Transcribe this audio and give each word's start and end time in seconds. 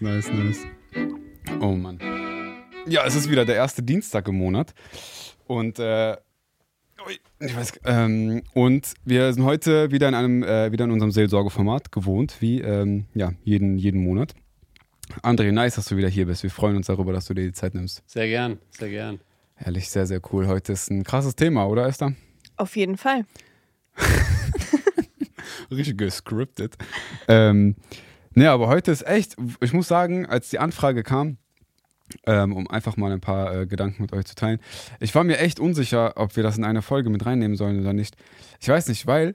nice, 0.00 0.32
nice. 0.32 0.66
Oh 1.60 1.72
Mann. 1.72 1.98
Ja, 2.86 3.04
es 3.04 3.14
ist 3.14 3.28
wieder 3.28 3.44
der 3.44 3.56
erste 3.56 3.82
Dienstag 3.82 4.26
im 4.26 4.36
Monat. 4.36 4.72
Und, 5.46 5.78
äh, 5.78 6.16
ich 7.40 7.54
weiß, 7.54 7.80
ähm, 7.84 8.42
und 8.54 8.94
wir 9.04 9.30
sind 9.34 9.44
heute 9.44 9.90
wieder 9.90 10.08
in 10.08 10.14
einem, 10.14 10.42
äh, 10.44 10.72
wieder 10.72 10.86
in 10.86 10.92
unserem 10.92 11.10
Seelsorgeformat 11.10 11.92
gewohnt, 11.92 12.36
wie 12.40 12.62
ähm, 12.62 13.04
ja, 13.12 13.32
jeden, 13.44 13.76
jeden 13.76 14.02
Monat. 14.02 14.34
André, 15.22 15.52
nice, 15.52 15.74
dass 15.74 15.86
du 15.86 15.96
wieder 15.98 16.08
hier 16.08 16.24
bist. 16.24 16.42
Wir 16.42 16.50
freuen 16.50 16.76
uns 16.76 16.86
darüber, 16.86 17.12
dass 17.12 17.26
du 17.26 17.34
dir 17.34 17.44
die 17.44 17.52
Zeit 17.52 17.74
nimmst. 17.74 18.02
Sehr 18.06 18.28
gern, 18.28 18.60
sehr 18.70 18.88
gern. 18.88 19.20
Ehrlich, 19.62 19.90
sehr, 19.90 20.06
sehr 20.06 20.22
cool. 20.32 20.46
Heute 20.46 20.72
ist 20.72 20.90
ein 20.90 21.04
krasses 21.04 21.36
Thema, 21.36 21.66
oder 21.66 21.86
Esther? 21.86 22.14
Auf 22.56 22.76
jeden 22.76 22.96
Fall. 22.96 23.26
Richtig 25.70 25.98
gescriptet. 25.98 26.76
Ähm, 27.28 27.76
ne, 28.34 28.50
aber 28.50 28.68
heute 28.68 28.90
ist 28.90 29.06
echt, 29.06 29.36
ich 29.60 29.72
muss 29.72 29.88
sagen, 29.88 30.26
als 30.26 30.50
die 30.50 30.58
Anfrage 30.58 31.02
kam, 31.02 31.38
ähm, 32.26 32.54
um 32.54 32.68
einfach 32.68 32.96
mal 32.96 33.12
ein 33.12 33.20
paar 33.20 33.54
äh, 33.54 33.66
Gedanken 33.66 34.02
mit 34.02 34.12
euch 34.12 34.24
zu 34.24 34.34
teilen, 34.34 34.60
ich 35.00 35.14
war 35.14 35.24
mir 35.24 35.38
echt 35.38 35.60
unsicher, 35.60 36.12
ob 36.16 36.36
wir 36.36 36.42
das 36.42 36.58
in 36.58 36.64
eine 36.64 36.82
Folge 36.82 37.10
mit 37.10 37.24
reinnehmen 37.24 37.56
sollen 37.56 37.80
oder 37.80 37.92
nicht. 37.92 38.16
Ich 38.60 38.68
weiß 38.68 38.88
nicht, 38.88 39.06
weil 39.06 39.34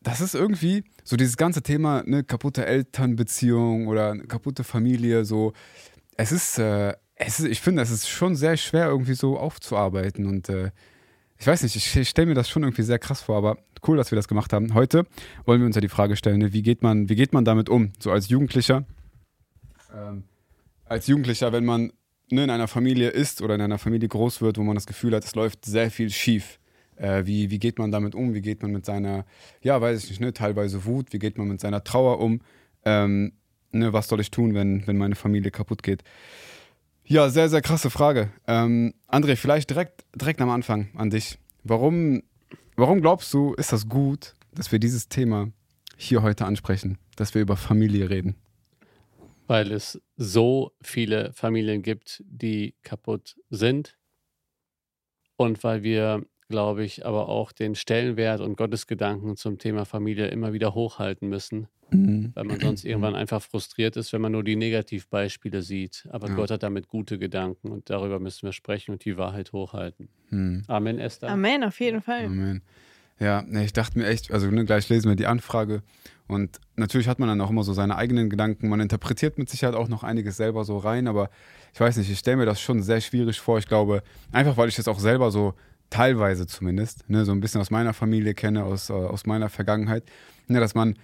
das 0.00 0.20
ist 0.20 0.34
irgendwie 0.34 0.84
so 1.02 1.16
dieses 1.16 1.36
ganze 1.36 1.62
Thema, 1.62 2.02
ne, 2.04 2.24
kaputte 2.24 2.66
Elternbeziehung 2.66 3.88
oder 3.88 4.12
eine 4.12 4.24
kaputte 4.24 4.62
Familie, 4.62 5.24
so, 5.24 5.52
es 6.16 6.30
ist, 6.30 6.58
äh, 6.58 6.94
es 7.16 7.40
ist, 7.40 7.46
ich 7.46 7.60
finde, 7.60 7.82
es 7.82 7.90
ist 7.90 8.08
schon 8.08 8.36
sehr 8.36 8.56
schwer 8.56 8.86
irgendwie 8.86 9.14
so 9.14 9.38
aufzuarbeiten 9.38 10.26
und 10.26 10.48
äh, 10.48 10.70
ich 11.38 11.46
weiß 11.46 11.62
nicht, 11.62 11.76
ich, 11.76 11.96
ich 11.96 12.08
stelle 12.08 12.26
mir 12.26 12.34
das 12.34 12.48
schon 12.48 12.62
irgendwie 12.62 12.82
sehr 12.82 12.98
krass 12.98 13.22
vor, 13.22 13.36
aber 13.36 13.58
cool, 13.88 13.96
dass 13.96 14.10
wir 14.10 14.16
das 14.16 14.28
gemacht 14.28 14.52
haben. 14.52 14.74
Heute 14.74 15.06
wollen 15.44 15.60
wir 15.60 15.66
uns 15.66 15.74
ja 15.74 15.80
die 15.80 15.88
Frage 15.88 16.16
stellen, 16.16 16.38
ne, 16.38 16.52
wie 16.52 16.62
geht 16.62 16.82
man, 16.82 17.08
wie 17.08 17.16
geht 17.16 17.32
man 17.32 17.44
damit 17.44 17.68
um, 17.68 17.92
so 17.98 18.10
als 18.10 18.28
Jugendlicher? 18.28 18.84
Ähm, 19.94 20.24
als 20.84 21.06
Jugendlicher, 21.06 21.52
wenn 21.52 21.64
man 21.64 21.92
ne, 22.30 22.44
in 22.44 22.50
einer 22.50 22.68
Familie 22.68 23.10
ist 23.10 23.42
oder 23.42 23.54
in 23.54 23.60
einer 23.60 23.78
Familie 23.78 24.08
groß 24.08 24.40
wird, 24.40 24.58
wo 24.58 24.62
man 24.62 24.74
das 24.74 24.86
Gefühl 24.86 25.14
hat, 25.14 25.24
es 25.24 25.34
läuft 25.34 25.64
sehr 25.64 25.90
viel 25.90 26.10
schief. 26.10 26.58
Äh, 26.96 27.26
wie, 27.26 27.50
wie 27.50 27.58
geht 27.58 27.78
man 27.78 27.90
damit 27.90 28.14
um? 28.14 28.34
Wie 28.34 28.40
geht 28.40 28.62
man 28.62 28.70
mit 28.70 28.84
seiner, 28.86 29.24
ja, 29.62 29.80
weiß 29.80 30.04
ich 30.04 30.10
nicht, 30.10 30.20
ne, 30.20 30.32
teilweise 30.32 30.84
Wut, 30.84 31.12
wie 31.12 31.18
geht 31.18 31.38
man 31.38 31.48
mit 31.48 31.60
seiner 31.60 31.82
Trauer 31.82 32.20
um? 32.20 32.40
Ähm, 32.84 33.32
ne, 33.72 33.92
was 33.92 34.08
soll 34.08 34.20
ich 34.20 34.30
tun, 34.30 34.54
wenn, 34.54 34.86
wenn 34.86 34.96
meine 34.96 35.14
Familie 35.14 35.50
kaputt 35.50 35.82
geht? 35.82 36.04
Ja, 37.06 37.28
sehr, 37.28 37.48
sehr 37.48 37.60
krasse 37.60 37.90
Frage. 37.90 38.30
Ähm, 38.46 38.94
André, 39.08 39.36
vielleicht 39.36 39.68
direkt, 39.70 40.04
direkt 40.14 40.40
am 40.40 40.50
Anfang 40.50 40.88
an 40.94 41.10
dich. 41.10 41.38
Warum, 41.62 42.22
warum 42.76 43.00
glaubst 43.00 43.32
du, 43.34 43.54
ist 43.54 43.72
das 43.72 43.88
gut, 43.88 44.34
dass 44.52 44.72
wir 44.72 44.78
dieses 44.78 45.08
Thema 45.08 45.50
hier 45.96 46.22
heute 46.22 46.44
ansprechen, 46.44 46.98
dass 47.16 47.34
wir 47.34 47.42
über 47.42 47.56
Familie 47.56 48.10
reden? 48.10 48.36
Weil 49.46 49.72
es 49.72 50.00
so 50.16 50.72
viele 50.80 51.32
Familien 51.32 51.82
gibt, 51.82 52.22
die 52.26 52.74
kaputt 52.82 53.36
sind 53.50 53.96
und 55.36 55.62
weil 55.62 55.82
wir 55.82 56.24
glaube 56.48 56.84
ich, 56.84 57.06
aber 57.06 57.28
auch 57.28 57.52
den 57.52 57.74
Stellenwert 57.74 58.40
und 58.40 58.56
Gottesgedanken 58.56 59.36
zum 59.36 59.58
Thema 59.58 59.84
Familie 59.84 60.28
immer 60.28 60.52
wieder 60.52 60.74
hochhalten 60.74 61.28
müssen, 61.28 61.68
mhm. 61.90 62.32
weil 62.34 62.44
man 62.44 62.60
sonst 62.60 62.84
irgendwann 62.84 63.14
einfach 63.14 63.42
frustriert 63.42 63.96
ist, 63.96 64.12
wenn 64.12 64.20
man 64.20 64.32
nur 64.32 64.44
die 64.44 64.56
Negativbeispiele 64.56 65.62
sieht. 65.62 66.06
Aber 66.10 66.28
ja. 66.28 66.34
Gott 66.34 66.50
hat 66.50 66.62
damit 66.62 66.88
gute 66.88 67.18
Gedanken 67.18 67.70
und 67.70 67.90
darüber 67.90 68.20
müssen 68.20 68.46
wir 68.46 68.52
sprechen 68.52 68.92
und 68.92 69.04
die 69.04 69.16
Wahrheit 69.16 69.52
hochhalten. 69.52 70.08
Mhm. 70.30 70.62
Amen, 70.66 70.98
Esther. 70.98 71.30
Amen, 71.30 71.64
auf 71.64 71.80
jeden 71.80 72.02
Fall. 72.02 72.26
Amen. 72.26 72.62
Ja, 73.20 73.44
ich 73.62 73.72
dachte 73.72 73.96
mir 73.96 74.08
echt, 74.08 74.32
also 74.32 74.50
ne, 74.50 74.64
gleich 74.64 74.88
lesen 74.88 75.08
wir 75.08 75.14
die 75.14 75.26
Anfrage 75.26 75.82
und 76.26 76.58
natürlich 76.74 77.06
hat 77.06 77.20
man 77.20 77.28
dann 77.28 77.40
auch 77.40 77.50
immer 77.50 77.62
so 77.62 77.72
seine 77.72 77.96
eigenen 77.96 78.28
Gedanken. 78.28 78.68
Man 78.68 78.80
interpretiert 78.80 79.38
mit 79.38 79.48
Sicherheit 79.48 79.76
auch 79.76 79.88
noch 79.88 80.02
einiges 80.02 80.36
selber 80.36 80.64
so 80.64 80.78
rein, 80.78 81.06
aber 81.06 81.30
ich 81.72 81.80
weiß 81.80 81.96
nicht, 81.96 82.10
ich 82.10 82.18
stelle 82.18 82.38
mir 82.38 82.46
das 82.46 82.60
schon 82.60 82.82
sehr 82.82 83.00
schwierig 83.00 83.38
vor. 83.40 83.58
Ich 83.58 83.68
glaube, 83.68 84.02
einfach 84.32 84.56
weil 84.56 84.68
ich 84.68 84.76
das 84.76 84.88
auch 84.88 84.98
selber 84.98 85.30
so 85.30 85.54
teilweise 85.90 86.46
zumindest, 86.46 87.08
ne, 87.08 87.24
so 87.24 87.32
ein 87.32 87.40
bisschen 87.40 87.60
aus 87.60 87.70
meiner 87.70 87.92
Familie 87.92 88.34
kenne, 88.34 88.64
aus, 88.64 88.90
äh, 88.90 88.92
aus 88.92 89.26
meiner 89.26 89.48
Vergangenheit, 89.48 90.04
ne, 90.48 90.60
dass 90.60 90.74
man 90.74 90.96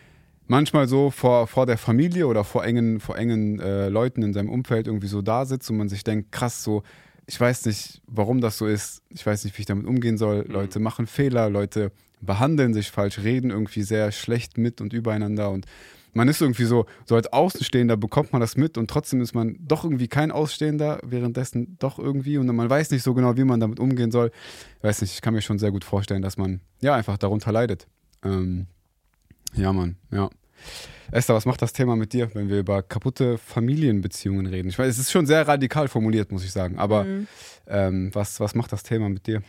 manchmal 0.47 0.89
so 0.89 1.11
vor, 1.11 1.47
vor 1.47 1.67
der 1.67 1.79
Familie 1.79 2.27
oder 2.27 2.45
vor 2.45 2.65
engen, 2.65 3.01
vor 3.01 3.17
engen 3.17 3.61
äh, 3.61 3.89
Leuten 3.89 4.23
in 4.23 4.33
seinem 4.33 4.51
Umfeld 4.51 4.89
irgendwie 4.89 5.07
so 5.07 5.23
da 5.23 5.45
sitzt 5.45 5.71
und 5.71 5.77
man 5.77 5.89
sich 5.89 6.03
denkt, 6.03 6.33
krass, 6.33 6.65
so, 6.65 6.83
ich 7.27 7.41
weiß 7.41 7.67
nicht, 7.67 8.03
warum 8.09 8.41
das 8.41 8.59
so 8.59 8.67
ist, 8.67 9.03
ich 9.11 9.25
weiß 9.25 9.45
nicht, 9.45 9.57
wie 9.57 9.63
ich 9.63 9.67
damit 9.67 9.87
umgehen 9.87 10.19
soll. 10.19 10.45
Mhm. 10.45 10.53
Leute 10.53 10.81
machen 10.81 11.07
Fehler, 11.07 11.49
Leute 11.49 11.93
behandeln 12.21 12.75
sich 12.75 12.91
falsch, 12.91 13.21
reden 13.21 13.51
irgendwie 13.51 13.83
sehr 13.83 14.11
schlecht 14.13 14.59
mit 14.59 14.81
und 14.81 14.93
übereinander 14.93 15.51
und 15.51 15.67
man 16.13 16.29
ist 16.29 16.41
irgendwie 16.41 16.65
so, 16.65 16.87
so 17.05 17.15
als 17.15 17.33
Außenstehender 17.33 17.97
bekommt 17.97 18.33
man 18.33 18.41
das 18.41 18.57
mit 18.57 18.79
und 18.79 18.89
trotzdem 18.91 19.21
ist 19.21 19.35
man 19.35 19.57
doch 19.61 19.85
irgendwie 19.85 20.09
kein 20.09 20.31
Ausstehender, 20.31 21.01
währenddessen 21.05 21.77
doch 21.79 21.99
irgendwie 21.99 22.39
und 22.39 22.47
man 22.47 22.69
weiß 22.69 22.91
nicht 22.91 23.03
so 23.03 23.15
genau, 23.15 23.37
wie 23.37 23.45
man 23.45 23.61
damit 23.61 23.81
umgehen 23.81 24.11
soll. 24.11 24.31
Ich 24.79 24.85
weiß 24.85 25.03
nicht, 25.03 25.15
ich 25.15 25.21
kann 25.21 25.35
mir 25.35 25.43
schon 25.43 25.59
sehr 25.59 25.71
gut 25.71 25.85
vorstellen, 25.85 26.23
dass 26.23 26.37
man 26.37 26.61
ja 26.81 26.95
einfach 26.95 27.19
darunter 27.19 27.53
leidet. 27.53 27.87
Ähm, 28.25 28.67
ja, 29.55 29.73
Mann, 29.73 29.97
ja. 30.11 30.31
Esther, 31.13 31.35
was 31.35 31.47
macht 31.47 31.63
das 31.63 31.73
Thema 31.73 31.97
mit 31.97 32.13
dir, 32.13 32.33
wenn 32.35 32.49
wir 32.49 32.61
über 32.61 32.83
kaputte 32.83 33.39
Familienbeziehungen 33.39 34.47
reden? 34.47 34.69
Ich 34.69 34.79
weiß, 34.79 34.89
es 34.89 34.99
ist 34.99 35.11
schon 35.11 35.27
sehr 35.27 35.47
radikal 35.47 35.89
formuliert, 35.89 36.31
muss 36.31 36.45
ich 36.45 36.53
sagen, 36.53 36.79
aber 36.79 37.05
mhm. 37.05 37.27
ähm, 37.67 38.11
was, 38.15 38.39
was 38.39 38.55
macht 38.55 38.73
das 38.73 38.83
Thema 38.83 39.09
mit 39.09 39.27
dir? 39.27 39.43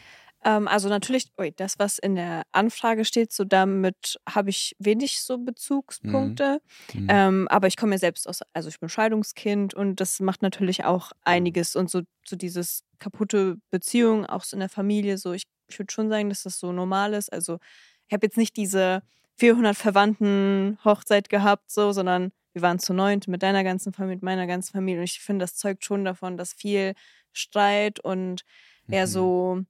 Ähm, 0.43 0.67
also 0.67 0.89
natürlich, 0.89 1.27
ui, 1.37 1.51
das, 1.51 1.77
was 1.77 1.99
in 1.99 2.15
der 2.15 2.43
Anfrage 2.51 3.05
steht, 3.05 3.31
so 3.31 3.43
damit 3.43 4.19
habe 4.27 4.49
ich 4.49 4.75
wenig 4.79 5.21
so 5.21 5.37
Bezugspunkte. 5.37 6.61
Mhm. 6.93 7.01
Mhm. 7.01 7.07
Ähm, 7.09 7.47
aber 7.49 7.67
ich 7.67 7.77
komme 7.77 7.93
ja 7.93 7.99
selbst 7.99 8.27
aus, 8.27 8.39
also 8.53 8.69
ich 8.69 8.79
bin 8.79 8.89
Scheidungskind 8.89 9.73
und 9.73 9.99
das 9.99 10.19
macht 10.19 10.41
natürlich 10.41 10.83
auch 10.83 11.11
einiges 11.23 11.75
und 11.75 11.89
so, 11.89 12.01
so 12.25 12.35
dieses 12.35 12.83
kaputte 12.99 13.57
Beziehung, 13.69 14.25
auch 14.25 14.43
so 14.43 14.55
in 14.55 14.61
der 14.61 14.69
Familie, 14.69 15.17
so 15.17 15.33
ich, 15.33 15.43
ich 15.67 15.77
würde 15.77 15.93
schon 15.93 16.09
sagen, 16.09 16.29
dass 16.29 16.43
das 16.43 16.59
so 16.59 16.71
normal 16.71 17.13
ist. 17.13 17.31
Also 17.31 17.59
ich 18.07 18.13
habe 18.13 18.25
jetzt 18.25 18.37
nicht 18.37 18.57
diese 18.57 19.03
400 19.37 19.75
Verwandten 19.75 20.77
Hochzeit 20.83 21.29
gehabt, 21.29 21.71
so, 21.71 21.91
sondern 21.91 22.31
wir 22.53 22.61
waren 22.61 22.79
zu 22.79 22.93
neunt 22.93 23.27
mit 23.27 23.43
deiner 23.43 23.63
ganzen 23.63 23.93
Familie, 23.93 24.17
mit 24.17 24.23
meiner 24.23 24.47
ganzen 24.47 24.73
Familie 24.73 24.99
und 25.01 25.05
ich 25.05 25.19
finde, 25.19 25.43
das 25.43 25.55
zeugt 25.55 25.85
schon 25.85 26.03
davon, 26.03 26.35
dass 26.35 26.53
viel 26.53 26.93
Streit 27.31 27.99
und 27.99 28.43
eher 28.89 29.05
mhm. 29.05 29.11
so 29.11 29.61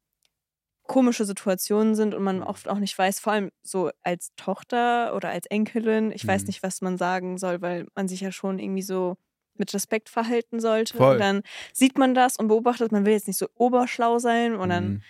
komische 0.88 1.26
Situationen 1.26 1.96
sind 1.96 2.14
und 2.14 2.24
man 2.24 2.38
mhm. 2.38 2.44
oft 2.44 2.68
auch 2.68 2.80
nicht 2.80 2.98
weiß, 2.98 3.20
vor 3.20 3.34
allem 3.34 3.52
so 3.64 3.92
als 4.04 4.34
Tochter 4.36 5.16
oder 5.16 5.30
als 5.30 5.46
Enkelin, 5.48 6.12
ich 6.12 6.24
mhm. 6.24 6.30
weiß 6.30 6.46
nicht, 6.46 6.64
was 6.64 6.82
man 6.82 6.98
sagen 6.98 7.38
soll, 7.38 7.62
weil 7.62 7.88
man 7.96 8.08
sich 8.08 8.22
ja 8.22 8.32
schon 8.32 8.60
irgendwie 8.60 8.82
so 8.82 9.18
mit 9.56 9.74
Respekt 9.74 10.10
verhalten 10.10 10.60
sollte. 10.60 10.98
Voll. 10.98 11.14
Und 11.14 11.20
dann 11.20 11.42
sieht 11.74 11.98
man 11.98 12.14
das 12.14 12.38
und 12.38 12.48
beobachtet, 12.48 12.92
man 12.92 13.06
will 13.06 13.14
jetzt 13.14 13.28
nicht 13.28 13.38
so 13.38 13.48
oberschlau 13.56 14.20
sein 14.20 14.56
und 14.56 14.70
dann 14.70 14.88
mhm. 14.90 15.02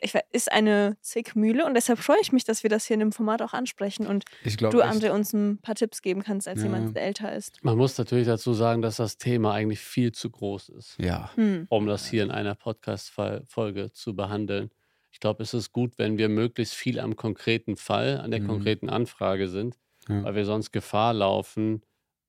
ich, 0.00 0.14
ist 0.32 0.50
eine 0.50 0.96
Zickmühle 1.02 1.66
und 1.66 1.74
deshalb 1.74 1.98
freue 1.98 2.20
ich 2.20 2.32
mich, 2.32 2.44
dass 2.44 2.62
wir 2.62 2.70
das 2.70 2.86
hier 2.86 2.94
in 2.94 3.00
dem 3.00 3.12
Format 3.12 3.42
auch 3.42 3.52
ansprechen 3.52 4.06
und 4.06 4.24
du, 4.44 4.82
André, 4.82 5.10
uns 5.10 5.32
ein 5.32 5.58
paar 5.58 5.74
Tipps 5.74 6.00
geben 6.02 6.22
kannst, 6.22 6.48
als 6.48 6.60
ja. 6.60 6.64
jemand, 6.64 6.96
der 6.96 7.04
älter 7.04 7.32
ist. 7.32 7.62
Man 7.62 7.76
muss 7.76 7.98
natürlich 7.98 8.26
dazu 8.26 8.54
sagen, 8.54 8.82
dass 8.82 8.96
das 8.96 9.18
Thema 9.18 9.52
eigentlich 9.52 9.80
viel 9.80 10.12
zu 10.12 10.30
groß 10.30 10.70
ist, 10.70 10.96
ja. 10.98 11.30
Hm. 11.34 11.66
um 11.68 11.86
das 11.86 12.06
hier 12.06 12.22
in 12.22 12.30
einer 12.30 12.54
Podcast-Folge 12.54 13.92
zu 13.92 14.16
behandeln. 14.16 14.70
Ich 15.10 15.20
glaube, 15.20 15.42
es 15.42 15.54
ist 15.54 15.72
gut, 15.72 15.98
wenn 15.98 16.18
wir 16.18 16.28
möglichst 16.28 16.74
viel 16.74 17.00
am 17.00 17.16
konkreten 17.16 17.76
Fall, 17.76 18.20
an 18.20 18.30
der 18.30 18.40
mhm. 18.40 18.46
konkreten 18.46 18.88
Anfrage 18.88 19.48
sind, 19.48 19.76
ja. 20.08 20.22
weil 20.22 20.34
wir 20.34 20.44
sonst 20.44 20.72
Gefahr 20.72 21.14
laufen, 21.14 21.82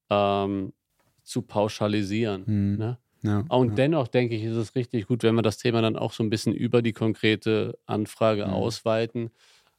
ähm, 0.09 0.73
zu 1.23 1.41
pauschalisieren. 1.41 2.44
Mhm. 2.45 2.78
Ne? 2.78 2.97
Ja, 3.22 3.44
und 3.50 3.69
ja. 3.69 3.75
dennoch 3.75 4.07
denke 4.07 4.35
ich, 4.35 4.44
ist 4.44 4.56
es 4.56 4.75
richtig 4.75 5.07
gut, 5.07 5.23
wenn 5.23 5.35
wir 5.35 5.41
das 5.41 5.57
Thema 5.57 5.81
dann 5.81 5.97
auch 5.97 6.13
so 6.13 6.23
ein 6.23 6.29
bisschen 6.29 6.53
über 6.53 6.81
die 6.81 6.94
konkrete 6.94 7.78
Anfrage 7.85 8.45
mhm. 8.45 8.53
ausweiten. 8.53 9.31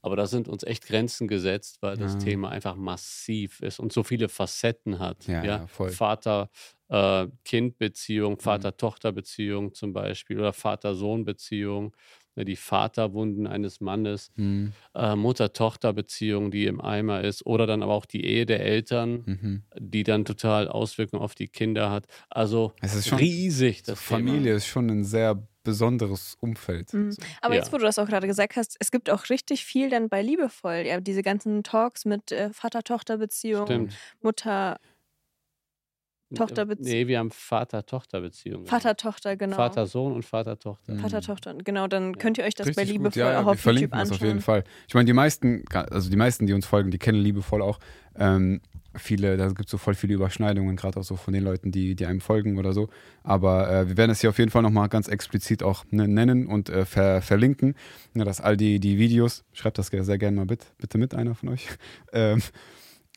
Aber 0.03 0.17
da 0.17 0.27
sind 0.27 0.49
uns 0.49 0.63
echt 0.63 0.87
Grenzen 0.87 1.29
gesetzt, 1.29 1.83
weil 1.83 1.99
das 1.99 2.17
Thema 2.17 2.49
einfach 2.49 2.75
massiv 2.75 3.61
ist 3.61 3.79
und 3.79 3.93
so 3.93 4.03
viele 4.03 4.31
Facetten 4.31 4.99
hat. 4.99 5.27
Ja, 5.27 5.67
Vater-Kind-Beziehung, 5.67 8.39
äh, 8.39 8.41
Vater-Tochter-Beziehung 8.41 9.75
zum 9.75 9.93
Beispiel 9.93 10.39
oder 10.39 10.55
Vater-Sohn-Beziehung 10.55 11.95
die 12.45 12.57
Vaterwunden 12.57 13.47
eines 13.47 13.81
Mannes, 13.81 14.33
mhm. 14.37 14.73
äh, 14.95 15.17
Mutter-Tochter-Beziehung, 15.17 16.51
die 16.51 16.67
im 16.67 16.81
Eimer 16.81 17.23
ist, 17.23 17.47
oder 17.47 17.67
dann 17.67 17.83
aber 17.83 17.95
auch 17.95 18.07
die 18.07 18.25
Ehe 18.25 18.47
der 18.47 18.61
Eltern, 18.61 19.23
mhm. 19.27 19.63
die 19.79 20.03
dann 20.03 20.25
total 20.25 20.69
Auswirkungen 20.69 21.23
auf 21.23 21.35
die 21.35 21.49
Kinder 21.49 21.91
hat. 21.91 22.07
Also 22.29 22.73
es 22.81 22.95
ist 22.95 23.09
schon, 23.09 23.19
riesig. 23.19 23.83
Das 23.83 24.01
Familie 24.01 24.43
Thema. 24.43 24.57
ist 24.57 24.67
schon 24.67 24.91
ein 24.91 25.05
sehr 25.05 25.43
besonderes 25.63 26.37
Umfeld. 26.41 26.93
Mhm. 26.95 27.15
Aber 27.41 27.55
ja. 27.55 27.61
jetzt, 27.61 27.73
wo 27.73 27.79
du 27.79 27.85
das 27.85 27.99
auch 27.99 28.07
gerade 28.07 28.27
gesagt 28.27 28.57
hast, 28.57 28.77
es 28.81 28.91
gibt 28.91 29.11
auch 29.11 29.29
richtig 29.29 29.65
viel 29.65 29.91
dann 29.91 30.09
bei 30.09 30.23
Liebevoll. 30.23 30.85
Ja, 30.87 31.01
diese 31.01 31.23
ganzen 31.23 31.63
Talks 31.63 32.05
mit 32.05 32.33
äh, 32.33 32.51
Vater-Tochter-Beziehung, 32.53 33.91
Mutter 34.23 34.79
Tochterbeziehung. 36.35 36.89
Nee, 36.89 37.07
wir 37.07 37.19
haben 37.19 37.31
Vater-Tochter-Beziehung. 37.31 38.67
Vater-Tochter, 38.67 39.37
genau. 39.37 39.57
Vater-Sohn 39.57 40.13
und 40.13 40.25
Vater-Tochter. 40.25 40.93
Mhm. 40.93 40.99
Vater-Tochter, 40.99 41.55
genau. 41.65 41.87
Dann 41.87 42.17
könnt 42.19 42.39
ihr 42.39 42.45
euch 42.45 42.55
das 42.55 42.69
Richtig 42.69 42.87
bei 42.87 42.93
Liebevoll 42.93 43.21
ja, 43.21 43.41
auch 43.41 43.47
wir 43.47 43.51
auf 43.53 43.61
verlinken 43.61 43.99
YouTube 43.99 44.01
das 44.01 44.13
anschauen. 44.13 44.17
auf 44.17 44.33
jeden 44.35 44.41
Fall. 44.41 44.65
Ich 44.89 44.95
meine, 44.95 45.07
die 45.07 45.13
meisten, 45.13 45.65
also 45.73 46.11
die 46.11 46.17
meisten, 46.17 46.47
die 46.47 46.53
uns 46.53 46.67
folgen, 46.67 46.91
die 46.91 46.99
kennen 46.99 47.21
Liebevoll 47.21 47.63
auch. 47.63 47.79
Ähm, 48.17 48.61
viele, 48.95 49.37
da 49.37 49.49
gibt 49.49 49.67
es 49.67 49.71
so 49.71 49.79
voll 49.79 49.95
viele 49.95 50.15
Überschneidungen, 50.15 50.77
gerade 50.77 50.99
auch 50.99 51.05
so 51.05 51.17
von 51.17 51.33
den 51.33 51.45
Leuten, 51.45 51.71
die, 51.71 51.95
die 51.95 52.07
einem 52.07 52.21
folgen 52.21 52.59
oder 52.59 52.73
so. 52.73 52.89
Aber 53.23 53.71
äh, 53.71 53.89
wir 53.89 53.97
werden 53.97 54.11
es 54.11 54.21
hier 54.21 54.31
auf 54.31 54.39
jeden 54.39 54.51
Fall 54.51 54.63
nochmal 54.63 54.89
ganz 54.89 55.09
explizit 55.09 55.63
auch 55.63 55.85
ne, 55.91 56.09
nennen 56.09 56.47
und 56.47 56.69
äh, 56.69 56.85
ver 56.85 57.23
verlinken, 57.23 57.75
ja, 58.15 58.25
dass 58.25 58.41
all 58.41 58.57
die, 58.57 58.81
die 58.81 58.99
Videos, 58.99 59.45
schreibt 59.53 59.79
das 59.79 59.89
sehr 59.89 60.19
gerne 60.19 60.37
mal 60.37 60.47
bitte, 60.47 60.67
bitte 60.79 60.99
mit, 60.99 61.15
einer 61.15 61.35
von 61.35 61.51
euch, 61.51 61.69
ähm, 62.13 62.43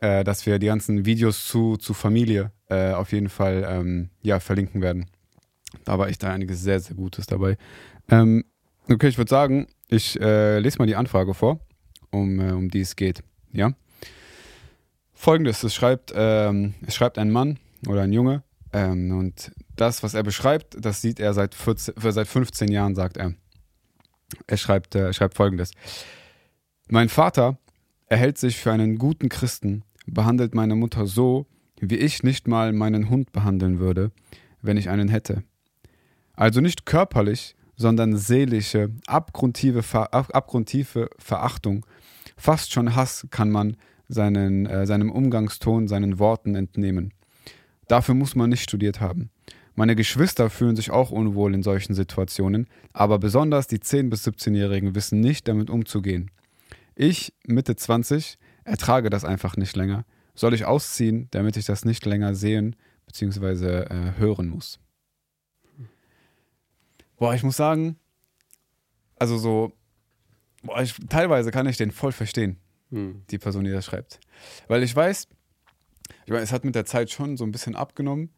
äh, 0.04 0.26
dass 0.26 0.46
wir 0.46 0.60
die 0.60 0.68
ganzen 0.68 1.06
Videos 1.06 1.48
zu, 1.48 1.78
zu 1.78 1.94
Familie 1.94 2.52
äh, 2.70 2.92
auf 2.92 3.14
jeden 3.14 3.30
Fall 3.30 3.66
ähm, 3.66 4.10
ja, 4.22 4.42
verlinken 4.42 4.82
werden. 4.82 5.06
Da 5.86 5.98
war 5.98 6.10
echt 6.10 6.24
da 6.24 6.34
einiges 6.34 6.62
sehr, 6.62 6.80
sehr 6.82 6.98
Gutes 6.98 7.26
dabei. 7.26 7.58
Ähm, 8.10 8.44
okay, 8.90 9.08
ich 9.08 9.18
würde 9.18 9.30
sagen, 9.30 9.68
ich 9.88 10.20
äh, 10.20 10.60
lese 10.60 10.78
mal 10.80 10.88
die 10.88 10.98
Anfrage 10.98 11.34
vor, 11.34 11.62
um, 12.12 12.40
äh, 12.42 12.52
um 12.52 12.70
die 12.70 12.82
es 12.82 12.98
geht. 12.98 13.24
Ja. 13.54 13.72
Folgendes: 15.14 15.64
Es 15.64 15.74
schreibt, 15.74 16.12
ähm, 16.14 16.74
es 16.86 16.96
schreibt 16.96 17.18
ein 17.18 17.32
Mann 17.32 17.58
oder 17.88 18.02
ein 18.02 18.12
Junge 18.12 18.44
ähm, 18.74 19.18
und 19.18 19.54
das, 19.78 20.04
was 20.04 20.16
er 20.16 20.24
beschreibt, 20.24 20.76
das 20.84 21.02
sieht 21.02 21.22
er 21.22 21.34
seit, 21.34 21.56
14, 21.56 21.96
äh, 21.96 22.12
seit 22.12 22.28
15 22.28 22.70
Jahren, 22.70 22.94
sagt 22.94 23.16
er. 23.16 23.36
Er 24.48 24.58
schreibt, 24.58 24.96
äh, 24.96 25.14
schreibt 25.14 25.36
Folgendes: 25.36 25.72
Mein 26.90 27.08
Vater 27.08 27.58
erhält 28.08 28.38
sich 28.38 28.58
für 28.58 28.72
einen 28.72 28.98
guten 28.98 29.30
Christen, 29.30 29.84
behandelt 30.06 30.56
meine 30.56 30.76
Mutter 30.76 31.06
so, 31.06 31.46
wie 31.80 31.98
ich 31.98 32.24
nicht 32.24 32.48
mal 32.48 32.74
meinen 32.74 33.10
Hund 33.10 33.32
behandeln 33.32 33.80
würde, 33.80 34.12
wenn 34.62 34.78
ich 34.78 34.90
einen 34.90 35.10
hätte. 35.10 35.44
Also 36.34 36.62
nicht 36.62 36.86
körperlich, 36.86 37.56
sondern 37.76 38.16
seelische, 38.18 38.92
abgrundtiefe, 39.08 39.84
Ver 39.84 40.14
abgrundtiefe 40.14 41.10
Verachtung, 41.18 41.86
fast 42.38 42.72
schon 42.72 42.96
Hass 42.96 43.28
kann 43.32 43.50
man 43.50 43.78
seinen, 44.08 44.66
äh, 44.66 44.86
seinem 44.86 45.12
Umgangston, 45.12 45.88
seinen 45.88 46.20
Worten 46.20 46.56
entnehmen. 46.56 47.14
Dafür 47.88 48.16
muss 48.16 48.36
man 48.36 48.50
nicht 48.50 48.64
studiert 48.64 49.02
haben. 49.02 49.30
Meine 49.76 49.96
Geschwister 49.96 50.50
fühlen 50.50 50.76
sich 50.76 50.92
auch 50.92 51.10
unwohl 51.10 51.54
in 51.54 51.64
solchen 51.64 51.96
Situationen, 51.96 52.68
aber 52.94 53.18
besonders 53.18 53.68
die 53.68 53.80
10- 53.80 54.10
bis 54.10 54.26
17-Jährigen 54.28 54.94
wissen 54.94 55.20
nicht 55.20 55.48
damit 55.48 55.70
umzugehen. 55.70 56.30
Ich, 56.96 57.34
Mitte 57.48 57.76
20, 57.76 58.38
ertrage 58.66 59.10
das 59.10 59.26
einfach 59.26 59.58
nicht 59.58 59.76
länger. 59.76 60.06
Soll 60.36 60.54
ich 60.54 60.66
ausziehen, 60.66 61.28
damit 61.32 61.58
ich 61.58 61.66
das 61.66 61.86
nicht 61.86 62.06
länger 62.06 62.36
sehen 62.36 62.76
bzw. 63.06 63.84
Äh, 63.84 64.14
hören 64.18 64.50
muss? 64.50 64.80
Boah, 67.18 67.34
ich 67.36 67.44
muss 67.44 67.56
sagen, 67.58 67.98
also 69.18 69.38
so, 69.38 69.72
boah, 70.64 70.82
ich, 70.82 70.96
teilweise 71.10 71.52
kann 71.52 71.68
ich 71.68 71.78
den 71.78 71.92
voll 71.92 72.12
verstehen, 72.12 72.58
Hm. 72.90 73.24
die 73.30 73.38
Person, 73.38 73.64
die 73.64 73.72
das 73.72 73.86
schreibt. 73.86 74.20
Weil 74.68 74.84
ich 74.84 74.96
weiß, 74.96 75.28
ich 76.26 76.32
meine, 76.32 76.44
es 76.44 76.52
hat 76.52 76.66
mit 76.66 76.76
der 76.76 76.86
Zeit 76.86 77.12
schon 77.12 77.38
so 77.38 77.44
ein 77.44 77.52
bisschen 77.52 77.76
abgenommen, 77.76 78.30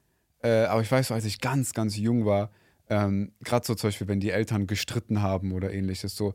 äh, 0.44 0.66
aber 0.66 0.82
ich 0.82 0.92
weiß, 0.92 1.08
so, 1.08 1.14
als 1.14 1.26
ich 1.26 1.40
ganz, 1.40 1.74
ganz 1.74 1.98
jung 1.98 2.26
war, 2.26 2.52
ähm, 2.90 3.32
gerade 3.42 3.66
so 3.66 3.74
zum 3.74 3.88
Beispiel, 3.88 4.08
wenn 4.08 4.20
die 4.20 4.30
Eltern 4.30 4.68
gestritten 4.68 5.22
haben 5.22 5.52
oder 5.52 5.74
ähnliches, 5.74 6.16
so, 6.16 6.34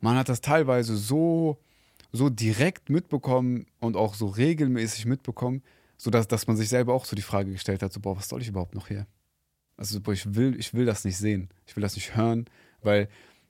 man 0.00 0.16
hat 0.16 0.28
das 0.28 0.40
teilweise 0.40 0.96
so, 0.96 1.58
so 2.12 2.28
direkt 2.28 2.90
mitbekommen 2.90 3.66
und 3.80 3.96
auch 3.96 4.14
so 4.14 4.26
regelmäßig 4.26 5.06
mitbekommen, 5.06 5.62
sodass 5.96 6.28
dass 6.28 6.46
man 6.46 6.56
sich 6.56 6.68
selber 6.68 6.94
auch 6.94 7.04
so 7.04 7.16
die 7.16 7.22
Frage 7.22 7.50
gestellt 7.50 7.82
hat, 7.82 7.92
so, 7.92 8.00
boah, 8.00 8.16
was 8.16 8.28
soll 8.28 8.42
ich 8.42 8.48
überhaupt 8.48 8.74
noch 8.74 8.88
hier? 8.88 9.06
Also, 9.76 10.00
boah, 10.00 10.12
ich 10.12 10.34
will, 10.34 10.58
ich 10.58 10.74
will 10.74 10.84
das 10.84 11.04
nicht 11.04 11.16
sehen, 11.16 11.48
ich 11.66 11.74
will 11.74 11.82
das 11.82 11.96
nicht 11.96 12.14
hören, 12.14 12.44
weil, 12.82 13.08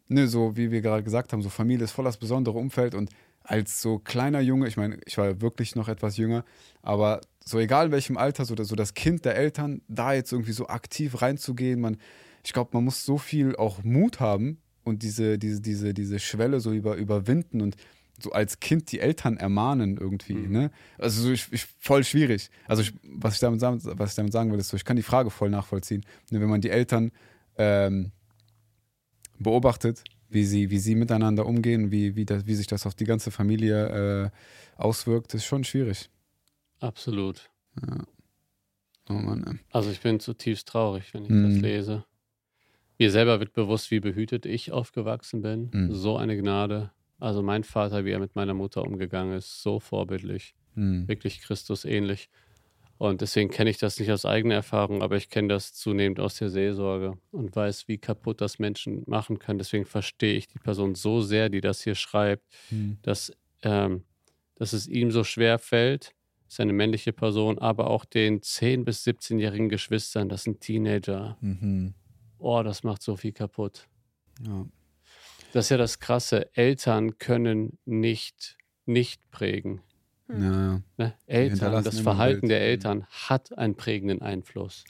ne, 0.09 0.29
so 0.29 0.57
wie 0.57 0.71
wir 0.71 0.81
gerade 0.81 1.03
gesagt 1.03 1.33
haben, 1.33 1.43
so 1.43 1.49
Familie 1.49 1.85
ist 1.85 1.93
voll 1.93 2.05
das 2.05 2.17
besondere 2.17 2.59
Umfeld 2.59 2.95
und 2.95 3.11
als 3.45 3.83
so 3.83 3.99
kleiner 3.99 4.41
Junge, 4.41 4.69
ich 4.69 4.77
meine, 4.77 4.99
ich 5.05 5.19
war 5.19 5.41
wirklich 5.41 5.75
noch 5.75 5.89
etwas 5.89 6.17
jünger, 6.17 6.45
aber 6.83 7.21
so 7.45 7.59
egal 7.59 7.87
in 7.87 7.93
welchem 7.93 8.17
Alter, 8.17 8.45
so, 8.45 8.55
so 8.63 8.77
das 8.77 8.95
Kind 8.95 9.25
der 9.25 9.35
Eltern, 9.35 9.83
da 9.89 10.13
jetzt 10.13 10.33
irgendwie 10.33 10.53
so 10.53 10.69
aktiv 10.69 11.21
reinzugehen, 11.21 11.81
man, 11.81 11.97
ich 12.45 12.53
glaube, 12.53 12.71
man 12.75 12.85
muss 12.85 13.05
so 13.05 13.19
viel 13.19 13.57
auch 13.57 13.83
Mut 13.83 14.21
haben 14.21 14.59
und 14.85 15.03
diese, 15.03 15.39
diese, 15.39 15.61
diese, 15.61 15.95
diese 15.95 16.19
Schwelle 16.21 16.61
so 16.61 16.73
über, 16.73 16.97
überwinden 16.97 17.61
und 17.61 17.77
so 18.23 18.33
als 18.33 18.61
Kind 18.61 18.91
die 18.93 19.01
Eltern 19.01 19.37
ermahnen 19.37 19.97
irgendwie, 19.97 20.35
Mhm. 20.35 20.53
ne? 20.53 20.71
Also 20.99 21.23
so 21.23 21.31
ich, 21.33 21.53
ich, 21.53 21.67
voll 21.79 22.05
schwierig. 22.05 22.51
Also 22.67 22.83
ich, 22.83 22.93
was, 23.03 23.35
ich 23.35 23.41
damit, 23.41 23.61
sagen- 23.61 23.81
was 23.85 24.11
ich 24.11 24.17
damit 24.17 24.33
sagen 24.33 24.51
will, 24.53 24.59
ist 24.59 24.69
so, 24.69 24.77
ich 24.77 24.85
kann 24.85 24.97
die 24.97 25.03
Frage 25.03 25.31
voll 25.31 25.51
nachvollziehen. 25.51 26.05
Ne, 26.31 26.41
wenn 26.41 26.49
man 26.49 26.61
die 26.61 26.71
Eltern 26.71 27.13
ähm, 27.57 28.13
beobachtet, 29.39 30.05
wie 30.29 30.45
sie, 30.45 30.71
wie 30.71 30.79
sie 30.79 30.95
miteinander 30.95 31.47
umgehen, 31.47 31.91
wie, 31.91 32.17
wie, 32.17 32.25
das, 32.25 32.47
wie 32.47 32.55
sich 32.55 32.67
das 32.67 32.87
auf 32.87 32.95
die 32.95 33.05
ganze 33.05 33.31
Familie 33.31 34.25
äh, 34.27 34.31
auswirkt, 34.81 35.35
ist 35.35 35.45
schon 35.45 35.65
schwierig. 35.65 36.09
Absolut. 36.81 37.51
Ja. 37.87 38.05
Oh 39.09 39.15
Mann, 39.15 39.45
ey. 39.45 39.59
Also 39.71 39.91
ich 39.91 40.01
bin 40.01 40.21
zutiefst 40.21 40.69
traurig, 40.69 41.13
wenn 41.13 41.25
ich 41.25 41.31
Mhm. 41.31 41.43
das 41.53 41.61
lese. 41.61 42.05
Mir 42.99 43.11
selber 43.11 43.41
wird 43.41 43.53
bewusst, 43.53 43.91
wie 43.91 44.01
behütet 44.01 44.47
ich 44.47 44.71
aufgewachsen 44.71 45.43
bin. 45.43 45.71
Mhm. 45.73 45.93
So 45.95 46.17
eine 46.17 46.37
Gnade. 46.37 46.93
Also 47.23 47.41
mein 47.43 47.63
Vater, 47.63 48.05
wie 48.05 48.11
er 48.11 48.19
mit 48.19 48.35
meiner 48.35 48.53
Mutter 48.55 48.83
umgegangen 48.83 49.37
ist, 49.37 49.63
so 49.63 49.79
vorbildlich. 49.79 50.57
Hm. 50.75 51.07
Wirklich 51.07 51.41
Christus 51.41 51.85
ähnlich. 51.85 52.29
Und 52.99 53.21
deswegen 53.21 53.49
kenne 53.51 53.71
ich 53.71 53.79
das 53.79 53.99
nicht 54.01 54.11
aus 54.11 54.25
eigener 54.27 54.57
Erfahrung, 54.57 55.03
aber 55.03 55.17
ich 55.17 55.29
kenne 55.29 55.49
das 55.49 55.73
zunehmend 55.73 56.19
aus 56.19 56.37
der 56.37 56.51
Seelsorge 56.51 57.19
und 57.31 57.55
weiß, 57.55 57.87
wie 57.87 57.99
kaputt 57.99 58.41
das 58.41 58.59
Menschen 58.59 59.05
machen 59.07 59.39
kann. 59.39 59.59
Deswegen 59.59 59.87
verstehe 59.87 60.35
ich 60.35 60.49
die 60.49 60.59
Person 60.59 60.95
so 60.97 61.21
sehr, 61.21 61.49
die 61.49 61.61
das 61.61 61.81
hier 61.83 61.95
schreibt, 61.95 62.45
Hm. 62.71 62.99
dass, 63.03 63.33
ähm, 63.63 64.03
dass 64.57 64.73
es 64.73 64.89
ihm 64.89 65.13
so 65.13 65.23
schwer 65.23 65.61
fällt, 65.61 66.15
ist 66.49 66.59
eine 66.61 66.73
männliche 66.73 67.13
Person, 67.13 67.59
aber 67.59 67.89
auch 67.89 68.05
den 68.05 68.41
10- 68.41 68.85
bis 68.85 69.05
17-jährigen 69.05 69.69
Geschwistern, 69.69 70.29
das 70.29 70.43
sind 70.43 70.61
Teenager. 70.61 71.39
Mhm. 71.41 71.95
Oh, 72.39 72.63
das 72.65 72.83
macht 72.83 73.03
so 73.03 73.15
viel 73.17 73.33
kaputt. 73.33 73.87
Ja. 74.45 74.67
Das 75.53 75.67
ist 75.67 75.71
ja 75.71 75.77
das 75.77 75.99
Krasse. 75.99 76.55
Eltern 76.55 77.19
können 77.19 77.79
nicht, 77.85 78.57
nicht 78.87 79.31
prägen. 79.31 79.83
Ja, 80.29 80.39
ja. 80.39 80.83
Ne? 80.97 81.15
Eltern, 81.27 81.85
das 81.85 82.01
Verhalten 82.01 82.49
der 82.49 82.63
Eltern 82.63 83.05
hat 83.11 83.57
einen 83.59 83.77
prägenden 83.77 84.23
Einfluss 84.23 84.85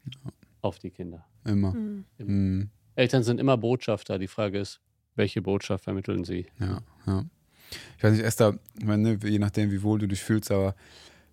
auf 0.61 0.79
die 0.79 0.91
Kinder. 0.91 1.26
Immer. 1.44 1.73
Hm. 1.73 2.05
Mhm. 2.19 2.70
Eltern 2.94 3.25
sind 3.25 3.41
immer 3.41 3.56
Botschafter. 3.56 4.19
Die 4.19 4.29
Frage 4.29 4.61
ist, 4.61 4.81
welche 5.17 5.43
Botschaft 5.43 5.85
vermitteln 5.85 6.25
sie? 6.25 6.47
Ja, 6.61 6.82
ja. 7.06 7.25
Ich 7.97 8.05
weiß 8.05 8.12
nicht, 8.12 8.25
Esther, 8.25 8.58
ich 8.79 8.85
meine, 8.85 9.03
ne, 9.03 9.19
je 9.25 9.38
nachdem, 9.38 9.70
wie 9.70 9.82
wohl 9.82 9.99
du 9.99 10.06
dich 10.06 10.23
fühlst, 10.23 10.50
aber 10.50 10.75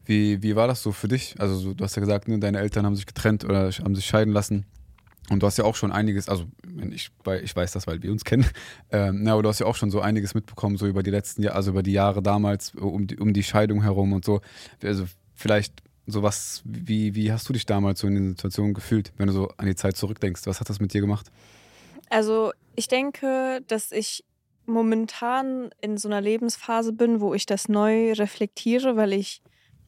wie, 0.05 0.41
wie 0.41 0.55
war 0.55 0.67
das 0.67 0.81
so 0.81 0.91
für 0.91 1.07
dich? 1.07 1.35
Also, 1.39 1.55
so, 1.55 1.73
du 1.73 1.83
hast 1.83 1.95
ja 1.95 1.99
gesagt, 1.99 2.27
ne, 2.27 2.39
deine 2.39 2.59
Eltern 2.59 2.85
haben 2.85 2.95
sich 2.95 3.05
getrennt 3.05 3.43
oder 3.43 3.69
haben 3.71 3.95
sich 3.95 4.05
scheiden 4.05 4.33
lassen. 4.33 4.65
Und 5.30 5.44
du 5.44 5.48
hast 5.48 5.57
ja 5.57 5.64
auch 5.64 5.76
schon 5.76 5.92
einiges, 5.92 6.28
also 6.28 6.45
ich, 6.92 7.12
ich 7.44 7.56
weiß 7.56 7.71
das, 7.71 7.86
weil 7.88 8.02
wir 8.02 8.12
uns 8.12 8.26
kennen, 8.26 8.45
ähm, 8.92 9.24
na, 9.24 9.33
aber 9.33 9.44
du 9.44 9.50
hast 9.50 9.59
ja 9.59 9.66
auch 9.66 9.76
schon 9.76 9.92
so 9.92 10.02
einiges 10.02 10.33
mitbekommen, 10.33 10.78
so 10.78 10.88
über 10.88 11.04
die 11.04 11.12
letzten 11.12 11.44
Jahre, 11.44 11.56
also 11.56 11.71
über 11.71 11.83
die 11.83 11.94
Jahre 11.94 12.21
damals, 12.21 12.74
um 12.76 13.07
die, 13.07 13.18
um 13.18 13.33
die 13.33 13.44
Scheidung 13.44 13.83
herum 13.83 14.14
und 14.14 14.26
so. 14.26 14.42
Also 14.83 15.06
vielleicht 15.36 15.83
sowas, 16.07 16.62
wie, 16.66 17.16
wie 17.16 17.31
hast 17.31 17.48
du 17.48 17.54
dich 17.54 17.66
damals 17.66 18.00
so 18.00 18.07
in 18.07 18.16
den 18.16 18.30
Situationen 18.30 18.74
gefühlt, 18.74 19.14
wenn 19.18 19.28
du 19.28 19.33
so 19.33 19.50
an 19.57 19.68
die 19.68 19.76
Zeit 19.76 19.98
zurückdenkst? 19.98 20.42
Was 20.45 20.59
hat 20.59 20.69
das 20.69 20.80
mit 20.80 20.94
dir 20.94 21.02
gemacht? 21.02 21.31
Also 22.09 22.52
ich 22.76 22.88
denke, 22.88 23.62
dass 23.68 23.92
ich 23.92 24.24
momentan 24.66 25.69
in 25.81 25.98
so 25.98 26.07
einer 26.07 26.21
Lebensphase 26.21 26.94
bin, 26.94 27.21
wo 27.21 27.33
ich 27.33 27.45
das 27.45 27.69
neu 27.69 28.14
reflektiere, 28.14 28.95
weil 28.95 29.14
ich 29.14 29.42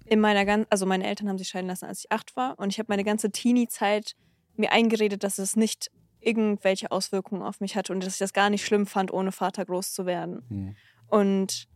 in 0.06 0.20
meiner 0.20 0.46
ganzen, 0.46 0.68
also 0.70 0.86
meine 0.86 1.08
Eltern 1.08 1.30
haben 1.30 1.38
sich 1.38 1.50
scheiden 1.50 1.68
lassen, 1.68 1.86
als 1.86 2.00
ich 2.00 2.12
acht 2.12 2.36
war 2.36 2.60
und 2.60 2.70
ich 2.70 2.80
habe 2.80 2.88
meine 2.90 3.04
ganze 3.04 3.32
Teenie-Zeit 3.32 4.16
mir 4.55 4.72
eingeredet, 4.72 5.24
dass 5.24 5.38
es 5.38 5.55
nicht 5.55 5.91
irgendwelche 6.20 6.91
Auswirkungen 6.91 7.41
auf 7.41 7.60
mich 7.60 7.75
hatte 7.75 7.93
und 7.93 8.03
dass 8.03 8.13
ich 8.13 8.20
das 8.20 8.34
gar 8.34 8.50
nicht 8.50 8.65
schlimm 8.65 8.86
fand, 8.86 9.12
ohne 9.12 9.31
Vater 9.31 9.65
groß 9.65 9.93
zu 9.93 10.05
werden. 10.05 10.43
Hm. 10.50 10.75
Und 11.08 11.67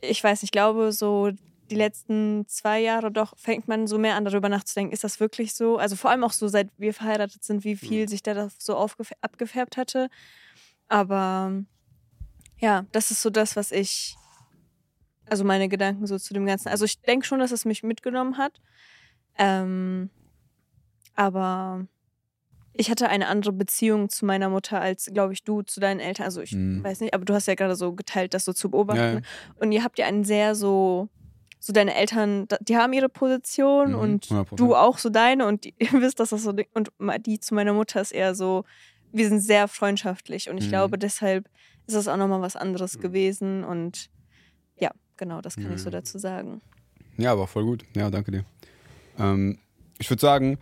ich 0.00 0.22
weiß, 0.22 0.42
ich 0.42 0.50
glaube, 0.50 0.92
so 0.92 1.30
die 1.70 1.76
letzten 1.76 2.46
zwei 2.48 2.80
Jahre 2.80 3.10
doch 3.12 3.36
fängt 3.36 3.68
man 3.68 3.86
so 3.86 3.98
mehr 3.98 4.16
an, 4.16 4.24
darüber 4.24 4.48
nachzudenken, 4.48 4.92
ist 4.92 5.04
das 5.04 5.20
wirklich 5.20 5.54
so? 5.54 5.76
Also 5.76 5.96
vor 5.96 6.10
allem 6.10 6.24
auch 6.24 6.32
so, 6.32 6.48
seit 6.48 6.70
wir 6.78 6.94
verheiratet 6.94 7.44
sind, 7.44 7.64
wie 7.64 7.76
viel 7.76 8.08
sich 8.08 8.22
da 8.22 8.34
das 8.34 8.56
so 8.58 8.76
abgefärbt 8.76 9.76
hatte. 9.76 10.08
Aber 10.88 11.62
ja, 12.58 12.86
das 12.92 13.10
ist 13.10 13.22
so 13.22 13.30
das, 13.30 13.54
was 13.54 13.70
ich, 13.70 14.16
also 15.26 15.44
meine 15.44 15.68
Gedanken 15.68 16.06
so 16.06 16.18
zu 16.18 16.32
dem 16.34 16.46
Ganzen. 16.46 16.68
Also 16.68 16.84
ich 16.84 17.00
denke 17.00 17.26
schon, 17.26 17.38
dass 17.38 17.52
es 17.52 17.64
mich 17.64 17.82
mitgenommen 17.82 18.38
hat. 18.38 18.60
Ähm, 19.36 20.10
aber 21.14 21.86
ich 22.78 22.90
hatte 22.90 23.08
eine 23.08 23.26
andere 23.26 23.52
Beziehung 23.52 24.08
zu 24.08 24.24
meiner 24.24 24.48
Mutter 24.48 24.80
als, 24.80 25.10
glaube 25.12 25.32
ich, 25.32 25.42
du 25.42 25.62
zu 25.62 25.80
deinen 25.80 25.98
Eltern. 25.98 26.26
Also 26.26 26.40
ich 26.40 26.52
Mhm. 26.52 26.82
weiß 26.84 27.00
nicht, 27.00 27.12
aber 27.12 27.24
du 27.24 27.34
hast 27.34 27.48
ja 27.48 27.56
gerade 27.56 27.74
so 27.74 27.92
geteilt, 27.92 28.34
das 28.34 28.44
so 28.44 28.52
zu 28.52 28.70
beobachten. 28.70 29.00
Ja, 29.00 29.12
ja. 29.14 29.20
Und 29.56 29.72
ihr 29.72 29.82
habt 29.82 29.98
ja 29.98 30.06
einen 30.06 30.24
sehr 30.24 30.54
so 30.54 31.08
so 31.60 31.72
deine 31.72 31.96
Eltern, 31.96 32.46
die 32.60 32.76
haben 32.76 32.92
ihre 32.92 33.08
Position 33.08 33.90
mhm, 33.90 33.98
und 33.98 34.26
100%. 34.26 34.54
du 34.54 34.76
auch 34.76 34.96
so 34.98 35.10
deine 35.10 35.44
und 35.44 35.64
die, 35.64 35.74
ihr 35.78 35.92
wisst, 36.00 36.20
dass 36.20 36.30
das 36.30 36.44
so 36.44 36.54
und 36.72 36.90
die 37.26 37.40
zu 37.40 37.52
meiner 37.52 37.72
Mutter 37.72 38.00
ist 38.00 38.12
eher 38.12 38.36
so, 38.36 38.64
wir 39.10 39.28
sind 39.28 39.40
sehr 39.40 39.66
freundschaftlich 39.66 40.48
und 40.48 40.58
ich 40.58 40.66
mhm. 40.66 40.70
glaube, 40.70 40.98
deshalb 40.98 41.48
ist 41.88 41.96
das 41.96 42.06
auch 42.06 42.16
nochmal 42.16 42.42
was 42.42 42.54
anderes 42.54 42.96
mhm. 42.96 43.00
gewesen 43.00 43.64
und 43.64 44.08
ja, 44.78 44.92
genau, 45.16 45.40
das 45.40 45.56
kann 45.56 45.72
ich 45.74 45.82
so 45.82 45.88
mhm. 45.88 45.94
dazu 45.94 46.18
sagen. 46.18 46.60
Ja, 47.16 47.32
aber 47.32 47.48
voll 47.48 47.64
gut. 47.64 47.84
Ja, 47.96 48.08
danke 48.08 48.30
dir. 48.30 48.44
Ähm, 49.18 49.58
ich 49.98 50.08
würde 50.08 50.20
sagen, 50.20 50.58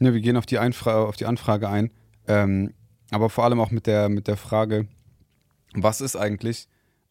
ja, 0.00 0.12
wir 0.12 0.20
gehen 0.20 0.36
auf 0.36 0.46
die, 0.46 0.58
Einfra 0.58 1.02
auf 1.04 1.16
die 1.16 1.26
Anfrage 1.26 1.68
ein, 1.68 1.90
ähm, 2.26 2.74
aber 3.10 3.30
vor 3.30 3.44
allem 3.44 3.60
auch 3.60 3.70
mit 3.70 3.86
der, 3.86 4.08
mit 4.08 4.28
der 4.28 4.36
Frage, 4.36 4.86
was 5.74 6.00
ist 6.00 6.16
eigentlich 6.16 6.68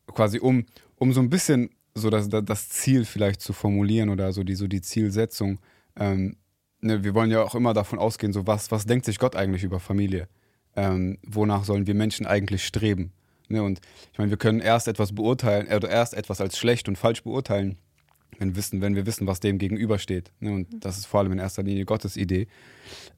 quasi, 0.08 0.40
um, 0.40 0.66
um 0.96 1.14
so 1.14 1.22
ein 1.22 1.30
bisschen 1.30 1.70
so 1.94 2.10
das, 2.10 2.30
das 2.30 2.70
Ziel 2.70 3.06
vielleicht 3.06 3.42
zu 3.42 3.54
formulieren 3.54 4.10
oder 4.10 4.32
so 4.32 4.44
die, 4.44 4.56
so 4.56 4.68
die 4.68 4.82
Zielsetzung. 4.82 5.60
Ähm, 6.00 6.38
ne, 6.82 7.04
wir 7.04 7.14
wollen 7.14 7.32
ja 7.32 7.44
auch 7.44 7.56
immer 7.56 7.74
davon 7.74 8.00
ausgehen, 8.00 8.34
so 8.34 8.48
was, 8.48 8.72
was 8.72 8.86
denkt 8.86 9.06
sich 9.06 9.20
Gott 9.20 9.36
eigentlich 9.36 9.64
über 9.64 9.80
Familie? 9.80 10.28
Ähm, 10.76 11.18
wonach 11.24 11.64
sollen 11.64 11.88
wir 11.88 11.96
Menschen 11.96 12.28
eigentlich 12.28 12.66
streben? 12.66 13.12
Ne, 13.50 13.64
und 13.64 13.80
ich 14.12 14.20
meine, 14.20 14.30
wir 14.30 14.38
können 14.38 14.60
erst 14.60 14.88
etwas 14.88 15.14
beurteilen, 15.14 15.68
oder 15.74 15.90
erst 15.90 16.14
etwas 16.14 16.42
als 16.42 16.58
schlecht 16.58 16.88
und 16.88 16.98
falsch 16.98 17.24
beurteilen, 17.24 17.78
wenn, 18.40 18.56
wissen, 18.56 18.82
wenn 18.82 18.96
wir 18.96 19.06
wissen, 19.06 19.28
was 19.28 19.40
dem 19.40 19.58
gegenübersteht. 19.58 20.32
Ne, 20.40 20.52
und 20.52 20.68
das 20.84 20.98
ist 20.98 21.06
vor 21.06 21.20
allem 21.20 21.32
in 21.32 21.40
erster 21.40 21.64
Linie 21.64 21.86
Gottes 21.86 22.18
Idee 22.18 22.48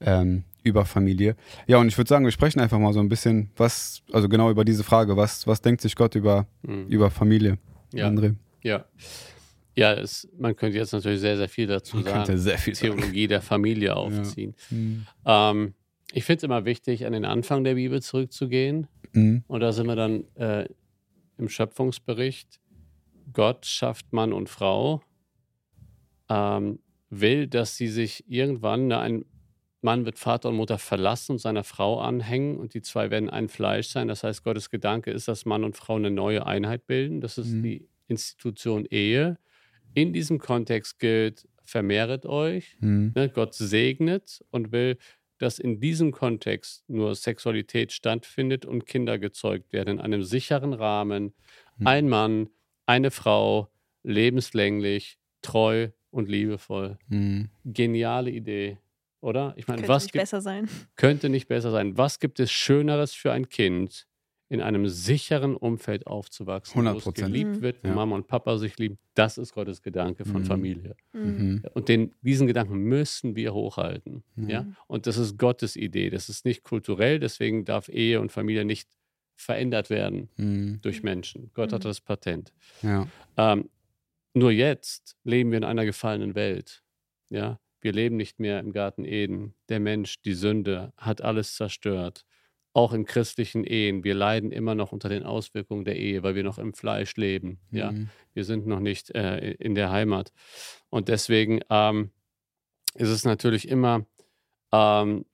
ähm, 0.00 0.44
über 0.62 0.84
Familie. 0.84 1.36
Ja, 1.66 1.78
und 1.78 1.88
ich 1.88 1.96
würde 1.96 2.08
sagen, 2.08 2.24
wir 2.24 2.32
sprechen 2.32 2.60
einfach 2.60 2.78
mal 2.78 2.92
so 2.92 3.00
ein 3.00 3.08
bisschen, 3.08 3.50
was, 3.56 4.02
also 4.12 4.28
genau 4.28 4.50
über 4.50 4.64
diese 4.64 4.84
Frage, 4.84 5.16
was, 5.16 5.46
was 5.46 5.60
denkt 5.60 5.80
sich 5.80 5.96
Gott 5.96 6.14
über, 6.14 6.46
mhm. 6.62 6.86
über 6.88 7.10
Familie? 7.10 7.58
Ja. 7.92 8.08
André. 8.08 8.34
Ja. 8.62 8.84
Ja, 9.76 9.92
es, 9.94 10.28
man 10.38 10.56
könnte 10.56 10.76
jetzt 10.76 10.92
natürlich 10.92 11.20
sehr, 11.20 11.36
sehr 11.36 11.48
viel 11.48 11.66
dazu 11.66 11.96
man 11.96 12.04
sagen. 12.04 12.38
Sehr 12.38 12.58
viel 12.58 12.74
Theologie 12.74 13.22
sagen. 13.22 13.28
der 13.28 13.42
Familie 13.42 13.96
aufziehen. 13.96 14.54
Ja. 14.70 14.76
Mhm. 14.76 15.06
Ähm, 15.24 15.74
ich 16.12 16.24
finde 16.24 16.38
es 16.38 16.42
immer 16.42 16.64
wichtig, 16.64 17.06
an 17.06 17.12
den 17.12 17.24
Anfang 17.24 17.64
der 17.64 17.74
Bibel 17.74 18.02
zurückzugehen. 18.02 18.88
Mhm. 19.12 19.44
Und 19.46 19.60
da 19.60 19.72
sind 19.72 19.86
wir 19.86 19.96
dann 19.96 20.24
äh, 20.34 20.66
im 21.38 21.48
Schöpfungsbericht. 21.48 22.60
Gott 23.32 23.64
schafft 23.64 24.12
Mann 24.12 24.32
und 24.32 24.48
Frau, 24.48 25.02
ähm, 26.30 26.78
will, 27.10 27.46
dass 27.46 27.76
sie 27.76 27.88
sich 27.88 28.24
irgendwann, 28.28 28.86
ne, 28.86 28.98
ein 28.98 29.24
Mann 29.82 30.04
wird 30.04 30.18
Vater 30.18 30.50
und 30.50 30.56
Mutter 30.56 30.78
verlassen 30.78 31.32
und 31.32 31.38
seiner 31.38 31.64
Frau 31.64 32.00
anhängen 32.00 32.58
und 32.58 32.74
die 32.74 32.82
zwei 32.82 33.10
werden 33.10 33.30
ein 33.30 33.48
Fleisch 33.48 33.88
sein. 33.88 34.08
Das 34.08 34.22
heißt, 34.22 34.44
Gottes 34.44 34.70
Gedanke 34.70 35.10
ist, 35.10 35.26
dass 35.26 35.46
Mann 35.46 35.64
und 35.64 35.76
Frau 35.76 35.96
eine 35.96 36.10
neue 36.10 36.46
Einheit 36.46 36.86
bilden. 36.86 37.20
Das 37.20 37.38
ist 37.38 37.52
mhm. 37.52 37.62
die 37.62 37.88
Institution 38.06 38.84
Ehe. 38.84 39.38
In 39.94 40.12
diesem 40.12 40.38
Kontext 40.38 40.98
gilt, 40.98 41.48
vermehret 41.64 42.26
euch. 42.26 42.76
Mhm. 42.80 43.12
Ne, 43.14 43.28
Gott 43.30 43.54
segnet 43.54 44.44
und 44.50 44.70
will, 44.70 44.98
dass 45.38 45.58
in 45.58 45.80
diesem 45.80 46.12
Kontext 46.12 46.84
nur 46.88 47.14
Sexualität 47.14 47.92
stattfindet 47.92 48.66
und 48.66 48.84
Kinder 48.84 49.18
gezeugt 49.18 49.72
werden, 49.72 49.94
in 49.96 50.00
einem 50.00 50.22
sicheren 50.22 50.74
Rahmen. 50.74 51.32
Mhm. 51.78 51.86
Ein 51.86 52.08
Mann, 52.10 52.50
eine 52.84 53.10
Frau, 53.10 53.70
lebenslänglich, 54.02 55.18
treu 55.40 55.88
und 56.10 56.28
liebevoll. 56.28 56.98
Mhm. 57.08 57.50
Geniale 57.64 58.30
Idee, 58.30 58.78
oder? 59.20 59.54
Ich 59.56 59.68
meine, 59.68 59.86
was 59.88 60.04
nicht 60.04 60.12
besser 60.12 60.40
sein. 60.40 60.68
Könnte 60.96 61.28
nicht 61.28 61.48
besser 61.48 61.70
sein. 61.70 61.96
Was 61.96 62.18
gibt 62.18 62.40
es 62.40 62.50
Schöneres 62.50 63.12
für 63.12 63.32
ein 63.32 63.48
Kind, 63.48 64.06
in 64.50 64.60
einem 64.60 64.88
sicheren 64.88 65.56
Umfeld 65.56 66.08
aufzuwachsen, 66.08 66.82
100%. 66.82 66.92
wo 66.92 67.10
es 67.10 67.14
geliebt 67.14 67.56
mhm. 67.56 67.62
wird, 67.62 67.84
wo 67.84 67.88
ja. 67.88 67.94
Mama 67.94 68.16
und 68.16 68.26
Papa 68.26 68.58
sich 68.58 68.76
lieben. 68.78 68.98
Das 69.14 69.38
ist 69.38 69.54
Gottes 69.54 69.80
Gedanke 69.80 70.24
von 70.24 70.42
mhm. 70.42 70.46
Familie. 70.46 70.96
Mhm. 71.12 71.62
Und 71.72 71.88
den, 71.88 72.12
diesen 72.20 72.48
Gedanken 72.48 72.76
müssen 72.76 73.36
wir 73.36 73.54
hochhalten. 73.54 74.24
Ja? 74.34 74.66
Und 74.88 75.06
das 75.06 75.18
ist 75.18 75.38
Gottes 75.38 75.76
Idee. 75.76 76.10
Das 76.10 76.28
ist 76.28 76.44
nicht 76.44 76.64
kulturell, 76.64 77.20
deswegen 77.20 77.64
darf 77.64 77.88
Ehe 77.88 78.20
und 78.20 78.32
Familie 78.32 78.64
nicht 78.64 78.88
verändert 79.36 79.88
werden 79.88 80.28
mhm. 80.36 80.80
durch 80.82 81.04
Menschen. 81.04 81.52
Gott 81.54 81.72
hat 81.72 81.84
mhm. 81.84 81.88
das 81.88 82.00
Patent. 82.00 82.52
Ja. 82.82 83.06
Ähm, 83.36 83.70
nur 84.34 84.50
jetzt 84.50 85.16
leben 85.24 85.50
wir 85.50 85.58
in 85.58 85.64
einer 85.64 85.84
gefallenen 85.84 86.34
Welt. 86.34 86.82
Ja? 87.30 87.58
Wir 87.80 87.92
leben 87.92 88.16
nicht 88.16 88.38
mehr 88.38 88.60
im 88.60 88.72
Garten 88.72 89.04
Eden. 89.04 89.54
Der 89.68 89.80
Mensch, 89.80 90.20
die 90.22 90.34
Sünde, 90.34 90.92
hat 90.96 91.22
alles 91.22 91.54
zerstört 91.54 92.24
auch 92.72 92.92
in 92.92 93.04
christlichen 93.04 93.64
Ehen, 93.64 94.04
wir 94.04 94.14
leiden 94.14 94.52
immer 94.52 94.74
noch 94.74 94.92
unter 94.92 95.08
den 95.08 95.24
Auswirkungen 95.24 95.84
der 95.84 95.96
Ehe, 95.96 96.22
weil 96.22 96.34
wir 96.34 96.44
noch 96.44 96.58
im 96.58 96.72
Fleisch 96.72 97.16
leben. 97.16 97.60
Mhm. 97.70 97.78
Ja, 97.78 97.92
wir 98.32 98.44
sind 98.44 98.66
noch 98.66 98.80
nicht 98.80 99.10
äh, 99.14 99.52
in 99.52 99.74
der 99.74 99.90
Heimat. 99.90 100.32
Und 100.88 101.08
deswegen 101.08 101.60
ähm, 101.68 102.10
ist 102.94 103.08
es 103.08 103.24
natürlich 103.24 103.68
immer 103.68 104.06
ähm, 104.72 105.24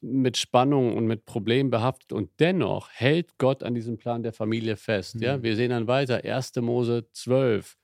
mit 0.00 0.36
Spannung 0.36 0.96
und 0.96 1.06
mit 1.06 1.26
Problemen 1.26 1.70
behaftet. 1.70 2.12
Und 2.12 2.30
dennoch 2.38 2.88
hält 2.90 3.36
Gott 3.38 3.62
an 3.62 3.74
diesem 3.74 3.98
Plan 3.98 4.22
der 4.22 4.32
Familie 4.32 4.76
fest. 4.76 5.16
Mhm. 5.16 5.22
Ja, 5.22 5.42
wir 5.42 5.56
sehen 5.56 5.70
dann 5.70 5.86
weiter, 5.86 6.24
1. 6.24 6.56
Mose 6.56 7.10
12. 7.12 7.76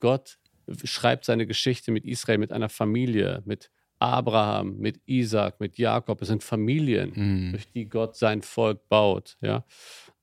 Gott 0.00 0.38
schreibt 0.84 1.24
seine 1.24 1.46
Geschichte 1.46 1.92
mit 1.92 2.04
Israel, 2.04 2.38
mit 2.38 2.52
einer 2.52 2.68
Familie, 2.68 3.42
mit 3.44 3.70
Abraham, 3.98 4.76
mit 4.78 5.00
Isaac, 5.06 5.60
mit 5.60 5.78
Jakob. 5.78 6.20
Es 6.22 6.28
sind 6.28 6.42
Familien, 6.42 7.12
mhm. 7.14 7.52
durch 7.52 7.70
die 7.72 7.88
Gott 7.88 8.16
sein 8.16 8.42
Volk 8.42 8.88
baut. 8.88 9.36
Ja? 9.40 9.64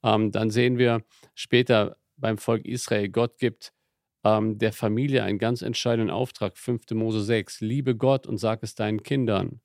Ähm, 0.04 0.32
dann 0.32 0.52
sehen 0.52 0.78
wir 0.78 1.04
später 1.34 1.98
beim 2.18 2.38
Volk 2.38 2.66
Israel, 2.66 3.10
Gott 3.10 3.38
gibt 3.38 3.74
ähm, 4.24 4.58
der 4.58 4.74
Familie 4.74 5.24
einen 5.24 5.40
ganz 5.40 5.62
entscheidenden 5.62 6.10
Auftrag. 6.10 6.58
5. 6.58 6.92
Mose 6.92 7.24
6. 7.24 7.62
Liebe 7.62 7.96
Gott 7.96 8.28
und 8.28 8.38
sag 8.38 8.64
es 8.64 8.76
deinen 8.76 9.04
Kindern. 9.04 9.60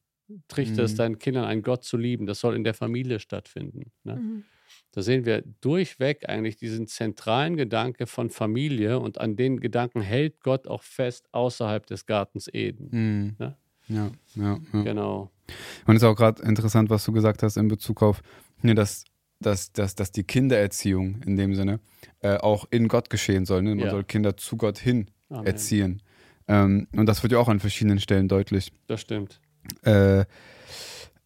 Trichte 0.49 0.75
mhm. 0.75 0.81
es 0.81 0.95
deinen 0.95 1.19
Kindern 1.19 1.45
einen 1.45 1.63
Gott 1.63 1.85
zu 1.85 1.97
lieben. 1.97 2.27
Das 2.27 2.41
soll 2.41 2.55
in 2.55 2.65
der 2.65 2.75
Familie 2.75 3.21
stattfinden. 3.21 3.93
Ne? 4.05 4.17
Mhm. 4.17 4.45
Da 4.93 5.03
sehen 5.03 5.25
wir 5.25 5.43
durchweg 5.61 6.29
eigentlich 6.29 6.57
diesen 6.57 6.87
zentralen 6.87 7.57
Gedanke 7.57 8.07
von 8.07 8.31
Familie 8.31 8.99
und 8.99 9.21
an 9.21 9.37
den 9.37 9.61
Gedanken 9.61 10.01
hält 10.01 10.41
Gott 10.41 10.67
auch 10.67 10.83
fest 10.83 11.29
außerhalb 11.33 11.87
des 11.87 12.07
Gartens 12.07 12.49
Eden. 12.53 12.89
Mhm. 12.91 13.37
Ne? 13.39 13.57
Ja, 13.89 14.11
ja, 14.35 14.59
ja. 14.73 14.83
Genau. 14.83 15.31
Und 15.87 15.97
es 15.97 16.03
ist 16.03 16.09
auch 16.09 16.17
gerade 16.17 16.43
interessant, 16.43 16.91
was 16.91 17.05
du 17.05 17.13
gesagt 17.13 17.43
hast 17.43 17.57
in 17.57 17.69
Bezug 17.69 18.03
auf, 18.03 18.23
ne, 18.63 18.75
dass, 18.75 19.05
dass, 19.41 19.73
dass, 19.73 19.95
dass 19.95 20.13
die 20.13 20.25
Kindererziehung 20.25 21.23
in 21.23 21.37
dem 21.37 21.55
Sinne 21.55 21.81
äh, 22.21 22.37
auch 22.37 22.67
in 22.71 22.89
Gott 22.89 23.11
geschehen 23.11 23.47
soll. 23.47 23.63
Ne? 23.63 23.75
Man 23.75 23.87
ja. 23.87 23.91
soll 23.91 24.05
Kinder 24.05 24.37
zu 24.37 24.57
Gott 24.57 24.79
hin 24.79 25.11
Amen. 25.31 25.47
erziehen. 25.47 26.03
Ähm, 26.49 26.89
und 26.93 27.07
das 27.07 27.23
wird 27.23 27.33
ja 27.33 27.39
auch 27.39 27.49
an 27.49 27.61
verschiedenen 27.61 28.01
Stellen 28.01 28.29
deutlich. 28.29 28.73
Das 28.87 29.01
stimmt. 29.01 29.41
Äh, 29.83 30.25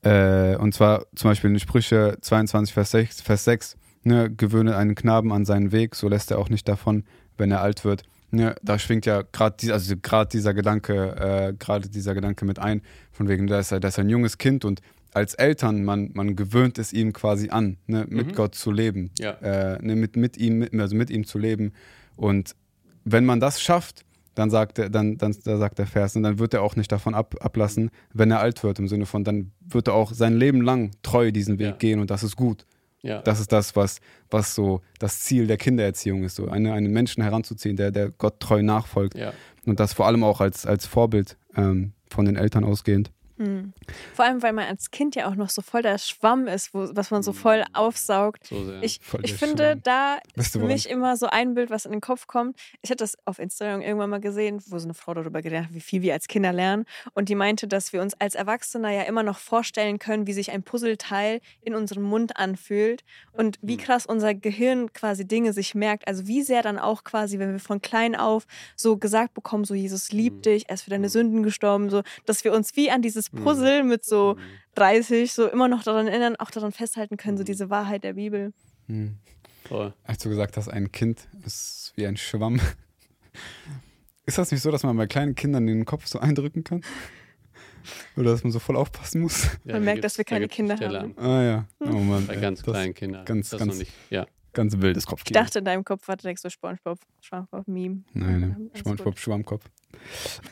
äh, 0.02 0.56
und 0.56 0.75
zwar 0.75 1.06
zum 1.14 1.30
Beispiel 1.30 1.50
in 1.50 1.59
Sprüche 1.59 2.18
22, 2.21 2.75
Vers 2.75 2.90
6, 2.90 3.21
Vers 3.23 3.44
6 3.44 3.76
ne, 4.04 4.30
gewöhne 4.30 4.76
einen 4.76 4.94
Knaben 4.94 5.32
an 5.32 5.44
seinen 5.44 5.73
Weg, 5.73 5.94
so 5.94 6.09
lässt 6.09 6.30
er 6.30 6.38
auch 6.38 6.49
nicht 6.49 6.68
davon, 6.68 7.04
wenn 7.37 7.50
er 7.50 7.61
alt 7.61 7.85
wird. 7.85 8.02
Ja, 8.32 8.54
da 8.62 8.78
schwingt 8.78 9.04
ja 9.04 9.23
gerade 9.30 9.56
die, 9.61 9.73
also 9.73 9.94
dieser 10.32 10.54
Gedanke, 10.54 11.16
äh, 11.16 11.54
gerade 11.59 11.88
dieser 11.88 12.14
Gedanke 12.14 12.44
mit 12.44 12.59
ein, 12.59 12.80
von 13.11 13.28
wegen, 13.28 13.47
da 13.47 13.59
ist, 13.59 13.73
er, 13.73 13.80
da 13.80 13.88
ist 13.88 13.99
ein 13.99 14.09
junges 14.09 14.38
Kind 14.38 14.64
und 14.64 14.80
als 15.12 15.35
Eltern, 15.35 15.85
man, 15.85 16.11
man 16.14 16.37
gewöhnt 16.37 16.78
es 16.78 16.94
ihm 16.94 17.12
quasi 17.12 17.50
an, 17.50 17.76
ne, 17.87 18.06
mit 18.09 18.28
mhm. 18.28 18.32
Gott 18.32 18.54
zu 18.54 18.71
leben, 18.71 19.11
ja. 19.18 19.32
äh, 19.32 19.78
ne, 19.82 19.97
mit, 19.97 20.16
mit 20.16 20.38
ihm, 20.38 20.61
mit, 20.61 20.75
also 20.75 20.97
mit 20.97 21.11
ihm 21.11 21.26
zu 21.26 21.38
leben. 21.38 21.73
Und 22.16 22.56
wenn 23.04 23.26
man 23.26 23.38
das 23.38 23.61
schafft, 23.61 24.06
dann 24.35 24.51
sagt 24.51 24.79
er, 24.79 24.91
dann, 24.91 25.19
dann 25.19 25.35
da 25.45 25.59
sagt 25.59 25.79
der 25.79 25.87
Vers, 25.87 26.17
und 26.17 26.23
dann 26.23 26.39
wird 26.39 26.55
er 26.55 26.62
auch 26.62 26.77
nicht 26.77 26.91
davon 26.91 27.15
ab, 27.15 27.35
ablassen, 27.41 27.91
wenn 28.12 28.31
er 28.31 28.41
alt 28.41 28.62
wird, 28.65 28.79
im 28.79 28.89
Sinne 28.89 29.07
von, 29.07 29.25
dann 29.25 29.53
wird 29.61 29.89
er 29.89 29.95
auch 29.95 30.12
sein 30.12 30.35
Leben 30.35 30.62
lang 30.62 30.91
treu 31.03 31.33
diesen 31.33 31.59
Weg 31.59 31.67
ja. 31.67 31.73
gehen 31.73 32.01
und 32.01 32.11
das 32.11 32.23
ist 32.23 32.37
gut. 32.37 32.67
Ja. 33.03 33.21
Das 33.21 33.41
ist 33.41 33.51
das, 33.53 33.75
was, 33.75 33.99
was 34.31 34.55
so 34.55 34.81
das 34.99 35.21
Ziel 35.21 35.47
der 35.47 35.57
Kindererziehung 35.57 36.23
ist, 36.23 36.37
so 36.37 36.49
eine, 36.49 36.73
einen 36.73 36.93
Menschen 36.93 37.23
heranzuziehen, 37.23 37.77
der, 37.77 37.91
der 37.91 38.11
Gott 38.11 38.39
treu 38.39 38.62
nachfolgt. 38.62 39.19
Ja. 39.19 39.33
Und 39.67 39.81
das 39.81 39.93
vor 39.93 40.07
allem 40.07 40.23
auch 40.23 40.41
als, 40.41 40.67
als 40.67 40.87
Vorbild 40.87 41.37
ähm, 41.57 41.93
von 42.09 42.25
den 42.25 42.37
Eltern 42.37 42.65
ausgehend. 42.65 43.11
Mhm. 43.43 43.73
Vor 44.15 44.25
allem, 44.25 44.43
weil 44.43 44.53
man 44.53 44.67
als 44.69 44.91
Kind 44.91 45.17
ja 45.17 45.29
auch 45.29 45.35
noch 45.35 45.51
so 45.51 45.63
voll 45.63 45.83
der 45.83 45.99
Schwamm 45.99 46.47
ist, 46.47 46.73
wo, 46.75 46.89
was 46.93 47.11
man 47.11 47.23
so 47.23 47.33
voll 47.33 47.61
hm. 47.61 47.75
aufsaugt. 47.75 48.47
So 48.47 48.73
ich, 48.81 49.01
ich 49.23 49.35
finde, 49.35 49.73
Schwamm. 49.73 49.83
da 49.83 50.19
ist 50.37 50.53
für 50.53 50.61
mich 50.61 50.89
immer 50.89 51.17
so 51.17 51.27
ein 51.27 51.55
Bild, 51.55 51.71
was 51.71 51.85
in 51.85 51.93
den 51.93 52.01
Kopf 52.01 52.27
kommt. 52.27 52.57
Ich 52.83 52.91
hatte 52.91 53.03
das 53.03 53.17
auf 53.25 53.39
Instagram 53.39 53.81
irgendwann 53.81 54.11
mal 54.11 54.21
gesehen, 54.21 54.63
wo 54.67 54.79
so 54.79 54.85
eine 54.85 54.95
Frau 54.95 55.15
darüber 55.15 55.43
geredet 55.43 55.67
hat, 55.67 55.75
wie 55.75 55.81
viel 55.81 56.03
wir 56.03 56.13
als 56.13 56.29
Kinder 56.29 56.53
lernen. 56.53 56.85
Und 57.15 57.29
die 57.29 57.35
meinte, 57.35 57.67
dass 57.67 57.93
wir 57.93 58.01
uns 58.01 58.15
als 58.21 58.35
Erwachsene 58.35 58.95
ja 58.95 59.03
immer 59.03 59.23
noch 59.23 59.39
vorstellen 59.39 59.99
können, 59.99 60.27
wie 60.27 60.33
sich 60.33 60.53
ein 60.53 60.63
Puzzleteil 60.63 61.41
in 61.63 61.75
unserem 61.75 62.05
Mund 62.05 62.37
anfühlt 62.37 63.03
und 63.33 63.59
wie 63.61 63.77
hm. 63.77 63.81
krass 63.81 64.07
unser 64.07 64.35
Gehirn 64.35 64.93
quasi 64.93 65.27
Dinge 65.27 65.53
sich 65.53 65.75
merkt. 65.75 66.07
Also 66.07 66.29
wie 66.29 66.43
sehr 66.43 66.63
dann 66.63 66.79
auch 66.79 67.03
quasi, 67.03 67.39
wenn 67.41 67.51
wir 67.51 67.59
von 67.59 67.83
klein 67.83 68.15
auf 68.15 68.47
so 68.77 68.97
gesagt 68.97 69.35
bekommen, 69.35 69.65
so 69.65 69.75
Jesus 69.75 70.13
liebt 70.13 70.47
hm. 70.47 70.53
dich, 70.53 70.69
er 70.69 70.75
ist 70.75 70.83
für 70.83 70.91
deine 70.91 71.09
Sünden 71.09 71.43
gestorben, 71.43 71.91
so, 71.91 72.03
dass 72.25 72.45
wir 72.45 72.53
uns 72.53 72.77
wie 72.77 72.91
an 72.91 73.03
dieses 73.03 73.32
Mhm. 73.33 73.45
Puzzle 73.45 73.83
mit 73.85 74.05
so 74.05 74.37
30 74.75 75.23
mhm. 75.23 75.27
so 75.27 75.49
immer 75.49 75.69
noch 75.69 75.83
daran 75.83 76.07
erinnern, 76.07 76.37
auch 76.37 76.51
daran 76.51 76.73
festhalten 76.73 77.17
können, 77.17 77.37
so 77.37 77.43
mhm. 77.43 77.47
diese 77.47 77.71
Wahrheit 77.71 78.05
der 78.05 78.15
Bibel. 78.15 78.53
Mhm. 78.87 79.17
Als 80.05 80.19
du 80.23 80.29
gesagt 80.29 80.57
hast, 80.57 80.69
ein 80.69 80.93
Kind 80.93 81.29
ist 81.47 81.93
wie 81.97 82.07
ein 82.07 82.17
Schwamm. 82.17 82.61
ist 84.27 84.39
das 84.39 84.51
nicht 84.51 84.61
so, 84.61 84.71
dass 84.71 84.83
man 84.83 84.97
bei 84.97 85.07
kleinen 85.07 85.35
Kindern 85.35 85.67
den 85.67 85.85
Kopf 85.85 86.07
so 86.07 86.19
eindrücken 86.19 86.62
kann? 86.62 86.83
Oder 88.17 88.33
dass 88.33 88.45
man 88.45 88.53
so 88.53 88.59
voll 88.59 88.77
aufpassen 88.77 89.23
muss? 89.23 89.49
Ja, 89.65 89.75
man 89.75 89.85
merkt, 89.85 90.05
dass 90.05 90.19
wir 90.19 90.25
keine 90.25 90.49
Kinder 90.49 90.77
haben. 90.79 91.19
Ah 91.19 91.43
ja. 91.43 91.69
Oh 91.81 91.87
Mann. 91.87 92.27
Bei 92.27 92.37
ganz 92.37 92.62
kleinen 92.62 92.95
Kindern. 92.95 93.25
Ganz, 93.25 93.51
ganz, 93.51 93.79
nicht, 93.79 93.93
ja. 94.11 94.27
Ganz 94.52 94.76
wildes 94.78 95.06
Kopfkino. 95.06 95.38
Ich 95.38 95.44
dachte, 95.44 95.59
in 95.61 95.64
deinem 95.64 95.85
Kopf 95.85 96.06
war 96.09 96.16
direkt 96.16 96.40
so 96.40 96.49
Spongebob, 96.49 96.99
Schwammkopf-Meme. 97.21 98.02
Nein, 98.12 98.40
nein. 98.40 98.71
Spongebob, 98.75 99.18
Schwammkopf. 99.18 99.64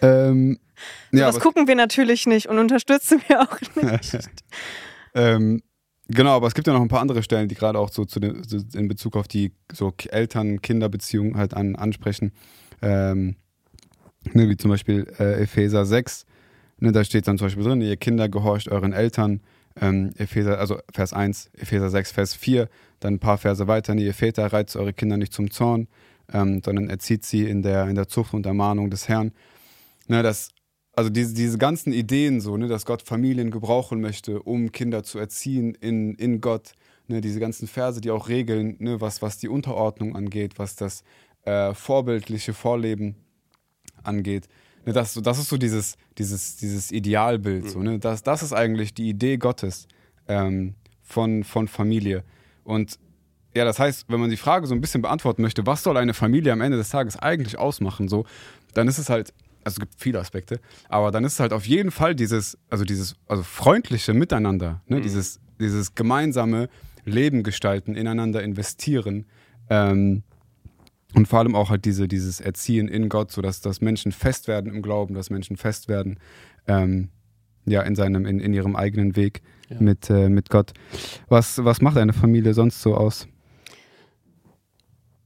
Ähm, 0.03 0.59
ja, 1.13 1.29
was 1.29 1.41
gucken 1.41 1.67
wir 1.67 1.75
natürlich 1.75 2.27
nicht 2.27 2.49
und 2.49 2.59
unterstützen 2.59 3.21
wir 3.29 3.43
auch 3.43 3.61
nicht. 3.83 4.19
ähm, 5.15 5.63
genau, 6.09 6.37
aber 6.37 6.47
es 6.47 6.55
gibt 6.55 6.67
ja 6.67 6.73
noch 6.73 6.83
ein 6.83 6.89
paar 6.89 7.01
andere 7.01 7.23
Stellen, 7.23 7.49
die 7.49 7.55
gerade 7.55 7.79
auch 7.79 7.91
so, 7.91 8.05
zu 8.05 8.21
den, 8.21 8.43
so 8.45 8.59
in 8.75 8.89
Bezug 8.89 9.17
auf 9.17 9.29
die 9.29 9.53
so 9.73 9.93
Eltern-Kinder-Beziehungen 10.09 11.37
halt 11.37 11.55
an, 11.55 11.77
ansprechen. 11.77 12.33
Ähm, 12.83 13.37
ne, 14.33 14.49
wie 14.49 14.57
zum 14.57 14.71
Beispiel 14.71 15.07
äh, 15.19 15.43
Epheser 15.43 15.85
6. 15.85 16.27
Ne, 16.79 16.93
da 16.93 17.05
steht 17.05 17.29
dann 17.29 17.39
zum 17.39 17.47
Beispiel 17.47 17.65
drin, 17.65 17.81
ihr 17.81 17.97
Kinder 17.97 18.29
gehorcht 18.29 18.69
euren 18.69 18.93
Eltern. 18.93 19.41
Ähm, 19.81 20.11
Epheser, 20.17 20.59
also 20.59 20.79
Vers 20.93 21.13
1, 21.13 21.51
Epheser 21.57 21.91
6, 21.91 22.13
Vers 22.13 22.35
4, 22.35 22.69
dann 23.01 23.15
ein 23.15 23.19
paar 23.19 23.39
Verse 23.39 23.67
weiter, 23.67 23.95
ihr 23.95 24.15
Väter 24.15 24.47
reizt 24.53 24.77
eure 24.77 24.93
Kinder 24.93 25.17
nicht 25.17 25.33
zum 25.33 25.51
Zorn, 25.51 25.89
ähm, 26.33 26.61
sondern 26.65 26.89
erzieht 26.89 27.25
sie 27.25 27.49
in 27.49 27.63
der, 27.63 27.89
in 27.89 27.95
der 27.95 28.09
Zucht 28.09 28.35
und 28.35 28.47
Ermahnung 28.47 28.91
des 28.91 29.09
Herrn. 29.09 29.33
Ne, 30.07 30.23
das, 30.23 30.51
also 30.93 31.11
diese, 31.11 31.35
diese 31.35 31.59
ganzen 31.59 31.93
Ideen 31.93 32.41
so, 32.41 32.57
ne, 32.57 32.69
dass 32.69 32.85
Gott 32.85 33.03
Familien 33.03 33.51
gebrauchen 33.51 34.01
möchte, 34.01 34.43
um 34.43 34.73
Kinder 34.73 35.03
zu 35.03 35.19
erziehen 35.19 35.75
in, 35.75 36.15
in 36.15 36.41
Gott. 36.41 36.73
Ne, 37.09 37.21
diese 37.21 37.41
ganzen 37.41 37.67
Verse, 37.67 38.01
die 38.01 38.11
auch 38.11 38.29
regeln, 38.29 38.77
ne, 38.79 39.01
was, 39.01 39.23
was 39.23 39.39
die 39.39 39.49
Unterordnung 39.49 40.15
angeht, 40.15 40.59
was 40.59 40.77
das 40.77 41.03
äh, 41.45 41.75
vorbildliche 41.75 42.53
Vorleben 42.53 43.17
angeht. 44.03 44.47
Ne, 44.87 44.93
das, 44.93 45.15
das 45.15 45.39
ist 45.39 45.49
so 45.49 45.57
dieses, 45.57 45.97
dieses, 46.19 46.57
dieses 46.57 46.93
Idealbild. 46.93 47.71
So, 47.71 47.83
ne? 47.83 47.99
das, 47.99 48.23
das 48.23 48.43
ist 48.43 48.53
eigentlich 48.53 48.95
die 48.95 49.09
Idee 49.09 49.39
Gottes 49.39 49.89
ähm, 50.29 50.75
von, 51.03 51.45
von 51.45 51.69
Familie. 51.69 52.25
Und 52.71 52.99
ja, 53.55 53.65
das 53.65 53.79
heißt, 53.79 54.07
wenn 54.09 54.21
man 54.21 54.31
die 54.31 54.37
Frage 54.37 54.67
so 54.67 54.75
ein 54.75 54.81
bisschen 54.81 55.03
beantworten 55.03 55.43
möchte, 55.43 55.67
was 55.67 55.83
soll 55.83 55.97
eine 55.97 56.15
Familie 56.15 56.53
am 56.53 56.61
Ende 56.61 56.79
des 56.79 56.91
Tages 56.91 57.17
eigentlich 57.17 57.59
ausmachen, 57.59 58.09
so, 58.09 58.25
dann 58.75 58.87
ist 58.87 58.99
es 58.99 59.11
halt, 59.11 59.35
also 59.65 59.75
es 59.75 59.81
gibt 59.81 59.95
viele 59.99 60.21
Aspekte, 60.21 60.61
aber 60.89 61.11
dann 61.11 61.25
ist 61.25 61.35
es 61.35 61.41
halt 61.41 61.53
auf 61.53 61.67
jeden 61.67 61.91
Fall 61.91 62.15
dieses, 62.15 62.57
also 62.71 62.85
dieses, 62.85 63.17
also 63.27 63.43
freundliche 63.43 64.15
Miteinander, 64.15 64.83
ne? 64.87 64.99
Mhm. 64.99 65.03
dieses, 65.03 65.41
dieses 65.59 65.95
gemeinsame 65.95 66.69
Leben 67.05 67.43
gestalten, 67.43 67.97
ineinander 67.97 68.43
investieren. 68.43 69.27
Ähm, 69.69 70.23
und 71.15 71.27
vor 71.27 71.41
allem 71.41 71.57
auch 71.57 71.71
halt 71.71 71.85
diese, 71.85 72.07
dieses 72.07 72.41
Erziehen 72.41 72.87
in 72.87 73.09
Gott, 73.09 73.33
sodass 73.33 73.61
dass 73.61 73.81
Menschen 73.81 74.13
fest 74.13 74.47
werden 74.47 74.73
im 74.73 74.81
Glauben, 74.81 75.15
dass 75.15 75.29
Menschen 75.29 75.57
fest 75.57 75.89
werden 75.89 76.21
ähm, 76.69 77.09
ja, 77.67 77.83
in, 77.83 77.97
seinem, 77.97 78.27
in, 78.27 78.39
in 78.39 78.55
ihrem 78.55 78.77
eigenen 78.77 79.17
Weg 79.17 79.43
ja. 79.71 79.81
mit, 79.81 80.11
äh, 80.11 80.29
mit 80.29 80.51
Gott. 80.51 80.73
Was, 81.29 81.65
was 81.65 81.81
macht 81.81 81.97
eine 81.97 82.13
Familie 82.13 82.55
sonst 82.55 82.83
so 82.83 82.95
aus? 82.95 83.27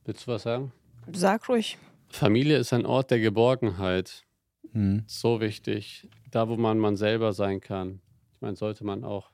Willst 0.04 0.26
du 0.26 0.32
was 0.32 0.42
sagen? 0.42 0.72
Sag 1.12 1.48
ruhig. 1.48 1.78
Familie 2.08 2.58
ist 2.58 2.72
ein 2.72 2.86
Ort 2.86 3.10
der 3.10 3.20
Geborgenheit. 3.20 4.24
Mhm. 4.72 5.04
So 5.06 5.40
wichtig. 5.40 6.08
Da, 6.30 6.48
wo 6.48 6.56
man 6.56 6.78
man 6.78 6.96
selber 6.96 7.32
sein 7.32 7.60
kann. 7.60 8.00
Ich 8.34 8.40
meine, 8.40 8.56
sollte 8.56 8.84
man 8.84 9.04
auch 9.04 9.30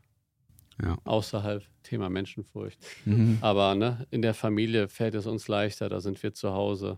ja. 0.82 0.96
außerhalb 1.04 1.64
Thema 1.82 2.08
Menschenfurcht. 2.08 2.78
Mhm. 3.04 3.38
Aber 3.40 3.74
ne, 3.74 4.06
in 4.10 4.22
der 4.22 4.34
Familie 4.34 4.88
fällt 4.88 5.14
es 5.14 5.26
uns 5.26 5.48
leichter, 5.48 5.88
da 5.88 6.00
sind 6.00 6.22
wir 6.22 6.32
zu 6.32 6.52
Hause. 6.52 6.96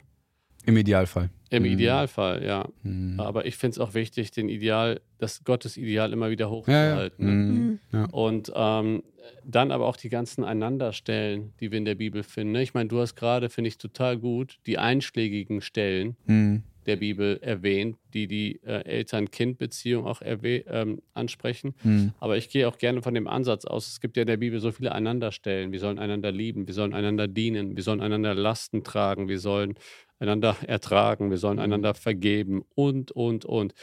Im 0.64 0.76
Idealfall. 0.76 1.30
Im 1.50 1.64
mhm. 1.64 1.70
Idealfall, 1.70 2.44
ja. 2.44 2.68
Mhm. 2.82 3.20
Aber 3.20 3.46
ich 3.46 3.56
finde 3.56 3.72
es 3.72 3.78
auch 3.78 3.94
wichtig, 3.94 4.30
den 4.30 4.48
Ideal, 4.48 5.00
das 5.18 5.44
Gottes 5.44 5.76
Ideal 5.76 6.12
immer 6.12 6.30
wieder 6.30 6.50
hochzuhalten. 6.50 7.24
Ja, 7.24 7.30
ja. 7.30 7.36
Ne? 7.36 7.44
Mhm. 7.44 7.58
mhm. 7.60 7.78
ja. 7.92 8.04
Und 8.06 8.52
ähm, 8.54 9.02
dann 9.44 9.70
aber 9.70 9.86
auch 9.86 9.96
die 9.96 10.08
ganzen 10.08 10.44
Einanderstellen, 10.44 11.52
die 11.60 11.70
wir 11.70 11.78
in 11.78 11.84
der 11.84 11.94
Bibel 11.94 12.22
finden. 12.22 12.52
Ne? 12.52 12.62
Ich 12.62 12.74
meine, 12.74 12.88
du 12.88 13.00
hast 13.00 13.16
gerade, 13.16 13.50
finde 13.50 13.68
ich 13.68 13.78
total 13.78 14.18
gut, 14.18 14.58
die 14.66 14.78
einschlägigen 14.78 15.60
Stellen. 15.60 16.16
Mhm 16.26 16.62
der 16.86 16.96
Bibel 16.96 17.38
erwähnt, 17.42 17.96
die 18.12 18.26
die 18.26 18.60
äh, 18.64 18.84
Eltern-Kind-Beziehung 18.84 20.06
auch 20.06 20.20
ähm, 20.22 21.00
ansprechen. 21.14 21.74
Mhm. 21.82 22.12
Aber 22.18 22.36
ich 22.36 22.48
gehe 22.48 22.68
auch 22.68 22.78
gerne 22.78 23.02
von 23.02 23.14
dem 23.14 23.28
Ansatz 23.28 23.64
aus, 23.64 23.88
es 23.88 24.00
gibt 24.00 24.16
ja 24.16 24.22
in 24.22 24.26
der 24.26 24.36
Bibel 24.36 24.60
so 24.60 24.72
viele 24.72 24.92
Einanderstellen. 24.92 25.72
Wir 25.72 25.80
sollen 25.80 25.98
einander 25.98 26.32
lieben, 26.32 26.66
wir 26.66 26.74
sollen 26.74 26.94
einander 26.94 27.28
dienen, 27.28 27.76
wir 27.76 27.82
sollen 27.82 28.00
einander 28.00 28.34
Lasten 28.34 28.84
tragen, 28.84 29.28
wir 29.28 29.38
sollen 29.38 29.74
einander 30.22 30.56
ertragen, 30.66 31.30
wir 31.30 31.38
sollen 31.38 31.56
mhm. 31.56 31.64
einander 31.64 31.94
vergeben 31.94 32.64
und, 32.74 33.10
und, 33.10 33.44
und. 33.44 33.74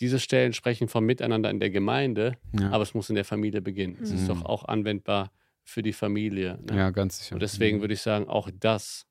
Diese 0.00 0.18
Stellen 0.18 0.54
sprechen 0.54 0.88
vom 0.88 1.04
Miteinander 1.04 1.50
in 1.50 1.60
der 1.60 1.70
Gemeinde, 1.70 2.38
ja. 2.58 2.70
aber 2.70 2.82
es 2.82 2.94
muss 2.94 3.10
in 3.10 3.16
der 3.16 3.24
Familie 3.24 3.60
beginnen. 3.60 3.98
Es 4.02 4.10
mhm. 4.10 4.16
ist 4.16 4.28
doch 4.28 4.44
auch 4.44 4.64
anwendbar 4.64 5.30
für 5.62 5.82
die 5.82 5.92
Familie. 5.92 6.58
Ne? 6.68 6.76
Ja, 6.76 6.90
ganz 6.90 7.18
sicher. 7.18 7.34
Und 7.34 7.42
deswegen 7.42 7.78
mhm. 7.78 7.80
würde 7.82 7.94
ich 7.94 8.00
sagen, 8.00 8.26
auch 8.26 8.50
das 8.58 9.06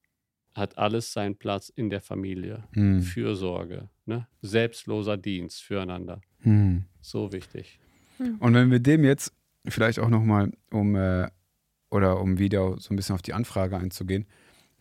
hat 0.55 0.77
alles 0.79 1.13
seinen 1.13 1.35
Platz 1.35 1.69
in 1.69 1.91
der 1.91 2.01
Familie. 2.01 2.63
Hm. 2.73 3.01
Fürsorge, 3.01 3.87
ne? 4.05 4.27
selbstloser 4.41 5.15
Dienst 5.15 5.61
füreinander. 5.61 6.21
Hm. 6.39 6.85
So 7.01 7.31
wichtig. 7.31 7.79
Hm. 8.17 8.37
Und 8.39 8.55
wenn 8.55 8.71
wir 8.71 8.79
dem 8.79 9.05
jetzt 9.05 9.31
vielleicht 9.67 9.99
auch 9.99 10.09
nochmal 10.09 10.51
um 10.71 10.95
äh, 10.95 11.29
oder 11.89 12.19
um 12.19 12.37
wieder 12.39 12.77
so 12.79 12.93
ein 12.93 12.95
bisschen 12.95 13.15
auf 13.15 13.21
die 13.21 13.33
Anfrage 13.33 13.77
einzugehen. 13.77 14.25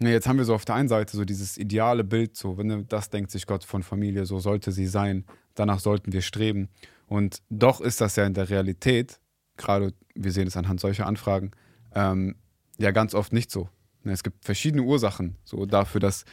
Ne, 0.00 0.12
jetzt 0.12 0.28
haben 0.28 0.38
wir 0.38 0.44
so 0.44 0.54
auf 0.54 0.64
der 0.64 0.76
einen 0.76 0.88
Seite 0.88 1.16
so 1.16 1.24
dieses 1.24 1.58
ideale 1.58 2.04
Bild, 2.04 2.36
so, 2.36 2.56
wenn 2.56 2.86
das 2.86 3.10
denkt 3.10 3.32
sich 3.32 3.46
Gott 3.46 3.64
von 3.64 3.82
Familie, 3.82 4.26
so 4.26 4.38
sollte 4.38 4.70
sie 4.70 4.86
sein, 4.86 5.24
danach 5.54 5.80
sollten 5.80 6.12
wir 6.12 6.22
streben. 6.22 6.68
Und 7.08 7.42
doch 7.50 7.80
ist 7.80 8.00
das 8.00 8.14
ja 8.14 8.24
in 8.24 8.34
der 8.34 8.48
Realität, 8.48 9.18
gerade 9.56 9.92
wir 10.14 10.30
sehen 10.30 10.46
es 10.46 10.56
anhand 10.56 10.78
solcher 10.78 11.06
Anfragen, 11.06 11.50
ähm, 11.94 12.36
ja 12.78 12.92
ganz 12.92 13.14
oft 13.14 13.32
nicht 13.32 13.50
so. 13.50 13.68
Ne, 14.04 14.12
es 14.12 14.22
gibt 14.22 14.44
verschiedene 14.44 14.82
Ursachen 14.82 15.36
so 15.42 15.66
dafür, 15.66 16.00
dass 16.00 16.24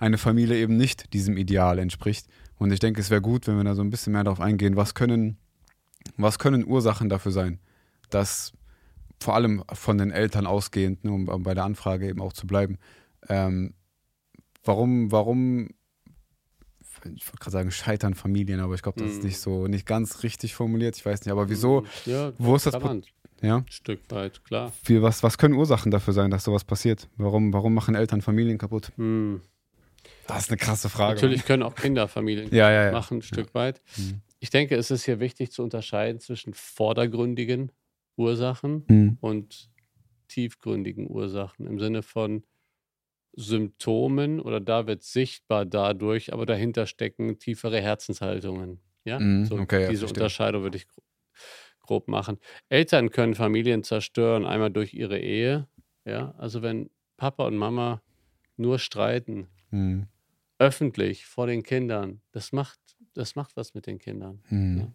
eine 0.00 0.18
Familie 0.18 0.56
eben 0.56 0.76
nicht 0.76 1.12
diesem 1.12 1.36
Ideal 1.36 1.78
entspricht. 1.78 2.26
Und 2.56 2.72
ich 2.72 2.80
denke, 2.80 3.00
es 3.00 3.10
wäre 3.10 3.22
gut, 3.22 3.46
wenn 3.46 3.56
wir 3.56 3.64
da 3.64 3.76
so 3.76 3.82
ein 3.82 3.90
bisschen 3.90 4.14
mehr 4.14 4.24
darauf 4.24 4.40
eingehen, 4.40 4.74
was 4.74 4.94
können, 4.94 5.36
was 6.16 6.40
können 6.40 6.66
Ursachen 6.66 7.08
dafür 7.08 7.30
sein, 7.30 7.60
dass 8.10 8.52
vor 9.20 9.36
allem 9.36 9.62
von 9.72 9.98
den 9.98 10.10
Eltern 10.10 10.46
ausgehend, 10.46 11.04
ne, 11.04 11.12
um 11.12 11.42
bei 11.44 11.54
der 11.54 11.64
Anfrage 11.64 12.08
eben 12.08 12.20
auch 12.20 12.32
zu 12.32 12.48
bleiben, 12.48 12.78
ähm, 13.28 13.74
warum, 14.64 15.10
warum, 15.12 15.70
ich 17.14 17.26
wollte 17.26 17.38
gerade 17.38 17.50
sagen, 17.50 17.70
scheitern 17.70 18.14
Familien, 18.14 18.60
aber 18.60 18.74
ich 18.74 18.82
glaube, 18.82 19.00
das 19.00 19.12
ist 19.12 19.18
mhm. 19.18 19.26
nicht 19.26 19.38
so, 19.38 19.66
nicht 19.66 19.86
ganz 19.86 20.22
richtig 20.22 20.54
formuliert, 20.54 20.96
ich 20.96 21.04
weiß 21.04 21.20
nicht, 21.24 21.32
aber 21.32 21.48
wieso, 21.48 21.84
ja, 22.06 22.32
wo 22.38 22.56
ist 22.56 22.66
das, 22.66 22.74
ja. 23.42 23.56
Ein 23.56 23.66
Stück 23.68 24.00
weit, 24.10 24.44
klar. 24.44 24.72
Wie, 24.84 25.02
was, 25.02 25.22
was 25.24 25.36
können 25.36 25.54
Ursachen 25.54 25.90
dafür 25.90 26.14
sein, 26.14 26.30
dass 26.30 26.44
sowas 26.44 26.62
passiert? 26.62 27.08
Warum, 27.16 27.52
warum 27.52 27.74
machen 27.74 27.96
Eltern 27.96 28.22
Familien 28.22 28.56
kaputt? 28.56 28.92
Hm. 28.96 29.40
Das 30.26 30.44
ist 30.44 30.50
eine 30.50 30.58
krasse 30.58 30.88
Frage. 30.88 31.14
Natürlich 31.14 31.44
können 31.44 31.62
auch 31.64 31.74
Kinder 31.74 32.06
Familien 32.06 32.54
ja, 32.54 32.70
ja, 32.70 32.86
ja. 32.86 32.92
machen, 32.92 33.18
ein 33.18 33.22
Stück 33.22 33.52
weit. 33.54 33.82
Mhm. 33.96 34.20
Ich 34.38 34.50
denke, 34.50 34.76
es 34.76 34.90
ist 34.90 35.04
hier 35.04 35.20
wichtig 35.20 35.50
zu 35.50 35.62
unterscheiden 35.62 36.20
zwischen 36.20 36.54
vordergründigen 36.54 37.72
Ursachen 38.16 38.84
mhm. 38.88 39.18
und 39.20 39.70
tiefgründigen 40.28 41.10
Ursachen 41.10 41.66
im 41.66 41.78
Sinne 41.78 42.02
von 42.02 42.44
Symptomen 43.34 44.40
oder 44.40 44.60
da 44.60 44.86
wird 44.86 45.02
sichtbar 45.02 45.64
dadurch, 45.64 46.32
aber 46.32 46.46
dahinter 46.46 46.86
stecken 46.86 47.38
tiefere 47.38 47.80
Herzenshaltungen. 47.80 48.80
Ja, 49.04 49.18
mhm. 49.18 49.46
so 49.46 49.56
okay, 49.56 49.88
diese 49.88 50.06
Unterscheidung 50.06 50.62
würde 50.62 50.76
ich 50.76 50.86
grob 51.82 52.08
machen. 52.08 52.38
Eltern 52.68 53.10
können 53.10 53.34
Familien 53.34 53.82
zerstören, 53.82 54.46
einmal 54.46 54.70
durch 54.70 54.94
ihre 54.94 55.18
Ehe. 55.18 55.68
Ja, 56.04 56.34
also 56.38 56.62
wenn 56.62 56.90
Papa 57.16 57.46
und 57.46 57.56
Mama 57.56 58.02
nur 58.56 58.78
streiten, 58.78 59.48
mhm. 59.70 60.06
öffentlich 60.58 61.26
vor 61.26 61.46
den 61.46 61.62
Kindern, 61.62 62.20
das 62.32 62.52
macht, 62.52 62.78
das 63.14 63.34
macht 63.34 63.56
was 63.56 63.74
mit 63.74 63.86
den 63.86 63.98
Kindern. 63.98 64.42
Mhm. 64.48 64.78
Ja. 64.78 64.92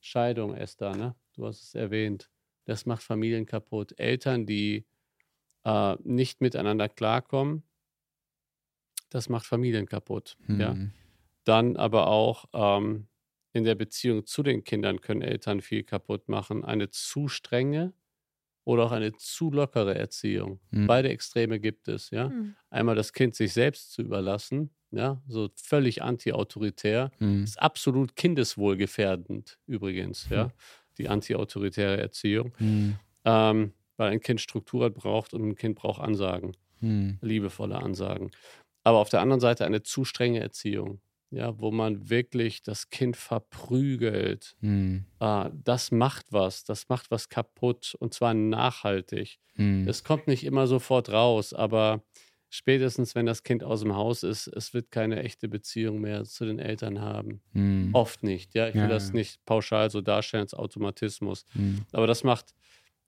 Scheidung, 0.00 0.54
Esther, 0.54 0.94
ne? 0.96 1.14
du 1.34 1.46
hast 1.46 1.62
es 1.62 1.74
erwähnt. 1.74 2.30
Das 2.64 2.86
macht 2.86 3.02
Familien 3.02 3.46
kaputt. 3.46 3.98
Eltern, 3.98 4.46
die 4.46 4.84
äh, 5.64 5.96
nicht 6.02 6.40
miteinander 6.40 6.88
klarkommen, 6.88 7.62
das 9.10 9.28
macht 9.28 9.46
Familien 9.46 9.86
kaputt. 9.86 10.36
Mhm. 10.46 10.60
Ja. 10.60 10.76
Dann 11.44 11.76
aber 11.76 12.08
auch 12.08 12.46
ähm, 12.52 13.08
in 13.52 13.64
der 13.64 13.74
Beziehung 13.74 14.26
zu 14.26 14.42
den 14.42 14.64
Kindern 14.64 15.00
können 15.00 15.22
Eltern 15.22 15.60
viel 15.60 15.82
kaputt 15.82 16.28
machen. 16.28 16.64
Eine 16.64 16.90
zu 16.90 17.28
strenge 17.28 17.94
oder 18.64 18.84
auch 18.84 18.92
eine 18.92 19.14
zu 19.14 19.50
lockere 19.50 19.94
Erziehung. 19.94 20.60
Mhm. 20.70 20.86
Beide 20.86 21.08
Extreme 21.08 21.58
gibt 21.58 21.88
es, 21.88 22.10
ja. 22.10 22.28
Mhm. 22.28 22.54
Einmal 22.68 22.94
das 22.94 23.12
Kind 23.12 23.34
sich 23.34 23.54
selbst 23.54 23.92
zu 23.92 24.02
überlassen, 24.02 24.70
ja, 24.90 25.22
so 25.26 25.48
völlig 25.54 26.02
anti-autoritär, 26.02 27.10
mhm. 27.18 27.44
ist 27.44 27.60
absolut 27.60 28.16
kindeswohlgefährdend 28.16 29.58
übrigens, 29.66 30.28
ja, 30.30 30.44
hm. 30.44 30.52
die 30.98 31.08
anti-autoritäre 31.08 31.98
Erziehung. 31.98 32.52
Hm. 32.58 32.96
Ähm, 33.24 33.72
weil 33.96 34.12
ein 34.12 34.20
Kind 34.20 34.40
Struktur 34.40 34.88
braucht 34.90 35.34
und 35.34 35.46
ein 35.46 35.56
Kind 35.56 35.76
braucht 35.76 36.00
Ansagen, 36.00 36.56
hm. 36.80 37.18
liebevolle 37.20 37.76
Ansagen. 37.76 38.30
Aber 38.84 38.98
auf 38.98 39.08
der 39.08 39.20
anderen 39.20 39.40
Seite 39.40 39.64
eine 39.64 39.82
zu 39.82 40.04
strenge 40.04 40.40
Erziehung 40.40 41.00
ja, 41.30 41.58
wo 41.58 41.70
man 41.70 42.08
wirklich 42.08 42.62
das 42.62 42.90
Kind 42.90 43.16
verprügelt, 43.16 44.56
mhm. 44.60 45.04
äh, 45.20 45.50
das 45.52 45.90
macht 45.90 46.32
was, 46.32 46.64
das 46.64 46.88
macht 46.88 47.10
was 47.10 47.28
kaputt 47.28 47.94
und 47.98 48.14
zwar 48.14 48.34
nachhaltig. 48.34 49.38
Mhm. 49.54 49.86
Es 49.86 50.04
kommt 50.04 50.26
nicht 50.26 50.44
immer 50.44 50.66
sofort 50.66 51.10
raus, 51.10 51.52
aber 51.52 52.02
spätestens, 52.48 53.14
wenn 53.14 53.26
das 53.26 53.42
Kind 53.42 53.62
aus 53.62 53.80
dem 53.80 53.94
Haus 53.94 54.22
ist, 54.22 54.46
es 54.46 54.72
wird 54.72 54.90
keine 54.90 55.22
echte 55.22 55.48
Beziehung 55.48 56.00
mehr 56.00 56.24
zu 56.24 56.46
den 56.46 56.58
Eltern 56.58 57.00
haben. 57.00 57.42
Mhm. 57.52 57.90
Oft 57.92 58.22
nicht, 58.22 58.54
ja. 58.54 58.68
Ich 58.68 58.74
will 58.74 58.82
ja, 58.82 58.88
das 58.88 59.08
ja. 59.08 59.14
nicht 59.14 59.44
pauschal 59.44 59.90
so 59.90 60.00
darstellen 60.00 60.42
als 60.42 60.54
Automatismus. 60.54 61.44
Mhm. 61.54 61.84
Aber 61.92 62.06
das 62.06 62.24
macht, 62.24 62.54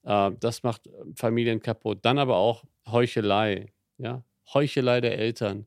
äh, 0.02 0.30
das 0.38 0.62
macht 0.62 0.90
Familien 1.14 1.62
kaputt. 1.62 2.00
Dann 2.02 2.18
aber 2.18 2.36
auch 2.36 2.64
Heuchelei, 2.86 3.72
ja. 3.96 4.22
Heuchelei 4.52 5.00
der 5.00 5.18
Eltern. 5.18 5.66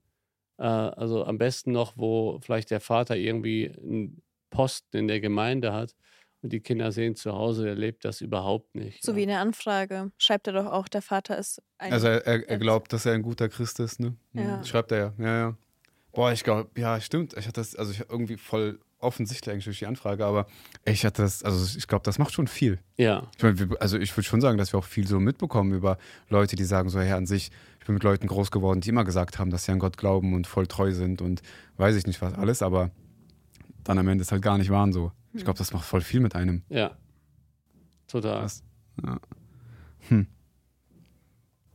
Äh, 0.57 0.63
also 0.63 1.25
am 1.25 1.38
besten 1.38 1.71
noch, 1.71 1.93
wo 1.97 2.39
vielleicht 2.41 2.71
der 2.71 2.79
Vater 2.79 3.15
irgendwie 3.15 3.71
einen 3.71 4.21
Posten 4.49 4.97
in 4.97 5.07
der 5.07 5.19
Gemeinde 5.19 5.73
hat 5.73 5.95
und 6.41 6.51
die 6.51 6.59
Kinder 6.59 6.91
sehen 6.91 7.15
zu 7.15 7.33
Hause, 7.33 7.63
der 7.63 7.75
lebt 7.75 8.05
das 8.05 8.21
überhaupt 8.21 8.75
nicht. 8.75 9.03
So 9.03 9.12
ja. 9.12 9.17
wie 9.17 9.23
eine 9.23 9.39
Anfrage. 9.39 10.12
Schreibt 10.17 10.47
er 10.47 10.53
doch 10.53 10.65
auch, 10.67 10.88
der 10.88 11.01
Vater 11.01 11.38
ist 11.38 11.62
ein. 11.77 11.93
Also 11.93 12.07
er, 12.07 12.25
er, 12.27 12.47
er 12.47 12.57
glaubt, 12.57 12.93
dass 12.93 13.05
er 13.05 13.13
ein 13.13 13.23
guter 13.23 13.49
Christ 13.49 13.79
ist, 13.79 13.99
ne? 13.99 14.15
Ja. 14.33 14.63
Schreibt 14.63 14.91
er 14.91 14.97
ja. 14.97 15.13
Ja, 15.17 15.38
ja. 15.38 15.57
Boah, 16.12 16.31
ich 16.31 16.43
glaube, 16.43 16.69
ja, 16.79 17.01
stimmt. 17.01 17.33
Ich 17.33 17.47
hatte 17.47 17.62
das, 17.62 17.75
also 17.75 17.91
ich 17.91 18.01
irgendwie 18.01 18.38
voll 18.38 18.79
offensichtlich 19.03 19.51
eigentlich 19.51 19.65
durch 19.65 19.79
die 19.79 19.85
Anfrage, 19.85 20.25
aber 20.25 20.47
ich 20.85 21.05
hatte 21.05 21.21
das, 21.21 21.43
also 21.43 21.77
ich 21.77 21.87
glaube, 21.87 22.03
das 22.03 22.19
macht 22.19 22.33
schon 22.33 22.47
viel. 22.47 22.79
Ja. 22.97 23.27
Ich 23.37 23.43
mein, 23.43 23.75
also 23.79 23.97
ich 23.97 24.15
würde 24.15 24.27
schon 24.27 24.41
sagen, 24.41 24.57
dass 24.57 24.73
wir 24.73 24.79
auch 24.79 24.85
viel 24.85 25.07
so 25.07 25.19
mitbekommen 25.19 25.73
über 25.73 25.97
Leute, 26.29 26.55
die 26.55 26.63
sagen 26.63 26.89
so, 26.89 26.99
ja, 26.99 27.17
an 27.17 27.25
sich, 27.25 27.51
ich 27.79 27.85
bin 27.85 27.95
mit 27.95 28.03
Leuten 28.03 28.27
groß 28.27 28.51
geworden, 28.51 28.81
die 28.81 28.89
immer 28.89 29.03
gesagt 29.03 29.39
haben, 29.39 29.49
dass 29.49 29.65
sie 29.65 29.71
an 29.71 29.79
Gott 29.79 29.97
glauben 29.97 30.33
und 30.33 30.47
voll 30.47 30.67
treu 30.67 30.91
sind 30.91 31.21
und 31.21 31.41
weiß 31.77 31.95
ich 31.95 32.07
nicht 32.07 32.21
was 32.21 32.33
alles, 32.33 32.61
aber 32.61 32.91
dann 33.83 33.97
am 33.97 34.07
Ende 34.07 34.21
ist 34.21 34.31
halt 34.31 34.41
gar 34.41 34.57
nicht 34.57 34.69
waren 34.69 34.93
so. 34.93 35.11
Ich 35.33 35.43
glaube, 35.43 35.57
das 35.57 35.73
macht 35.73 35.85
voll 35.85 36.01
viel 36.01 36.19
mit 36.19 36.35
einem. 36.35 36.63
Ja. 36.69 36.95
Total. 38.07 38.47
Ja. 39.03 39.19
Hm. 40.09 40.27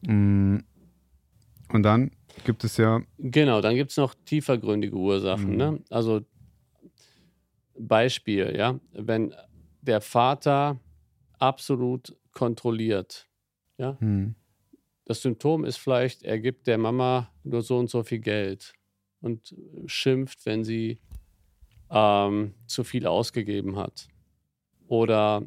Mm. 0.02 0.64
Und 1.72 1.82
dann 1.82 2.12
gibt 2.44 2.64
es 2.64 2.76
ja. 2.76 3.02
Genau, 3.18 3.60
dann 3.60 3.74
gibt 3.74 3.90
es 3.90 3.96
noch 3.96 4.14
tiefergründige 4.24 4.96
Ursachen. 4.96 5.50
Mhm. 5.50 5.56
Ne? 5.56 5.80
Also 5.90 6.22
Beispiel, 7.78 8.54
ja, 8.56 8.78
wenn 8.92 9.34
der 9.80 10.00
Vater 10.00 10.80
absolut 11.38 12.16
kontrolliert, 12.32 13.28
ja, 13.78 13.96
mhm. 14.00 14.34
das 15.04 15.22
Symptom 15.22 15.64
ist 15.64 15.76
vielleicht, 15.76 16.22
er 16.22 16.38
gibt 16.38 16.66
der 16.66 16.78
Mama 16.78 17.30
nur 17.44 17.62
so 17.62 17.78
und 17.78 17.88
so 17.90 18.02
viel 18.02 18.18
Geld 18.18 18.74
und 19.20 19.54
schimpft, 19.86 20.44
wenn 20.46 20.64
sie 20.64 20.98
ähm, 21.90 22.54
zu 22.66 22.84
viel 22.84 23.06
ausgegeben 23.06 23.76
hat. 23.76 24.08
Oder 24.86 25.42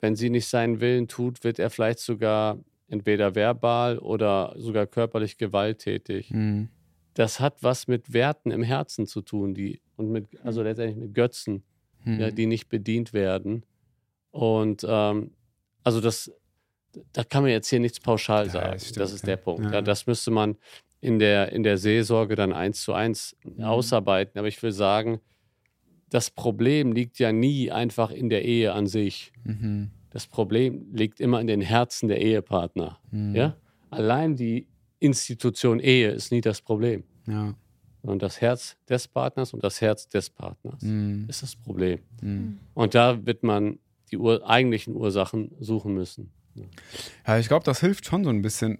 wenn 0.00 0.16
sie 0.16 0.30
nicht 0.30 0.46
seinen 0.46 0.80
Willen 0.80 1.08
tut, 1.08 1.44
wird 1.44 1.58
er 1.58 1.70
vielleicht 1.70 2.00
sogar 2.00 2.58
entweder 2.88 3.34
verbal 3.34 3.98
oder 3.98 4.54
sogar 4.56 4.86
körperlich 4.86 5.38
gewalttätig. 5.38 6.30
Mhm. 6.30 6.68
Das 7.14 7.40
hat 7.40 7.62
was 7.62 7.88
mit 7.88 8.12
Werten 8.12 8.50
im 8.50 8.62
Herzen 8.62 9.06
zu 9.06 9.20
tun, 9.20 9.54
die 9.54 9.80
und 9.96 10.10
mit, 10.10 10.26
also 10.44 10.62
letztendlich 10.62 10.96
mit 10.96 11.14
Götzen, 11.14 11.62
mhm. 12.04 12.20
ja, 12.20 12.30
die 12.30 12.46
nicht 12.46 12.68
bedient 12.68 13.12
werden. 13.12 13.64
Und 14.30 14.86
ähm, 14.88 15.32
also 15.82 16.00
das, 16.00 16.32
da 17.12 17.24
kann 17.24 17.42
man 17.42 17.50
jetzt 17.50 17.68
hier 17.68 17.80
nichts 17.80 18.00
pauschal 18.00 18.46
ja, 18.46 18.52
sagen. 18.52 18.72
Das, 18.72 18.92
das 18.92 19.12
ist 19.12 19.26
der 19.26 19.36
Punkt. 19.36 19.64
Ja. 19.64 19.72
ja. 19.74 19.82
das 19.82 20.06
müsste 20.06 20.30
man 20.30 20.56
in 21.00 21.18
der, 21.18 21.52
in 21.52 21.62
der 21.62 21.78
Seelsorge 21.78 22.36
dann 22.36 22.52
eins 22.52 22.82
zu 22.82 22.92
eins 22.92 23.36
mhm. 23.44 23.64
ausarbeiten. 23.64 24.38
Aber 24.38 24.48
ich 24.48 24.62
will 24.62 24.72
sagen, 24.72 25.20
das 26.10 26.30
Problem 26.30 26.92
liegt 26.92 27.18
ja 27.18 27.32
nie 27.32 27.70
einfach 27.70 28.10
in 28.10 28.28
der 28.28 28.44
Ehe 28.44 28.72
an 28.72 28.86
sich. 28.86 29.32
Mhm. 29.44 29.90
Das 30.10 30.26
Problem 30.26 30.88
liegt 30.92 31.20
immer 31.20 31.40
in 31.40 31.46
den 31.46 31.60
Herzen 31.60 32.08
der 32.08 32.20
Ehepartner. 32.20 32.98
Mhm. 33.10 33.34
Ja? 33.34 33.56
Allein 33.90 34.36
die 34.36 34.66
Institution 35.00 35.80
Ehe 35.80 36.10
ist 36.10 36.30
nie 36.30 36.40
das 36.40 36.60
Problem. 36.60 37.02
Ja. 37.26 37.54
Und 38.02 38.22
das 38.22 38.40
Herz 38.40 38.76
des 38.88 39.08
Partners 39.08 39.52
und 39.52 39.62
das 39.62 39.80
Herz 39.80 40.08
des 40.08 40.30
Partners 40.30 40.80
mhm. 40.82 41.26
ist 41.28 41.42
das 41.42 41.56
Problem. 41.56 41.98
Mhm. 42.22 42.58
Und 42.74 42.94
da 42.94 43.26
wird 43.26 43.42
man 43.42 43.78
die 44.10 44.16
Ur 44.16 44.48
eigentlichen 44.48 44.94
Ursachen 44.94 45.50
suchen 45.60 45.94
müssen. 45.94 46.30
Ja, 47.26 47.38
ich 47.38 47.48
glaube, 47.48 47.64
das 47.64 47.80
hilft 47.80 48.06
schon 48.06 48.24
so 48.24 48.30
ein 48.30 48.42
bisschen. 48.42 48.78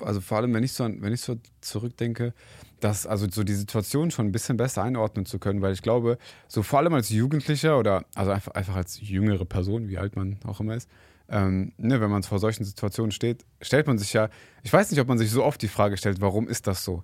Also 0.00 0.20
vor 0.20 0.38
allem, 0.38 0.52
wenn 0.54 0.64
ich 0.64 0.72
so, 0.72 0.84
wenn 0.84 1.12
ich 1.12 1.20
so 1.20 1.36
zurückdenke, 1.60 2.34
das, 2.82 3.06
also 3.06 3.26
so 3.30 3.44
die 3.44 3.54
Situation 3.54 4.10
schon 4.10 4.26
ein 4.26 4.32
bisschen 4.32 4.56
besser 4.56 4.82
einordnen 4.82 5.26
zu 5.26 5.38
können, 5.38 5.62
weil 5.62 5.72
ich 5.72 5.82
glaube, 5.82 6.18
so 6.48 6.62
vor 6.62 6.80
allem 6.80 6.94
als 6.94 7.10
Jugendlicher 7.10 7.78
oder 7.78 8.04
also 8.14 8.30
einfach, 8.30 8.52
einfach 8.52 8.76
als 8.76 9.00
jüngere 9.00 9.44
Person, 9.44 9.88
wie 9.88 9.98
alt 9.98 10.16
man 10.16 10.38
auch 10.44 10.60
immer 10.60 10.74
ist, 10.74 10.88
ähm, 11.28 11.72
ne, 11.78 12.00
wenn 12.00 12.10
man 12.10 12.22
vor 12.22 12.38
solchen 12.38 12.64
Situationen 12.64 13.12
steht, 13.12 13.44
stellt 13.60 13.86
man 13.86 13.98
sich 13.98 14.12
ja, 14.12 14.28
ich 14.62 14.72
weiß 14.72 14.90
nicht, 14.90 15.00
ob 15.00 15.08
man 15.08 15.18
sich 15.18 15.30
so 15.30 15.44
oft 15.44 15.62
die 15.62 15.68
Frage 15.68 15.96
stellt, 15.96 16.20
warum 16.20 16.48
ist 16.48 16.66
das 16.66 16.84
so? 16.84 17.02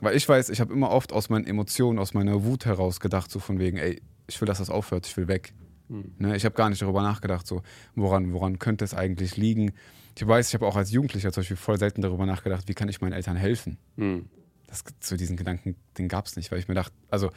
Weil 0.00 0.16
ich 0.16 0.28
weiß, 0.28 0.48
ich 0.48 0.60
habe 0.60 0.72
immer 0.72 0.90
oft 0.90 1.12
aus 1.12 1.28
meinen 1.28 1.46
Emotionen, 1.46 1.98
aus 1.98 2.14
meiner 2.14 2.44
Wut 2.44 2.64
heraus 2.64 2.98
gedacht, 2.98 3.30
so 3.30 3.38
von 3.38 3.58
wegen, 3.58 3.76
ey, 3.76 4.02
ich 4.26 4.40
will, 4.40 4.46
dass 4.46 4.58
das 4.58 4.70
aufhört, 4.70 5.06
ich 5.06 5.16
will 5.16 5.28
weg. 5.28 5.52
Hm. 5.88 6.14
Ne, 6.18 6.36
ich 6.36 6.44
habe 6.44 6.54
gar 6.54 6.70
nicht 6.70 6.82
darüber 6.82 7.02
nachgedacht, 7.02 7.46
so, 7.46 7.62
woran, 7.94 8.32
woran 8.32 8.58
könnte 8.58 8.84
es 8.84 8.94
eigentlich 8.94 9.36
liegen? 9.36 9.72
Ich 10.16 10.26
weiß, 10.26 10.48
ich 10.48 10.54
habe 10.54 10.66
auch 10.66 10.76
als 10.76 10.90
Jugendlicher 10.90 11.30
zum 11.30 11.42
Beispiel 11.42 11.56
voll 11.56 11.78
selten 11.78 12.00
darüber 12.00 12.24
nachgedacht, 12.24 12.68
wie 12.68 12.74
kann 12.74 12.88
ich 12.88 13.00
meinen 13.00 13.12
Eltern 13.12 13.36
helfen? 13.36 13.76
Hm 13.96 14.28
das, 14.66 14.84
zu 15.00 15.16
diesen 15.16 15.36
Gedanken, 15.36 15.76
den 15.98 16.08
gab 16.08 16.26
es 16.26 16.36
nicht, 16.36 16.50
weil 16.50 16.58
ich 16.58 16.68
mir 16.68 16.74
dachte, 16.74 16.94
also 17.10 17.30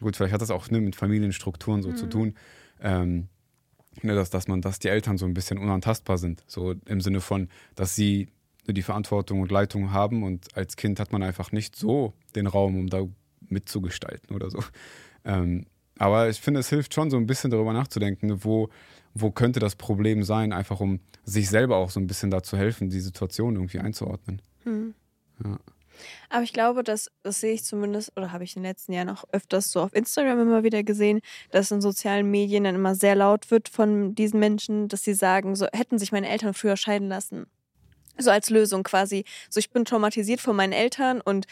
gut, 0.00 0.16
vielleicht 0.16 0.32
hat 0.32 0.42
das 0.42 0.50
auch 0.50 0.70
ne, 0.70 0.80
mit 0.80 0.96
Familienstrukturen 0.96 1.82
so 1.82 1.90
mhm. 1.90 1.96
zu 1.96 2.06
tun, 2.06 2.34
ähm, 2.80 3.28
ne, 4.02 4.14
dass, 4.14 4.30
dass 4.30 4.48
man, 4.48 4.60
dass 4.60 4.78
die 4.78 4.88
Eltern 4.88 5.18
so 5.18 5.26
ein 5.26 5.34
bisschen 5.34 5.58
unantastbar 5.58 6.18
sind, 6.18 6.42
so 6.46 6.74
im 6.86 7.00
Sinne 7.00 7.20
von, 7.20 7.48
dass 7.74 7.94
sie 7.94 8.28
ne, 8.66 8.74
die 8.74 8.82
Verantwortung 8.82 9.40
und 9.40 9.50
Leitung 9.50 9.92
haben 9.92 10.22
und 10.22 10.56
als 10.56 10.76
Kind 10.76 11.00
hat 11.00 11.12
man 11.12 11.22
einfach 11.22 11.52
nicht 11.52 11.76
so 11.76 12.14
den 12.34 12.46
Raum, 12.46 12.78
um 12.78 12.88
da 12.88 13.02
mitzugestalten 13.48 14.34
oder 14.34 14.50
so. 14.50 14.62
Ähm, 15.24 15.66
aber 15.98 16.28
ich 16.28 16.40
finde, 16.40 16.60
es 16.60 16.68
hilft 16.68 16.92
schon 16.94 17.10
so 17.10 17.16
ein 17.16 17.26
bisschen 17.26 17.50
darüber 17.50 17.72
nachzudenken, 17.72 18.28
ne, 18.28 18.44
wo, 18.44 18.68
wo 19.14 19.30
könnte 19.30 19.60
das 19.60 19.76
Problem 19.76 20.22
sein, 20.22 20.52
einfach 20.52 20.80
um 20.80 21.00
sich 21.24 21.48
selber 21.48 21.76
auch 21.76 21.90
so 21.90 22.00
ein 22.00 22.06
bisschen 22.06 22.30
da 22.30 22.42
zu 22.42 22.56
helfen, 22.56 22.90
die 22.90 23.00
Situation 23.00 23.54
irgendwie 23.54 23.78
einzuordnen. 23.78 24.42
Mhm. 24.64 24.94
Ja. 25.44 25.58
Aber 26.28 26.42
ich 26.42 26.52
glaube, 26.52 26.82
dass, 26.82 27.10
das 27.22 27.40
sehe 27.40 27.52
ich 27.52 27.64
zumindest, 27.64 28.16
oder 28.16 28.32
habe 28.32 28.44
ich 28.44 28.56
in 28.56 28.62
den 28.62 28.70
letzten 28.70 28.92
Jahren 28.92 29.10
auch 29.10 29.24
öfters 29.32 29.70
so 29.70 29.80
auf 29.80 29.94
Instagram 29.94 30.40
immer 30.40 30.62
wieder 30.64 30.82
gesehen, 30.82 31.20
dass 31.50 31.70
in 31.70 31.80
sozialen 31.80 32.30
Medien 32.30 32.64
dann 32.64 32.74
immer 32.74 32.94
sehr 32.94 33.14
laut 33.14 33.50
wird 33.50 33.68
von 33.68 34.14
diesen 34.14 34.40
Menschen, 34.40 34.88
dass 34.88 35.02
sie 35.02 35.14
sagen, 35.14 35.54
so 35.56 35.66
hätten 35.72 35.98
sich 35.98 36.12
meine 36.12 36.28
Eltern 36.28 36.54
früher 36.54 36.76
scheiden 36.76 37.08
lassen. 37.08 37.46
So 38.18 38.30
als 38.30 38.50
Lösung 38.50 38.82
quasi. 38.84 39.24
So, 39.50 39.58
ich 39.58 39.70
bin 39.70 39.84
traumatisiert 39.84 40.40
von 40.40 40.54
meinen 40.54 40.72
Eltern 40.72 41.20
und 41.20 41.46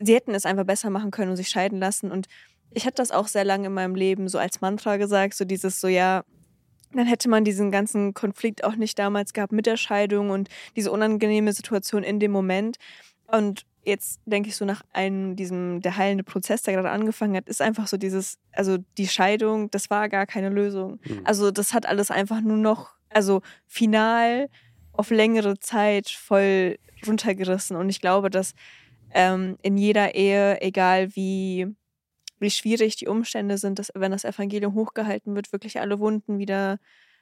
sie 0.00 0.14
hätten 0.14 0.34
es 0.34 0.46
einfach 0.46 0.64
besser 0.64 0.90
machen 0.90 1.10
können 1.10 1.30
und 1.30 1.36
sich 1.36 1.48
scheiden 1.48 1.78
lassen. 1.78 2.10
Und 2.10 2.26
ich 2.72 2.86
hatte 2.86 2.96
das 2.96 3.10
auch 3.10 3.28
sehr 3.28 3.44
lange 3.44 3.66
in 3.66 3.74
meinem 3.74 3.94
Leben 3.94 4.28
so 4.28 4.38
als 4.38 4.60
Mantra 4.60 4.96
gesagt, 4.96 5.34
so 5.34 5.44
dieses 5.44 5.80
so, 5.80 5.88
ja, 5.88 6.24
dann 6.92 7.06
hätte 7.06 7.28
man 7.28 7.44
diesen 7.44 7.70
ganzen 7.70 8.14
Konflikt 8.14 8.64
auch 8.64 8.76
nicht 8.76 8.98
damals 8.98 9.32
gehabt 9.32 9.52
mit 9.52 9.66
der 9.66 9.76
Scheidung 9.76 10.30
und 10.30 10.48
diese 10.76 10.92
unangenehme 10.92 11.52
Situation 11.52 12.02
in 12.02 12.20
dem 12.20 12.30
Moment. 12.30 12.76
Und 13.26 13.66
jetzt 13.84 14.20
denke 14.24 14.48
ich 14.48 14.56
so 14.56 14.64
nach 14.64 14.82
einem, 14.92 15.36
diesem, 15.36 15.80
der 15.80 15.96
heilende 15.96 16.24
Prozess, 16.24 16.62
der 16.62 16.74
gerade 16.74 16.90
angefangen 16.90 17.36
hat, 17.36 17.48
ist 17.48 17.62
einfach 17.62 17.86
so 17.86 17.96
dieses, 17.96 18.38
also 18.52 18.78
die 18.98 19.08
Scheidung, 19.08 19.70
das 19.70 19.90
war 19.90 20.08
gar 20.08 20.26
keine 20.26 20.48
Lösung. 20.48 21.00
Mhm. 21.04 21.20
Also 21.24 21.50
das 21.50 21.72
hat 21.72 21.86
alles 21.86 22.10
einfach 22.10 22.40
nur 22.40 22.56
noch, 22.56 22.92
also 23.10 23.42
final 23.66 24.48
auf 24.92 25.10
längere 25.10 25.58
Zeit 25.58 26.08
voll 26.08 26.78
runtergerissen. 27.06 27.76
Und 27.76 27.88
ich 27.88 28.00
glaube, 28.00 28.30
dass 28.30 28.54
ähm, 29.12 29.56
in 29.62 29.76
jeder 29.76 30.14
Ehe, 30.14 30.60
egal 30.60 31.14
wie, 31.14 31.66
wie 32.38 32.50
schwierig 32.50 32.96
die 32.96 33.08
Umstände 33.08 33.58
sind, 33.58 33.78
dass 33.78 33.92
wenn 33.94 34.12
das 34.12 34.24
Evangelium 34.24 34.74
hochgehalten 34.74 35.34
wird, 35.34 35.52
wirklich 35.52 35.80
alle 35.80 35.98
Wunden 35.98 36.38
wieder 36.38 36.78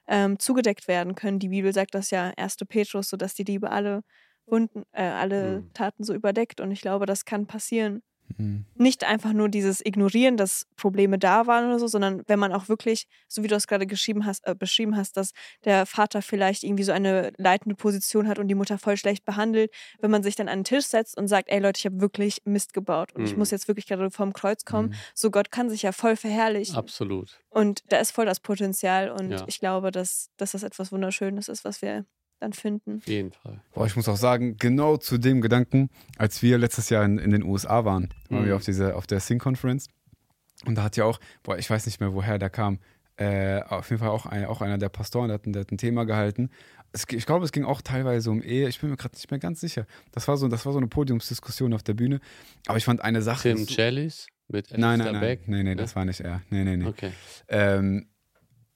ähm, 0.08 0.38
zugedeckt 0.38 0.88
werden 0.88 1.14
können. 1.14 1.38
Die 1.38 1.48
Bibel 1.48 1.72
sagt 1.72 1.94
das 1.94 2.10
ja, 2.10 2.32
1. 2.36 2.56
Petrus, 2.68 3.08
so 3.08 3.16
dass 3.16 3.34
die 3.34 3.44
Liebe 3.44 3.70
alle 3.70 4.02
Wunden, 4.46 4.84
äh, 4.92 5.02
alle 5.02 5.60
mhm. 5.60 5.72
Taten 5.72 6.04
so 6.04 6.14
überdeckt. 6.14 6.60
Und 6.60 6.70
ich 6.70 6.80
glaube, 6.80 7.06
das 7.06 7.24
kann 7.24 7.46
passieren. 7.46 8.02
Mhm. 8.38 8.64
Nicht 8.74 9.04
einfach 9.04 9.32
nur 9.32 9.48
dieses 9.48 9.84
Ignorieren, 9.84 10.36
dass 10.36 10.66
Probleme 10.76 11.18
da 11.18 11.46
waren 11.46 11.66
oder 11.66 11.78
so, 11.78 11.86
sondern 11.86 12.22
wenn 12.26 12.38
man 12.38 12.52
auch 12.52 12.68
wirklich, 12.68 13.06
so 13.28 13.42
wie 13.42 13.48
du 13.48 13.54
es 13.54 13.66
gerade 13.66 13.86
geschrieben 13.86 14.26
hast, 14.26 14.46
äh, 14.46 14.54
beschrieben 14.54 14.96
hast, 14.96 15.16
dass 15.16 15.32
der 15.64 15.86
Vater 15.86 16.22
vielleicht 16.22 16.62
irgendwie 16.62 16.84
so 16.84 16.92
eine 16.92 17.32
leitende 17.36 17.74
Position 17.74 18.28
hat 18.28 18.38
und 18.38 18.48
die 18.48 18.54
Mutter 18.54 18.78
voll 18.78 18.96
schlecht 18.96 19.24
behandelt, 19.24 19.70
wenn 20.00 20.10
man 20.10 20.22
sich 20.22 20.36
dann 20.36 20.48
an 20.48 20.60
den 20.60 20.64
Tisch 20.64 20.86
setzt 20.86 21.16
und 21.16 21.28
sagt, 21.28 21.48
ey 21.50 21.58
Leute, 21.58 21.78
ich 21.78 21.86
habe 21.86 22.00
wirklich 22.00 22.42
Mist 22.44 22.72
gebaut 22.72 23.12
und 23.12 23.22
mhm. 23.22 23.26
ich 23.26 23.36
muss 23.36 23.50
jetzt 23.50 23.68
wirklich 23.68 23.86
gerade 23.86 24.10
vorm 24.10 24.32
Kreuz 24.32 24.64
kommen, 24.64 24.90
mhm. 24.90 24.94
so 25.14 25.30
Gott 25.30 25.50
kann 25.50 25.70
sich 25.70 25.82
ja 25.82 25.92
voll 25.92 26.16
verherrlichen. 26.16 26.76
Absolut. 26.76 27.40
Und 27.50 27.82
da 27.88 27.98
ist 27.98 28.12
voll 28.12 28.26
das 28.26 28.40
Potenzial 28.40 29.10
und 29.10 29.30
ja. 29.30 29.44
ich 29.46 29.60
glaube, 29.60 29.90
dass, 29.90 30.30
dass 30.36 30.52
das 30.52 30.62
etwas 30.62 30.92
Wunderschönes 30.92 31.48
ist, 31.48 31.64
was 31.64 31.82
wir 31.82 32.06
dann 32.42 32.52
finden. 32.52 32.98
Auf 32.98 33.06
jeden 33.06 33.32
Fall. 33.32 33.60
Boah, 33.72 33.86
ich 33.86 33.96
muss 33.96 34.08
auch 34.08 34.16
sagen, 34.16 34.56
genau 34.58 34.96
zu 34.96 35.18
dem 35.18 35.40
Gedanken, 35.40 35.90
als 36.18 36.42
wir 36.42 36.58
letztes 36.58 36.90
Jahr 36.90 37.04
in, 37.04 37.18
in 37.18 37.30
den 37.30 37.42
USA 37.44 37.84
waren, 37.84 38.08
waren 38.28 38.42
mhm. 38.42 38.46
wir 38.46 38.56
auf, 38.56 38.64
diese, 38.64 38.96
auf 38.96 39.06
der 39.06 39.20
Sing 39.20 39.38
Conference. 39.38 39.88
Und 40.66 40.76
da 40.76 40.82
hat 40.82 40.96
ja 40.96 41.04
auch, 41.04 41.18
boah, 41.42 41.56
ich 41.56 41.70
weiß 41.70 41.86
nicht 41.86 42.00
mehr, 42.00 42.12
woher 42.12 42.38
der 42.38 42.50
kam, 42.50 42.78
äh, 43.16 43.62
auf 43.62 43.90
jeden 43.90 44.00
Fall 44.00 44.10
auch, 44.10 44.26
ein, 44.26 44.44
auch 44.46 44.60
einer 44.60 44.78
der 44.78 44.88
Pastoren, 44.88 45.28
der 45.28 45.34
hat, 45.34 45.42
der 45.46 45.60
hat 45.60 45.70
ein 45.70 45.78
Thema 45.78 46.04
gehalten. 46.04 46.50
Es, 46.92 47.04
ich 47.10 47.26
glaube, 47.26 47.44
es 47.44 47.52
ging 47.52 47.64
auch 47.64 47.80
teilweise 47.80 48.30
um 48.30 48.42
Ehe. 48.42 48.68
Ich 48.68 48.80
bin 48.80 48.90
mir 48.90 48.96
gerade 48.96 49.14
nicht 49.14 49.30
mehr 49.30 49.40
ganz 49.40 49.60
sicher. 49.60 49.86
Das 50.10 50.28
war, 50.28 50.36
so, 50.36 50.48
das 50.48 50.66
war 50.66 50.72
so 50.72 50.78
eine 50.78 50.88
Podiumsdiskussion 50.88 51.72
auf 51.72 51.82
der 51.82 51.94
Bühne. 51.94 52.20
Aber 52.66 52.78
ich 52.78 52.84
fand 52.84 53.02
eine 53.02 53.22
Sache. 53.22 53.54
Tim 53.54 53.66
Chellis 53.66 54.26
mit 54.48 54.72
Alistair 54.72 54.78
Nein, 54.78 54.98
nein, 54.98 55.12
nein. 55.12 55.20
Beck? 55.20 55.48
Nee, 55.48 55.62
nee, 55.62 55.74
das 55.74 55.94
war 55.94 56.04
nicht 56.04 56.20
er. 56.20 56.42
Nee, 56.50 56.64
nee, 56.64 56.76
nee. 56.76 56.86
Okay. 56.86 57.12
Ähm, 57.48 58.08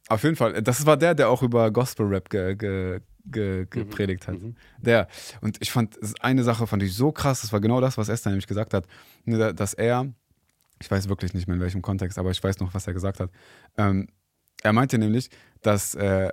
auf 0.09 0.23
jeden 0.23 0.37
Fall. 0.37 0.63
Das 0.63 0.87
war 0.87 0.97
der, 0.97 1.15
der 1.15 1.29
auch 1.29 1.43
über 1.43 1.71
Gospel-Rap 1.71 2.31
ge, 2.31 2.55
ge, 2.55 3.01
ge, 3.31 3.61
mhm. 3.61 3.71
gepredigt 3.71 4.29
hat. 4.29 4.41
Mhm. 4.41 4.57
Der. 4.79 5.09
Und 5.41 5.59
ich 5.61 5.71
fand, 5.71 5.99
eine 6.21 6.45
Sache 6.45 6.67
fand 6.67 6.83
ich 6.83 6.95
so 6.95 7.13
krass. 7.13 7.43
Das 7.43 7.53
war 7.53 7.61
genau 7.61 7.81
das, 7.81 7.99
was 7.99 8.09
Esther 8.09 8.31
nämlich 8.31 8.47
gesagt 8.47 8.75
hat. 8.75 8.87
Ne, 9.25 9.55
dass 9.55 9.75
er, 9.75 10.13
ich 10.81 10.91
weiß 10.91 11.09
wirklich 11.09 11.35
nicht 11.35 11.47
mehr 11.47 11.57
in 11.57 11.63
welchem 11.63 11.83
Kontext, 11.83 12.19
aber 12.19 12.31
ich 12.31 12.43
weiß 12.43 12.61
noch, 12.61 12.75
was 12.75 12.87
er 12.87 12.93
gesagt 12.93 13.21
hat. 13.21 13.31
Ähm, 13.77 14.09
er 14.63 14.73
meinte 14.73 14.99
nämlich, 14.99 15.31
dass 15.63 15.95
äh, 15.95 16.33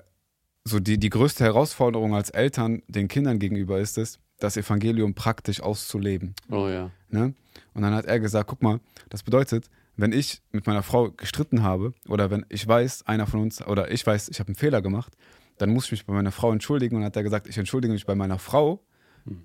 so 0.63 0.79
die, 0.79 0.97
die 0.97 1.09
größte 1.09 1.43
Herausforderung 1.43 2.15
als 2.15 2.29
Eltern 2.29 2.81
den 2.87 3.07
Kindern 3.07 3.39
gegenüber 3.39 3.79
ist 3.79 3.97
es, 3.97 4.19
das 4.39 4.57
Evangelium 4.57 5.13
praktisch 5.13 5.61
auszuleben. 5.61 6.35
Oh 6.49 6.67
ja. 6.67 6.91
Ne? 7.09 7.33
Und 7.73 7.81
dann 7.81 7.93
hat 7.93 8.05
er 8.05 8.19
gesagt, 8.19 8.49
guck 8.49 8.61
mal, 8.61 8.79
das 9.09 9.23
bedeutet, 9.23 9.69
wenn 9.95 10.11
ich 10.11 10.41
mit 10.51 10.65
meiner 10.65 10.83
Frau 10.83 11.11
gestritten 11.11 11.63
habe 11.63 11.93
oder 12.07 12.31
wenn 12.31 12.45
ich 12.49 12.67
weiß, 12.67 13.05
einer 13.07 13.27
von 13.27 13.41
uns 13.41 13.65
oder 13.65 13.91
ich 13.91 14.05
weiß, 14.05 14.29
ich 14.29 14.39
habe 14.39 14.47
einen 14.47 14.55
Fehler 14.55 14.81
gemacht, 14.81 15.13
dann 15.57 15.69
muss 15.69 15.85
ich 15.85 15.91
mich 15.91 16.05
bei 16.05 16.13
meiner 16.13 16.31
Frau 16.31 16.51
entschuldigen. 16.51 16.97
Und 16.97 17.03
hat 17.03 17.15
er 17.15 17.23
gesagt, 17.23 17.47
ich 17.47 17.57
entschuldige 17.57 17.93
mich 17.93 18.05
bei 18.05 18.15
meiner 18.15 18.39
Frau 18.39 18.83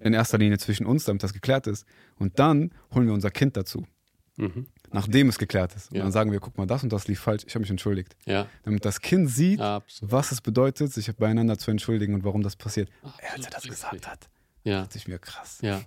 in 0.00 0.12
erster 0.12 0.38
Linie 0.38 0.58
zwischen 0.58 0.86
uns, 0.86 1.04
damit 1.04 1.22
das 1.22 1.32
geklärt 1.32 1.66
ist. 1.66 1.86
Und 2.16 2.38
dann 2.38 2.72
holen 2.94 3.06
wir 3.06 3.14
unser 3.14 3.30
Kind 3.30 3.56
dazu. 3.56 3.86
Mhm 4.36 4.66
nachdem 4.92 5.28
es 5.28 5.38
geklärt 5.38 5.74
ist. 5.74 5.90
Und 5.90 5.96
ja. 5.96 6.02
dann 6.02 6.12
sagen 6.12 6.32
wir, 6.32 6.40
guck 6.40 6.56
mal, 6.56 6.66
das 6.66 6.82
und 6.82 6.92
das 6.92 7.08
lief 7.08 7.20
falsch, 7.20 7.44
ich 7.46 7.54
habe 7.54 7.62
mich 7.62 7.70
entschuldigt. 7.70 8.16
Ja. 8.26 8.46
Damit 8.64 8.84
das 8.84 9.00
Kind 9.00 9.30
sieht, 9.30 9.60
Absolut. 9.60 10.12
was 10.12 10.32
es 10.32 10.40
bedeutet, 10.40 10.92
sich 10.92 11.14
beieinander 11.16 11.58
zu 11.58 11.70
entschuldigen 11.70 12.14
und 12.14 12.24
warum 12.24 12.42
das 12.42 12.56
passiert. 12.56 12.90
Absolut 13.02 13.34
als 13.34 13.44
er 13.44 13.50
das 13.50 13.62
gesagt 13.64 14.08
hat, 14.08 14.28
ja. 14.64 14.82
dachte 14.82 14.98
ich 14.98 15.08
mir 15.08 15.18
krass. 15.18 15.58
Ja. 15.62 15.82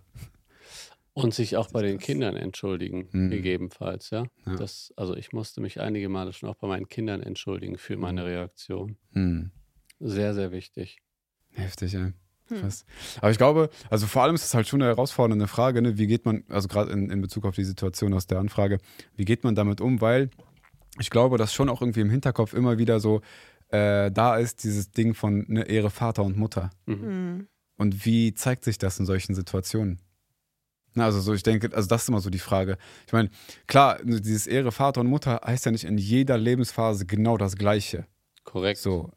Und 1.14 1.34
sich 1.34 1.58
auch 1.58 1.70
bei 1.72 1.82
den 1.82 2.00
Kindern 2.00 2.38
entschuldigen, 2.38 3.10
mhm. 3.12 3.32
gegebenenfalls, 3.32 4.12
ja? 4.12 4.26
ja. 4.46 4.56
Das, 4.56 4.94
also 4.96 5.16
ich 5.16 5.34
musste 5.34 5.60
mich 5.60 5.82
einige 5.82 6.08
Male 6.08 6.32
schon 6.32 6.48
auch 6.48 6.56
bei 6.56 6.68
meinen 6.68 6.88
Kindern 6.88 7.22
entschuldigen 7.22 7.78
für 7.78 7.98
meine 7.98 8.26
Reaktion. 8.26 8.98
Mhm. 9.12 9.52
Sehr, 10.02 10.34
sehr 10.34 10.52
wichtig. 10.52 11.00
Heftig, 11.52 11.94
ja. 11.94 12.12
Hm. 12.48 12.70
Aber 13.22 13.32
ich 13.32 13.38
glaube, 13.38 13.70
also 13.90 14.08
vor 14.08 14.24
allem 14.24 14.36
ist 14.36 14.44
es 14.44 14.54
halt 14.54 14.68
schon 14.68 14.82
eine 14.82 14.90
herausfordernde 14.90 15.48
Frage, 15.48 15.82
ne? 15.82 15.98
wie 15.98 16.08
geht 16.08 16.26
man, 16.26 16.44
also 16.50 16.68
gerade 16.68 16.92
in, 16.92 17.10
in 17.10 17.22
Bezug 17.22 17.46
auf 17.46 17.56
die 17.56 17.64
Situation 17.64 18.14
aus 18.14 18.28
der 18.28 18.40
Anfrage, 18.40 18.80
wie 19.16 19.26
geht 19.26 19.44
man 19.44 19.56
damit 19.56 19.80
um, 19.80 20.02
weil 20.02 20.30
ich 21.00 21.10
glaube, 21.10 21.38
dass 21.38 21.54
schon 21.54 21.70
auch 21.70 21.82
irgendwie 21.82 22.02
im 22.02 22.10
Hinterkopf 22.10 22.54
immer 22.54 22.78
wieder 22.78 23.00
so 23.00 23.22
äh, 23.70 24.12
da 24.12 24.36
ist, 24.36 24.64
dieses 24.64 24.92
Ding 24.92 25.14
von 25.14 25.46
ne, 25.48 25.64
Ehre 25.64 25.90
Vater 25.90 26.24
und 26.24 26.38
Mutter. 26.38 26.72
Mhm. 26.86 27.02
Hm. 27.02 27.48
Und 27.78 28.06
wie 28.06 28.34
zeigt 28.34 28.64
sich 28.64 28.78
das 28.78 29.00
in 29.00 29.06
solchen 29.06 29.34
Situationen? 29.34 30.00
Na, 30.94 31.06
also 31.06 31.22
so, 31.22 31.34
ich 31.34 31.44
denke, 31.44 31.74
also 31.74 31.88
das 31.88 32.04
ist 32.04 32.10
immer 32.10 32.20
so 32.20 32.30
die 32.30 32.40
Frage. 32.40 32.78
Ich 33.08 33.14
meine, 33.14 33.30
klar, 33.66 34.00
dieses 34.04 34.46
Ehre 34.46 34.74
Vater 34.74 35.02
und 35.02 35.08
Mutter 35.08 35.42
heißt 35.46 35.66
ja 35.66 35.72
nicht 35.72 35.86
in 35.86 35.98
jeder 35.98 36.38
Lebensphase 36.38 37.06
genau 37.06 37.38
das 37.38 37.56
Gleiche. 37.56 38.06
Korrekt. 38.44 38.82
So, 38.82 39.12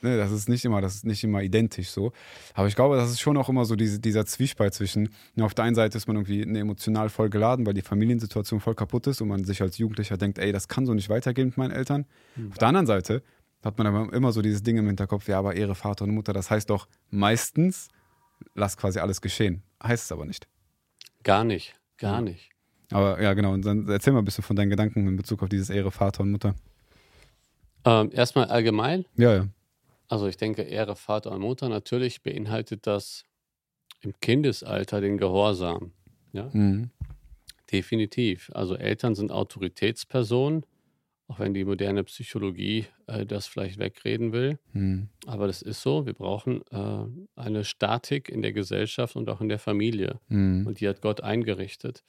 Ne, 0.00 0.16
das 0.16 0.30
ist 0.30 0.48
nicht 0.48 0.64
immer, 0.64 0.80
das 0.80 0.94
ist 0.94 1.04
nicht 1.04 1.24
immer 1.24 1.42
identisch 1.42 1.90
so. 1.90 2.12
Aber 2.54 2.68
ich 2.68 2.76
glaube, 2.76 2.96
das 2.96 3.10
ist 3.10 3.20
schon 3.20 3.36
auch 3.36 3.48
immer 3.48 3.64
so 3.64 3.74
diese, 3.74 3.98
dieser 3.98 4.24
Zwiespalt 4.26 4.72
zwischen, 4.72 5.08
ne, 5.34 5.44
auf 5.44 5.54
der 5.54 5.64
einen 5.64 5.74
Seite 5.74 5.98
ist 5.98 6.06
man 6.06 6.16
irgendwie 6.16 6.46
ne, 6.46 6.60
emotional 6.60 7.08
voll 7.08 7.30
geladen, 7.30 7.66
weil 7.66 7.74
die 7.74 7.82
Familiensituation 7.82 8.60
voll 8.60 8.76
kaputt 8.76 9.08
ist 9.08 9.20
und 9.20 9.28
man 9.28 9.44
sich 9.44 9.60
als 9.60 9.76
Jugendlicher 9.78 10.16
denkt, 10.16 10.38
ey, 10.38 10.52
das 10.52 10.68
kann 10.68 10.86
so 10.86 10.94
nicht 10.94 11.08
weitergehen 11.08 11.48
mit 11.48 11.56
meinen 11.56 11.72
Eltern. 11.72 12.06
Mhm. 12.36 12.52
Auf 12.52 12.58
der 12.58 12.68
anderen 12.68 12.86
Seite 12.86 13.22
hat 13.64 13.76
man 13.76 13.88
aber 13.88 14.12
immer 14.12 14.30
so 14.30 14.40
dieses 14.40 14.62
Ding 14.62 14.76
im 14.76 14.86
Hinterkopf, 14.86 15.26
ja, 15.26 15.40
aber 15.40 15.56
Ehre 15.56 15.74
Vater 15.74 16.04
und 16.04 16.12
Mutter, 16.12 16.32
das 16.32 16.48
heißt 16.48 16.70
doch 16.70 16.86
meistens, 17.10 17.88
lass 18.54 18.76
quasi 18.76 19.00
alles 19.00 19.20
geschehen. 19.20 19.62
Heißt 19.82 20.04
es 20.04 20.12
aber 20.12 20.26
nicht. 20.26 20.46
Gar 21.24 21.42
nicht, 21.42 21.74
gar 21.96 22.20
nicht. 22.20 22.50
Aber 22.92 23.20
ja, 23.20 23.34
genau, 23.34 23.52
und 23.52 23.64
dann 23.64 23.88
erzähl 23.88 24.12
mal 24.12 24.20
ein 24.20 24.24
bisschen 24.24 24.44
von 24.44 24.56
deinen 24.56 24.70
Gedanken 24.70 25.06
in 25.06 25.16
Bezug 25.16 25.42
auf 25.42 25.48
dieses 25.48 25.70
Ehre 25.70 25.90
Vater 25.90 26.22
und 26.22 26.30
Mutter. 26.30 26.54
Ähm, 27.84 28.10
erstmal 28.12 28.46
allgemein. 28.46 29.04
Ja, 29.16 29.34
ja. 29.34 29.46
Also 30.08 30.26
ich 30.26 30.36
denke, 30.36 30.62
Ehre 30.62 30.96
Vater 30.96 31.32
und 31.32 31.42
Mutter, 31.42 31.68
natürlich 31.68 32.22
beinhaltet 32.22 32.86
das 32.86 33.24
im 34.00 34.18
Kindesalter 34.20 35.00
den 35.00 35.18
Gehorsam. 35.18 35.92
Ja? 36.32 36.50
Mhm. 36.52 36.90
Definitiv. 37.70 38.50
Also 38.54 38.74
Eltern 38.76 39.14
sind 39.14 39.30
Autoritätspersonen, 39.30 40.64
auch 41.26 41.38
wenn 41.40 41.52
die 41.52 41.64
moderne 41.64 42.04
Psychologie 42.04 42.86
äh, 43.06 43.26
das 43.26 43.46
vielleicht 43.46 43.78
wegreden 43.78 44.32
will. 44.32 44.58
Mhm. 44.72 45.10
Aber 45.26 45.46
das 45.46 45.60
ist 45.60 45.82
so. 45.82 46.06
Wir 46.06 46.14
brauchen 46.14 46.62
äh, 46.70 47.04
eine 47.36 47.64
Statik 47.64 48.30
in 48.30 48.40
der 48.40 48.54
Gesellschaft 48.54 49.14
und 49.14 49.28
auch 49.28 49.42
in 49.42 49.50
der 49.50 49.58
Familie. 49.58 50.20
Mhm. 50.28 50.66
Und 50.66 50.80
die 50.80 50.88
hat 50.88 51.02
Gott 51.02 51.20
eingerichtet. 51.20 52.02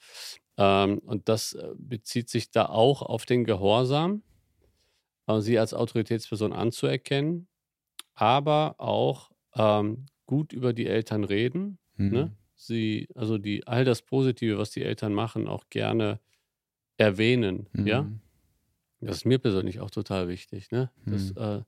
Ähm, 0.56 0.98
und 1.00 1.28
das 1.28 1.52
äh, 1.52 1.68
bezieht 1.76 2.30
sich 2.30 2.50
da 2.50 2.66
auch 2.66 3.02
auf 3.02 3.26
den 3.26 3.44
Gehorsam, 3.44 4.22
also 5.26 5.42
sie 5.42 5.58
als 5.58 5.74
Autoritätsperson 5.74 6.54
anzuerkennen 6.54 7.46
aber 8.20 8.74
auch 8.78 9.30
ähm, 9.54 10.06
gut 10.26 10.52
über 10.52 10.72
die 10.72 10.86
Eltern 10.86 11.24
reden. 11.24 11.78
Mhm. 11.96 12.10
Ne? 12.10 12.36
Sie, 12.54 13.08
also 13.14 13.38
die, 13.38 13.66
all 13.66 13.84
das 13.84 14.02
Positive, 14.02 14.58
was 14.58 14.70
die 14.70 14.82
Eltern 14.82 15.14
machen, 15.14 15.48
auch 15.48 15.64
gerne 15.70 16.20
erwähnen. 16.98 17.66
Mhm. 17.72 17.86
Ja. 17.86 18.10
Das 19.00 19.16
ist 19.18 19.24
mir 19.24 19.38
persönlich 19.38 19.80
auch 19.80 19.90
total 19.90 20.28
wichtig. 20.28 20.70
Ne? 20.70 20.90
Das, 21.06 21.34
mhm. 21.34 21.40
äh, 21.40 21.62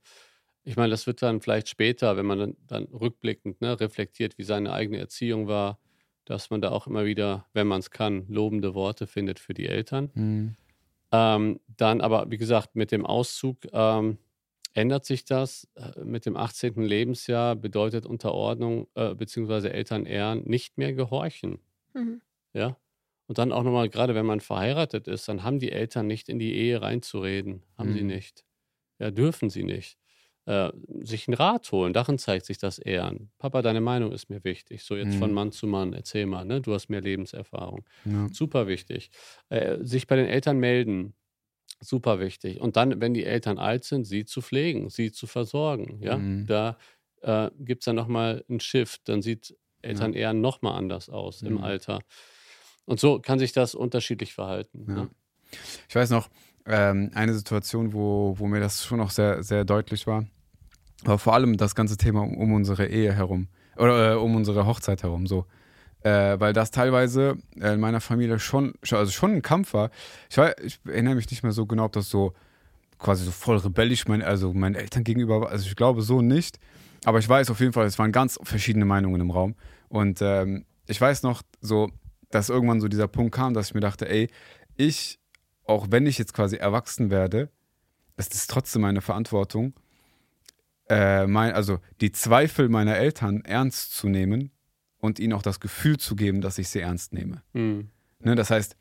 ich 0.64 0.76
meine, 0.76 0.90
das 0.90 1.06
wird 1.06 1.22
dann 1.22 1.40
vielleicht 1.40 1.70
später, 1.70 2.16
wenn 2.18 2.26
man 2.26 2.38
dann, 2.38 2.56
dann 2.66 2.84
rückblickend 2.84 3.62
ne, 3.62 3.80
reflektiert, 3.80 4.36
wie 4.36 4.44
seine 4.44 4.74
eigene 4.74 4.98
Erziehung 4.98 5.48
war, 5.48 5.78
dass 6.26 6.50
man 6.50 6.60
da 6.60 6.70
auch 6.70 6.86
immer 6.86 7.06
wieder, 7.06 7.46
wenn 7.54 7.66
man 7.66 7.80
es 7.80 7.90
kann, 7.90 8.26
lobende 8.28 8.74
Worte 8.74 9.06
findet 9.06 9.38
für 9.38 9.54
die 9.54 9.66
Eltern. 9.66 10.10
Mhm. 10.14 10.56
Ähm, 11.10 11.60
dann 11.76 12.00
aber, 12.02 12.30
wie 12.30 12.36
gesagt, 12.36 12.76
mit 12.76 12.92
dem 12.92 13.06
Auszug 13.06 13.56
ähm, 13.72 14.18
ändert 14.74 15.04
sich 15.04 15.24
das 15.24 15.68
äh, 15.74 16.00
mit 16.04 16.26
dem 16.26 16.36
18. 16.36 16.74
Lebensjahr, 16.82 17.56
bedeutet 17.56 18.06
Unterordnung 18.06 18.88
äh, 18.94 19.14
bzw. 19.14 19.68
Eltern 19.68 20.06
ehren 20.06 20.42
nicht 20.44 20.78
mehr 20.78 20.92
gehorchen. 20.92 21.58
Mhm. 21.94 22.20
Ja. 22.52 22.76
Und 23.26 23.38
dann 23.38 23.52
auch 23.52 23.62
nochmal, 23.62 23.88
gerade 23.88 24.14
wenn 24.14 24.26
man 24.26 24.40
verheiratet 24.40 25.08
ist, 25.08 25.28
dann 25.28 25.42
haben 25.42 25.58
die 25.58 25.72
Eltern 25.72 26.06
nicht 26.06 26.28
in 26.28 26.38
die 26.38 26.54
Ehe 26.54 26.82
reinzureden. 26.82 27.62
Haben 27.78 27.90
mhm. 27.90 27.94
sie 27.94 28.02
nicht. 28.02 28.44
Ja, 28.98 29.10
dürfen 29.10 29.48
sie 29.48 29.64
nicht. 29.64 29.98
Äh, 30.44 30.72
sich 31.02 31.28
einen 31.28 31.34
Rat 31.34 31.70
holen, 31.70 31.92
darin 31.92 32.18
zeigt 32.18 32.46
sich 32.46 32.58
das 32.58 32.80
Ehren. 32.80 33.30
Papa, 33.38 33.62
deine 33.62 33.80
Meinung 33.80 34.10
ist 34.10 34.28
mir 34.28 34.42
wichtig. 34.42 34.82
So 34.82 34.96
jetzt 34.96 35.14
mhm. 35.14 35.18
von 35.18 35.32
Mann 35.32 35.52
zu 35.52 35.68
Mann, 35.68 35.92
erzähl 35.92 36.26
mal, 36.26 36.44
ne? 36.44 36.60
du 36.60 36.74
hast 36.74 36.88
mehr 36.88 37.00
Lebenserfahrung. 37.00 37.84
Ja. 38.04 38.28
Super 38.32 38.66
wichtig. 38.66 39.10
Äh, 39.50 39.78
sich 39.82 40.08
bei 40.08 40.16
den 40.16 40.26
Eltern 40.26 40.58
melden, 40.58 41.14
Super 41.82 42.20
wichtig. 42.20 42.60
Und 42.60 42.76
dann, 42.76 43.00
wenn 43.00 43.12
die 43.12 43.24
Eltern 43.24 43.58
alt 43.58 43.84
sind, 43.84 44.04
sie 44.04 44.24
zu 44.24 44.40
pflegen, 44.40 44.88
sie 44.88 45.10
zu 45.10 45.26
versorgen. 45.26 45.98
Ja, 46.00 46.16
mhm. 46.16 46.46
da 46.46 46.78
äh, 47.22 47.50
gibt 47.58 47.82
es 47.82 47.86
dann 47.86 47.96
nochmal 47.96 48.44
einen 48.48 48.60
Shift. 48.60 49.08
Dann 49.08 49.20
sieht 49.20 49.56
Eltern 49.82 50.12
ja. 50.12 50.20
eher 50.20 50.32
nochmal 50.32 50.78
anders 50.78 51.08
aus 51.08 51.42
mhm. 51.42 51.48
im 51.48 51.58
Alter. 51.58 51.98
Und 52.84 53.00
so 53.00 53.20
kann 53.20 53.38
sich 53.38 53.52
das 53.52 53.74
unterschiedlich 53.74 54.32
verhalten. 54.32 54.86
Ja. 54.88 54.94
Ne? 54.94 55.10
Ich 55.88 55.94
weiß 55.94 56.10
noch, 56.10 56.30
ähm, 56.66 57.10
eine 57.14 57.34
Situation, 57.34 57.92
wo, 57.92 58.34
wo 58.38 58.46
mir 58.46 58.60
das 58.60 58.84
schon 58.84 58.98
noch 58.98 59.10
sehr, 59.10 59.42
sehr 59.42 59.64
deutlich 59.64 60.06
war, 60.06 60.26
aber 61.04 61.18
vor 61.18 61.34
allem 61.34 61.56
das 61.56 61.74
ganze 61.74 61.96
Thema 61.96 62.22
um, 62.22 62.36
um 62.36 62.52
unsere 62.52 62.86
Ehe 62.86 63.12
herum 63.12 63.48
oder 63.76 64.12
äh, 64.12 64.16
um 64.16 64.36
unsere 64.36 64.66
Hochzeit 64.66 65.02
herum. 65.02 65.26
So, 65.26 65.46
äh, 66.04 66.38
weil 66.40 66.52
das 66.52 66.70
teilweise 66.70 67.36
äh, 67.60 67.74
in 67.74 67.80
meiner 67.80 68.00
Familie 68.00 68.38
schon, 68.38 68.74
also 68.90 69.10
schon 69.10 69.32
ein 69.32 69.42
Kampf 69.42 69.74
war. 69.74 69.90
Ich, 70.30 70.36
war, 70.36 70.58
ich 70.62 70.80
erinnere 70.86 71.14
mich 71.14 71.30
nicht 71.30 71.42
mehr 71.42 71.52
so 71.52 71.66
genau, 71.66 71.84
ob 71.84 71.92
das 71.92 72.08
so 72.08 72.32
quasi 72.98 73.24
so 73.24 73.30
voll 73.30 73.58
rebellisch 73.58 74.06
mein, 74.06 74.22
also 74.22 74.52
meinen 74.52 74.74
Eltern 74.74 75.04
gegenüber 75.04 75.40
war. 75.40 75.50
Also 75.50 75.66
ich 75.66 75.76
glaube 75.76 76.02
so 76.02 76.22
nicht. 76.22 76.58
Aber 77.04 77.18
ich 77.18 77.28
weiß 77.28 77.50
auf 77.50 77.60
jeden 77.60 77.72
Fall, 77.72 77.86
es 77.86 77.98
waren 77.98 78.12
ganz 78.12 78.38
verschiedene 78.42 78.84
Meinungen 78.84 79.20
im 79.20 79.30
Raum. 79.30 79.54
Und 79.88 80.20
ähm, 80.22 80.64
ich 80.86 81.00
weiß 81.00 81.22
noch 81.24 81.42
so, 81.60 81.90
dass 82.30 82.48
irgendwann 82.48 82.80
so 82.80 82.88
dieser 82.88 83.08
Punkt 83.08 83.34
kam, 83.34 83.54
dass 83.54 83.68
ich 83.68 83.74
mir 83.74 83.80
dachte, 83.80 84.08
ey, 84.08 84.28
ich, 84.76 85.18
auch 85.64 85.88
wenn 85.90 86.06
ich 86.06 86.18
jetzt 86.18 86.32
quasi 86.32 86.56
erwachsen 86.56 87.10
werde, 87.10 87.50
es 88.16 88.28
ist 88.28 88.50
trotzdem 88.50 88.82
meine 88.82 89.00
Verantwortung, 89.00 89.74
äh, 90.88 91.26
mein, 91.26 91.52
also 91.52 91.78
die 92.00 92.12
Zweifel 92.12 92.68
meiner 92.68 92.96
Eltern 92.96 93.44
ernst 93.44 93.96
zu 93.96 94.08
nehmen 94.08 94.50
und 95.02 95.18
ihnen 95.18 95.32
auch 95.32 95.42
das 95.42 95.60
Gefühl 95.60 95.98
zu 95.98 96.14
geben, 96.16 96.40
dass 96.40 96.58
ich 96.58 96.68
sie 96.68 96.80
ernst 96.80 97.12
nehme. 97.12 97.42
Mhm. 97.52 97.90
Ne, 98.20 98.36
das 98.36 98.50
heißt, 98.50 98.76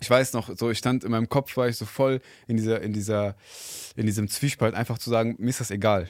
ich 0.00 0.08
weiß 0.08 0.32
noch, 0.32 0.56
so 0.56 0.70
ich 0.70 0.78
stand 0.78 1.02
in 1.02 1.10
meinem 1.10 1.28
Kopf, 1.28 1.56
war 1.56 1.68
ich 1.68 1.76
so 1.76 1.84
voll 1.84 2.20
in 2.46 2.56
dieser, 2.56 2.80
in 2.80 2.92
dieser, 2.92 3.34
in 3.96 4.06
diesem 4.06 4.28
Zwiespalt, 4.28 4.74
einfach 4.74 4.98
zu 4.98 5.10
sagen, 5.10 5.34
mir 5.38 5.50
ist 5.50 5.60
das 5.60 5.72
egal. 5.72 6.08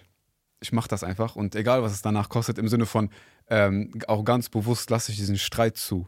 Ich 0.61 0.73
mache 0.73 0.89
das 0.89 1.03
einfach 1.03 1.35
und 1.35 1.57
egal, 1.57 1.83
was 1.83 1.93
es 1.93 2.03
danach 2.03 2.29
kostet, 2.29 2.59
im 2.59 2.69
Sinne 2.69 2.85
von 2.85 3.09
ähm, 3.49 3.93
auch 4.07 4.23
ganz 4.23 4.51
bewusst 4.51 4.91
lasse 4.91 5.13
ich 5.13 5.19
diesen 5.19 5.39
Streit 5.39 5.79
zu. 5.79 6.07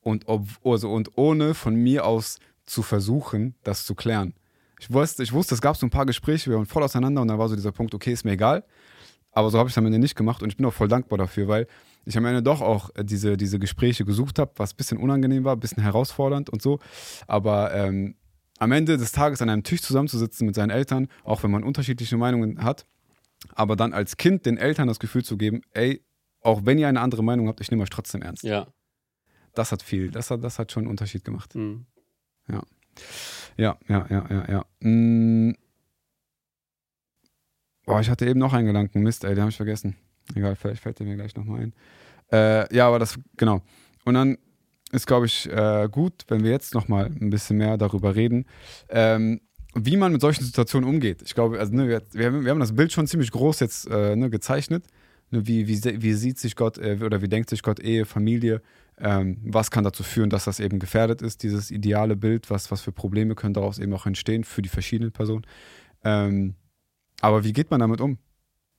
Und, 0.00 0.28
ob, 0.28 0.46
also, 0.62 0.92
und 0.92 1.18
ohne 1.18 1.54
von 1.54 1.74
mir 1.74 2.04
aus 2.04 2.38
zu 2.66 2.82
versuchen, 2.82 3.56
das 3.64 3.84
zu 3.84 3.96
klären. 3.96 4.34
Ich 4.78 4.92
wusste, 4.92 5.24
ich 5.24 5.32
wusste, 5.32 5.56
es 5.56 5.60
gab 5.60 5.76
so 5.76 5.86
ein 5.86 5.90
paar 5.90 6.06
Gespräche, 6.06 6.50
wir 6.50 6.56
waren 6.58 6.66
voll 6.66 6.84
auseinander 6.84 7.22
und 7.22 7.28
dann 7.28 7.38
war 7.38 7.48
so 7.48 7.56
dieser 7.56 7.72
Punkt, 7.72 7.94
okay, 7.94 8.12
ist 8.12 8.24
mir 8.24 8.32
egal. 8.32 8.62
Aber 9.32 9.50
so 9.50 9.58
habe 9.58 9.68
ich 9.68 9.72
es 9.72 9.78
am 9.78 9.86
Ende 9.86 9.98
nicht 9.98 10.14
gemacht 10.14 10.42
und 10.42 10.50
ich 10.50 10.56
bin 10.56 10.66
auch 10.66 10.72
voll 10.72 10.88
dankbar 10.88 11.18
dafür, 11.18 11.48
weil 11.48 11.66
ich 12.06 12.16
am 12.16 12.24
Ende 12.24 12.42
doch 12.42 12.62
auch 12.62 12.90
äh, 12.94 13.04
diese, 13.04 13.36
diese 13.36 13.58
Gespräche 13.58 14.04
gesucht 14.04 14.38
habe, 14.38 14.52
was 14.56 14.72
ein 14.72 14.76
bisschen 14.76 14.98
unangenehm 14.98 15.44
war, 15.44 15.54
ein 15.56 15.60
bisschen 15.60 15.82
herausfordernd 15.82 16.48
und 16.48 16.62
so. 16.62 16.78
Aber 17.26 17.74
ähm, 17.74 18.14
am 18.58 18.72
Ende 18.72 18.96
des 18.96 19.12
Tages 19.12 19.42
an 19.42 19.50
einem 19.50 19.64
Tisch 19.64 19.82
zusammenzusitzen 19.82 20.46
mit 20.46 20.54
seinen 20.54 20.70
Eltern, 20.70 21.08
auch 21.24 21.42
wenn 21.42 21.50
man 21.50 21.64
unterschiedliche 21.64 22.16
Meinungen 22.16 22.62
hat, 22.62 22.86
aber 23.54 23.76
dann 23.76 23.92
als 23.92 24.16
Kind 24.16 24.46
den 24.46 24.56
Eltern 24.56 24.88
das 24.88 24.98
Gefühl 24.98 25.24
zu 25.24 25.36
geben, 25.36 25.60
ey, 25.72 26.02
auch 26.40 26.64
wenn 26.64 26.78
ihr 26.78 26.88
eine 26.88 27.00
andere 27.00 27.24
Meinung 27.24 27.48
habt, 27.48 27.60
ich 27.60 27.70
nehme 27.70 27.82
euch 27.82 27.90
trotzdem 27.90 28.22
ernst. 28.22 28.44
Ja. 28.44 28.68
Das 29.54 29.72
hat 29.72 29.82
viel, 29.82 30.10
das 30.10 30.30
hat, 30.30 30.44
das 30.44 30.58
hat 30.58 30.70
schon 30.70 30.84
einen 30.84 30.90
Unterschied 30.90 31.24
gemacht. 31.24 31.54
Mhm. 31.54 31.86
Ja. 32.48 32.62
Ja, 33.56 33.78
ja, 33.88 34.06
ja, 34.08 34.26
ja, 34.30 34.50
ja. 34.50 34.66
Mhm. 34.80 35.56
Boah, 37.84 38.00
ich 38.00 38.10
hatte 38.10 38.26
eben 38.26 38.38
noch 38.38 38.52
einen 38.52 38.66
Gedanken. 38.66 39.02
Mist, 39.02 39.24
ey, 39.24 39.34
den 39.34 39.42
habe 39.42 39.50
ich 39.50 39.56
vergessen. 39.56 39.96
Egal, 40.34 40.56
vielleicht 40.56 40.82
fällt 40.82 40.98
der 40.98 41.06
mir 41.06 41.16
gleich 41.16 41.36
nochmal 41.36 41.60
ein. 41.60 41.72
Äh, 42.32 42.74
ja, 42.74 42.88
aber 42.88 42.98
das, 42.98 43.18
genau. 43.36 43.62
Und 44.04 44.14
dann 44.14 44.38
ist, 44.92 45.06
glaube 45.06 45.26
ich, 45.26 45.50
äh, 45.50 45.88
gut, 45.90 46.24
wenn 46.28 46.44
wir 46.44 46.50
jetzt 46.50 46.74
nochmal 46.74 47.06
ein 47.06 47.30
bisschen 47.30 47.56
mehr 47.56 47.76
darüber 47.76 48.14
reden, 48.14 48.46
ähm, 48.88 49.40
wie 49.74 49.96
man 49.96 50.12
mit 50.12 50.20
solchen 50.20 50.44
Situationen 50.44 50.88
umgeht. 50.88 51.22
Ich 51.22 51.34
glaube, 51.34 51.58
also, 51.58 51.74
ne, 51.74 51.88
wir, 51.88 52.02
wir, 52.12 52.26
haben, 52.26 52.44
wir, 52.44 52.50
haben, 52.50 52.60
das 52.60 52.74
Bild 52.74 52.92
schon 52.92 53.06
ziemlich 53.06 53.30
groß 53.30 53.60
jetzt 53.60 53.88
äh, 53.90 54.16
ne, 54.16 54.30
gezeichnet. 54.30 54.86
Ne, 55.30 55.46
wie, 55.46 55.68
wie, 55.68 56.02
wie 56.02 56.14
sieht 56.14 56.38
sich 56.38 56.56
Gott 56.56 56.78
äh, 56.78 56.98
oder 57.02 57.20
wie 57.20 57.28
denkt 57.28 57.50
sich 57.50 57.62
Gott 57.62 57.80
Ehe, 57.80 58.06
Familie? 58.06 58.62
Ähm, 58.98 59.38
was 59.44 59.70
kann 59.70 59.84
dazu 59.84 60.02
führen, 60.02 60.30
dass 60.30 60.44
das 60.44 60.60
eben 60.60 60.78
gefährdet 60.78 61.20
ist, 61.20 61.42
dieses 61.42 61.70
ideale 61.70 62.16
Bild? 62.16 62.48
Was, 62.48 62.70
was 62.70 62.80
für 62.80 62.92
Probleme 62.92 63.34
können 63.34 63.52
daraus 63.52 63.78
eben 63.78 63.92
auch 63.92 64.06
entstehen 64.06 64.44
für 64.44 64.62
die 64.62 64.70
verschiedenen 64.70 65.12
Personen? 65.12 65.44
Ähm, 66.04 66.54
aber 67.20 67.44
wie 67.44 67.52
geht 67.52 67.70
man 67.70 67.80
damit 67.80 68.00
um? 68.00 68.18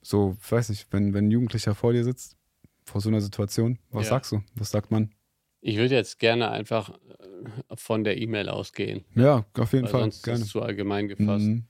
So, 0.02 0.38
ich 0.42 0.52
weiß 0.52 0.70
nicht, 0.70 0.88
wenn, 0.92 1.14
wenn 1.14 1.28
ein 1.28 1.32
Jugendlicher 1.32 1.76
vor 1.76 1.94
dir 1.94 2.04
sitzt, 2.04 2.38
vor 2.86 3.02
so 3.02 3.10
einer 3.10 3.22
Situation, 3.22 3.80
was 3.90 4.06
ja. 4.06 4.12
sagst 4.12 4.32
du? 4.32 4.42
Was 4.56 4.72
sagt 4.72 4.92
man? 4.92 5.14
Ich 5.60 5.78
würde 5.78 5.96
jetzt 5.96 6.20
gerne 6.20 6.50
einfach 6.50 6.90
äh, 6.90 7.76
von 7.76 8.04
der 8.04 8.18
E-Mail 8.18 8.50
ausgehen. 8.50 9.04
Ja, 9.16 9.46
auf 9.58 9.74
jeden 9.74 9.88
Fall. 9.88 10.02
Sonst 10.02 10.24
gerne. 10.24 10.40
ist 10.40 10.46
es 10.46 10.52
zu 10.52 10.62
allgemein 10.62 11.08
gefasst. 11.08 11.46
Mhm. 11.46 11.66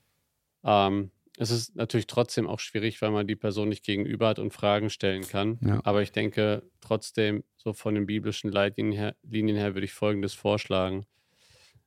Ähm, 0.64 1.12
es 1.38 1.52
ist 1.52 1.76
natürlich 1.76 2.08
trotzdem 2.08 2.48
auch 2.48 2.60
schwierig, 2.60 3.02
weil 3.02 3.12
man 3.12 3.28
die 3.28 3.36
Person 3.36 3.70
nicht 3.70 3.86
gegenüber 3.86 4.28
hat 4.28 4.40
und 4.40 4.54
Fragen 4.54 4.90
stellen 4.90 5.22
kann. 5.22 5.60
Ja. 5.62 5.80
Aber 5.84 6.02
ich 6.02 6.12
denke 6.12 6.64
trotzdem, 6.82 7.44
so 7.56 7.74
von 7.74 7.94
den 7.94 8.08
biblischen 8.08 8.52
Leitlinien 8.52 8.98
her, 8.98 9.16
her 9.32 9.76
würde 9.76 9.86
ich 9.86 9.94
Folgendes 9.94 10.34
vorschlagen. 10.34 11.06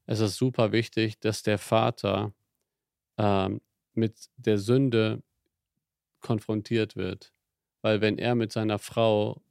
Es 0.07 0.21
ist 0.21 0.37
super 0.37 0.73
wichtig, 0.73 1.19
dass 1.19 1.43
der 1.43 1.59
Vater 1.59 2.33
ähm, 3.19 3.61
mit 3.93 4.29
der 4.37 4.59
Sünde 4.59 5.23
konfrontiert 6.21 6.97
wird. 6.97 7.33
Weil 7.83 8.01
wenn 8.01 8.19
er 8.19 8.35
mit 8.35 8.53
seiner 8.53 8.79
Frau 8.79 9.43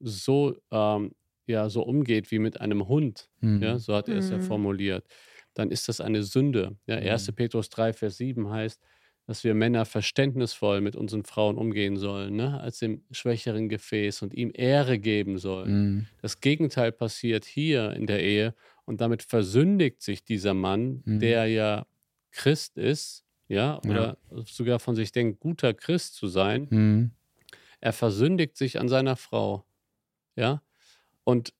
so, 0.00 0.56
ähm, 0.70 1.12
ja, 1.46 1.68
so 1.68 1.82
umgeht 1.82 2.30
wie 2.30 2.38
mit 2.38 2.60
einem 2.60 2.88
Hund, 2.88 3.28
mhm. 3.40 3.62
ja, 3.62 3.78
so 3.78 3.94
hat 3.94 4.08
er 4.08 4.18
es 4.18 4.30
ja 4.30 4.38
mhm. 4.38 4.42
formuliert, 4.42 5.06
dann 5.54 5.70
ist 5.70 5.88
das 5.88 6.00
eine 6.00 6.22
Sünde. 6.22 6.76
Ja, 6.86 6.96
1. 6.96 7.28
Mhm. 7.28 7.34
Petrus 7.34 7.68
3, 7.70 7.92
Vers 7.92 8.16
7 8.18 8.50
heißt, 8.50 8.80
dass 9.26 9.42
wir 9.42 9.54
Männer 9.54 9.84
verständnisvoll 9.84 10.80
mit 10.80 10.94
unseren 10.94 11.24
Frauen 11.24 11.56
umgehen 11.56 11.96
sollen, 11.96 12.36
ne? 12.36 12.60
als 12.60 12.78
dem 12.78 13.02
schwächeren 13.10 13.68
Gefäß 13.68 14.22
und 14.22 14.32
ihm 14.32 14.52
Ehre 14.54 14.98
geben 14.98 15.38
sollen. 15.38 15.70
Mhm. 15.70 16.06
Das 16.22 16.40
Gegenteil 16.40 16.92
passiert 16.92 17.44
hier 17.44 17.92
in 17.92 18.06
der 18.06 18.22
Ehe 18.22 18.54
und 18.84 19.00
damit 19.00 19.22
versündigt 19.22 20.00
sich 20.00 20.24
dieser 20.24 20.54
Mann, 20.54 21.02
mhm. 21.04 21.18
der 21.18 21.46
ja 21.46 21.86
Christ 22.30 22.76
ist, 22.76 23.25
ja, 23.48 23.78
oder 23.84 24.16
ja. 24.30 24.42
sogar 24.44 24.78
von 24.78 24.96
sich 24.96 25.12
denkt, 25.12 25.40
guter 25.40 25.74
Christ 25.74 26.14
zu 26.14 26.28
sein. 26.28 26.66
Mhm. 26.70 27.10
Er 27.80 27.92
versündigt 27.92 28.56
sich 28.56 28.80
an 28.80 28.88
seiner 28.88 29.16
Frau, 29.16 29.64
ja. 30.34 30.62
Und 31.24 31.52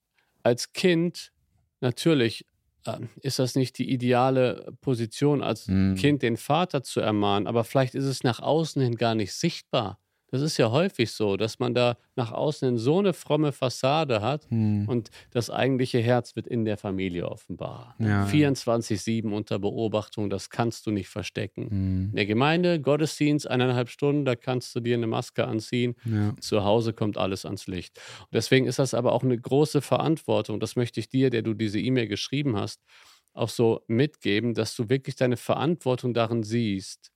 als 0.43 0.73
Kind 0.73 1.33
natürlich 1.81 2.47
ähm, 2.87 3.09
ist 3.21 3.39
das 3.39 3.55
nicht 3.55 3.79
die 3.79 3.91
ideale 3.91 4.73
Position, 4.81 5.43
als 5.43 5.69
mhm. 5.69 5.95
Kind 5.97 6.23
den 6.23 6.37
Vater 6.37 6.83
zu 6.83 7.01
ermahnen, 7.01 7.47
aber 7.47 7.65
vielleicht 7.65 7.95
ist 7.95 8.05
es 8.05 8.23
nach 8.23 8.41
außen 8.41 8.81
hin 8.83 8.97
gar 8.97 9.15
nicht 9.15 9.33
sichtbar. 9.33 10.01
Das 10.31 10.43
ist 10.43 10.57
ja 10.59 10.71
häufig 10.71 11.13
so, 11.13 11.37
dass 11.37 11.59
man 11.59 11.73
da 11.75 11.97
nach 12.17 12.33
außen 12.33 12.79
so 12.79 12.99
eine 12.99 13.13
fromme 13.13 13.53
Fassade 13.53 14.21
hat 14.21 14.51
hm. 14.51 14.89
und 14.89 15.11
das 15.31 15.51
eigentliche 15.51 16.01
Herz 16.01 16.35
wird 16.35 16.47
in 16.49 16.65
der 16.65 16.77
Familie 16.77 17.29
offenbar. 17.29 17.95
Ja. 17.99 18.27
24-7 18.27 19.33
unter 19.33 19.59
Beobachtung, 19.59 20.29
das 20.29 20.51
kannst 20.51 20.87
du 20.87 20.91
nicht 20.91 21.09
verstecken. 21.09 21.71
Hm. 21.71 22.09
In 22.11 22.17
der 22.17 22.27
Gemeinde, 22.27 22.81
Gottesdienst, 22.81 23.49
eineinhalb 23.49 23.89
Stunden, 23.89 24.25
da 24.25 24.35
kannst 24.35 24.75
du 24.75 24.81
dir 24.81 24.97
eine 24.97 25.07
Maske 25.07 25.47
anziehen. 25.47 25.95
Ja. 26.05 26.35
Zu 26.41 26.65
Hause 26.65 26.93
kommt 26.93 27.19
alles 27.19 27.45
ans 27.45 27.69
Licht. 27.69 27.99
Und 28.21 28.35
deswegen 28.35 28.67
ist 28.67 28.79
das 28.81 28.95
aber 28.95 29.13
auch 29.13 29.23
eine 29.23 29.39
große 29.39 29.81
Verantwortung. 29.81 30.59
Das 30.59 30.75
möchte 30.75 30.99
ich 30.99 31.09
dir, 31.09 31.31
der 31.31 31.43
du 31.43 31.55
diese 31.55 31.79
E-Mail 31.79 32.09
geschrieben 32.09 32.57
hast, 32.57 32.83
auch 33.33 33.49
so 33.49 33.83
mitgeben, 33.87 34.55
dass 34.55 34.75
du 34.75 34.89
wirklich 34.89 35.15
deine 35.15 35.37
Verantwortung 35.37 36.15
darin 36.15 36.43
siehst 36.43 37.13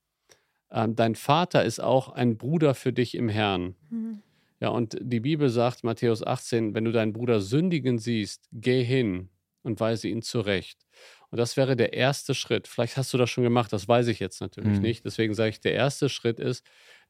ähm, 0.72 0.94
dein 0.96 1.14
Vater 1.14 1.64
ist 1.64 1.80
auch 1.80 2.10
ein 2.10 2.36
Bruder 2.36 2.74
für 2.74 2.92
dich 2.92 3.14
im 3.14 3.28
Herrn. 3.28 3.74
Mhm. 3.90 4.22
Ja, 4.60 4.68
und 4.68 4.96
die 5.00 5.20
Bibel 5.20 5.48
sagt, 5.48 5.84
Matthäus 5.84 6.22
18, 6.22 6.74
wenn 6.74 6.84
du 6.84 6.92
deinen 6.92 7.12
Bruder 7.12 7.40
sündigen 7.40 7.98
siehst, 7.98 8.46
geh 8.52 8.84
hin 8.84 9.30
und 9.62 9.80
weise 9.80 10.08
ihn 10.08 10.22
zurecht. 10.22 10.86
Und 11.30 11.38
das 11.38 11.56
wäre 11.56 11.76
der 11.76 11.94
erste 11.94 12.34
Schritt. 12.34 12.68
Vielleicht 12.68 12.96
hast 12.96 13.12
du 13.14 13.18
das 13.18 13.30
schon 13.30 13.44
gemacht, 13.44 13.72
das 13.72 13.88
weiß 13.88 14.08
ich 14.08 14.18
jetzt 14.18 14.40
natürlich 14.40 14.76
mhm. 14.76 14.82
nicht. 14.82 15.04
Deswegen 15.04 15.34
sage 15.34 15.50
ich, 15.50 15.60
der 15.60 15.74
erste 15.74 16.08
Schritt 16.08 16.38
ist, 16.38 16.64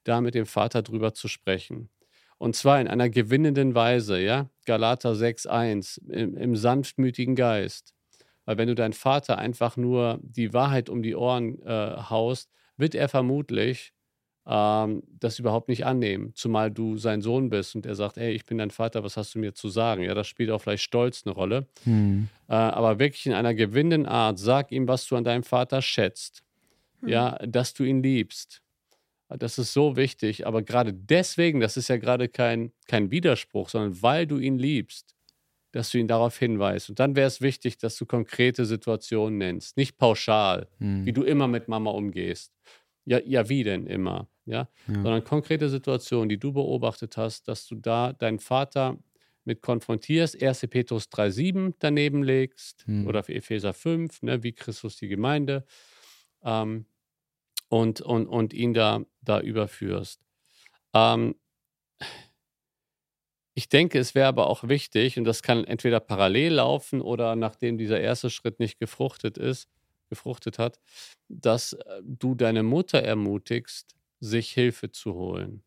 da 0.05 0.21
mit 0.21 0.35
dem 0.35 0.47
Vater 0.47 0.83
drüber 0.83 1.13
zu 1.13 1.27
sprechen. 1.27 1.89
Und 2.39 2.57
zwar 2.57 2.81
in 2.81 2.89
einer 2.89 3.11
gewinnenden 3.11 3.75
Weise, 3.75 4.19
ja. 4.19 4.49
Galater 4.65 5.13
6,1, 5.13 6.09
im, 6.11 6.37
im 6.37 6.57
sanftmütigen 6.57 7.35
Geist. 7.35 7.95
Weil 8.45 8.57
wenn 8.57 8.69
du 8.69 8.75
deinen 8.75 8.95
Vater 8.95 9.39
einfach 9.39 9.77
nur 9.77 10.19
die 10.23 10.55
Wahrheit 10.55 10.89
um 10.89 11.03
die 11.03 11.15
Ohren 11.15 11.61
äh, 11.63 11.97
haust, 12.09 12.51
wird 12.81 12.95
er 12.95 13.09
vermutlich 13.09 13.93
ähm, 14.47 15.03
das 15.19 15.39
überhaupt 15.39 15.69
nicht 15.69 15.87
annehmen, 15.87 16.33
zumal 16.35 16.71
du 16.71 16.97
sein 16.97 17.23
Sohn 17.23 17.51
bist 17.51 17.77
und 17.77 17.87
er 17.87 17.95
sagt, 17.95 18.19
ey, 18.19 18.33
ich 18.33 18.47
bin 18.47 18.59
dein 18.59 18.71
Vater, 18.71 19.05
was 19.05 19.17
hast 19.17 19.35
du 19.35 19.39
mir 19.39 19.55
zu 19.55 19.69
sagen? 19.69 20.03
Ja, 20.03 20.15
das 20.15 20.27
spielt 20.27 20.51
auch 20.51 20.61
vielleicht 20.61 20.83
Stolz 20.83 21.23
eine 21.25 21.35
Rolle. 21.35 21.67
Hm. 21.85 22.29
Äh, 22.49 22.55
aber 22.55 22.99
wirklich 22.99 23.27
in 23.27 23.33
einer 23.33 23.55
gewinnenden 23.55 24.07
Art, 24.07 24.39
sag 24.39 24.73
ihm, 24.73 24.89
was 24.89 25.07
du 25.07 25.17
an 25.17 25.25
deinem 25.25 25.45
Vater 25.45 25.83
schätzt. 25.83 26.43
Hm. 27.01 27.09
Ja, 27.09 27.39
dass 27.47 27.75
du 27.75 27.85
ihn 27.85 28.03
liebst. 28.03 28.63
Das 29.29 29.59
ist 29.59 29.73
so 29.73 29.95
wichtig, 29.95 30.45
aber 30.45 30.63
gerade 30.63 30.93
deswegen, 30.93 31.61
das 31.61 31.77
ist 31.77 31.87
ja 31.87 31.99
gerade 31.99 32.29
kein, 32.29 32.73
kein 32.89 33.13
Widerspruch, 33.13 33.69
sondern 33.69 34.03
weil 34.03 34.27
du 34.27 34.39
ihn 34.39 34.59
liebst, 34.59 35.15
dass 35.73 35.91
du 35.91 35.99
ihn 35.99 36.09
darauf 36.09 36.39
hinweist. 36.39 36.89
Und 36.91 36.99
dann 36.99 37.17
wäre 37.17 37.29
es 37.29 37.41
wichtig, 37.41 37.79
dass 37.79 37.97
du 37.97 38.07
konkrete 38.07 38.65
Situationen 38.65 39.39
nennst, 39.39 39.77
nicht 39.77 39.99
pauschal, 39.99 40.69
hm. 40.79 41.07
wie 41.07 41.13
du 41.13 41.23
immer 41.23 41.49
mit 41.49 41.69
Mama 41.69 41.91
umgehst. 41.91 42.53
Ja, 43.05 43.19
ja, 43.25 43.49
wie 43.49 43.65
denn 43.65 43.87
immer? 43.87 44.29
Ja? 44.45 44.69
ja? 44.87 44.95
Sondern 44.95 45.25
konkrete 45.25 45.69
Situationen, 45.69 46.29
die 46.29 46.39
du 46.39 46.53
beobachtet 46.53 47.17
hast, 47.17 47.49
dass 47.49 47.67
du 47.67 47.77
da 47.77 48.13
deinen 48.13 48.39
Vater 48.39 48.99
mit 49.45 49.63
konfrontierst, 49.63 50.43
1. 50.43 50.67
Petrus 50.69 51.09
3,7 51.09 51.75
daneben 51.79 52.23
legst 52.23 52.85
hm. 52.87 53.07
oder 53.07 53.29
Epheser 53.29 53.73
5, 53.73 54.23
ne, 54.23 54.43
wie 54.43 54.53
Christus 54.53 54.97
die 54.97 55.09
Gemeinde 55.09 55.65
ähm, 56.43 56.87
und, 57.69 58.01
und, 58.01 58.27
und 58.27 58.53
ihn 58.53 58.75
da, 58.75 59.01
da 59.23 59.41
überführst. 59.41 60.21
Ähm, 60.95 61.37
ich 63.61 63.69
denke, 63.69 63.99
es 63.99 64.15
wäre 64.15 64.27
aber 64.29 64.47
auch 64.47 64.69
wichtig, 64.69 65.19
und 65.19 65.25
das 65.25 65.43
kann 65.43 65.65
entweder 65.65 66.01
parallel 66.01 66.55
laufen 66.55 67.03
oder 67.03 67.37
nachdem 67.37 67.77
dieser 67.77 68.01
erste 68.01 68.31
Schritt 68.31 68.59
nicht 68.59 68.79
gefruchtet 68.79 69.37
ist, 69.37 69.69
gefruchtet 70.09 70.59
hat, 70.59 70.81
dass 71.29 71.75
äh, 71.75 72.01
du 72.03 72.35
deine 72.35 72.63
Mutter 72.63 73.03
ermutigst, 73.03 73.97
sich 74.19 74.51
Hilfe 74.53 74.93
zu 74.93 75.13
holen. 75.13 75.63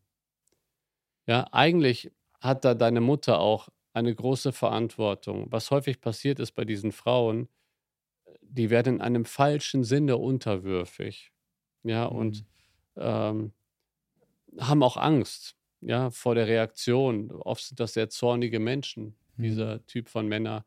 Ja, 1.28 1.46
eigentlich 1.52 2.10
hat 2.40 2.64
da 2.64 2.74
deine 2.74 3.00
Mutter 3.00 3.38
auch 3.38 3.68
eine 3.92 4.12
große 4.12 4.50
Verantwortung. 4.50 5.46
Was 5.52 5.70
häufig 5.70 6.00
passiert 6.00 6.40
ist 6.40 6.50
bei 6.50 6.64
diesen 6.64 6.90
Frauen, 6.90 7.48
die 8.42 8.70
werden 8.70 8.96
in 8.96 9.02
einem 9.02 9.24
falschen 9.24 9.84
Sinne 9.84 10.16
unterwürfig. 10.16 11.30
Ja, 11.84 12.10
mhm. 12.10 12.16
und 12.16 12.44
ähm, 12.96 13.52
haben 14.58 14.82
auch 14.82 14.96
Angst 14.96 15.54
ja, 15.84 16.10
vor 16.10 16.34
der 16.34 16.48
Reaktion. 16.48 17.30
Oft 17.30 17.64
sind 17.64 17.80
das 17.80 17.92
sehr 17.92 18.08
zornige 18.08 18.58
Menschen, 18.58 19.16
mhm. 19.36 19.42
dieser 19.42 19.86
Typ 19.86 20.08
von 20.08 20.26
Männer. 20.26 20.64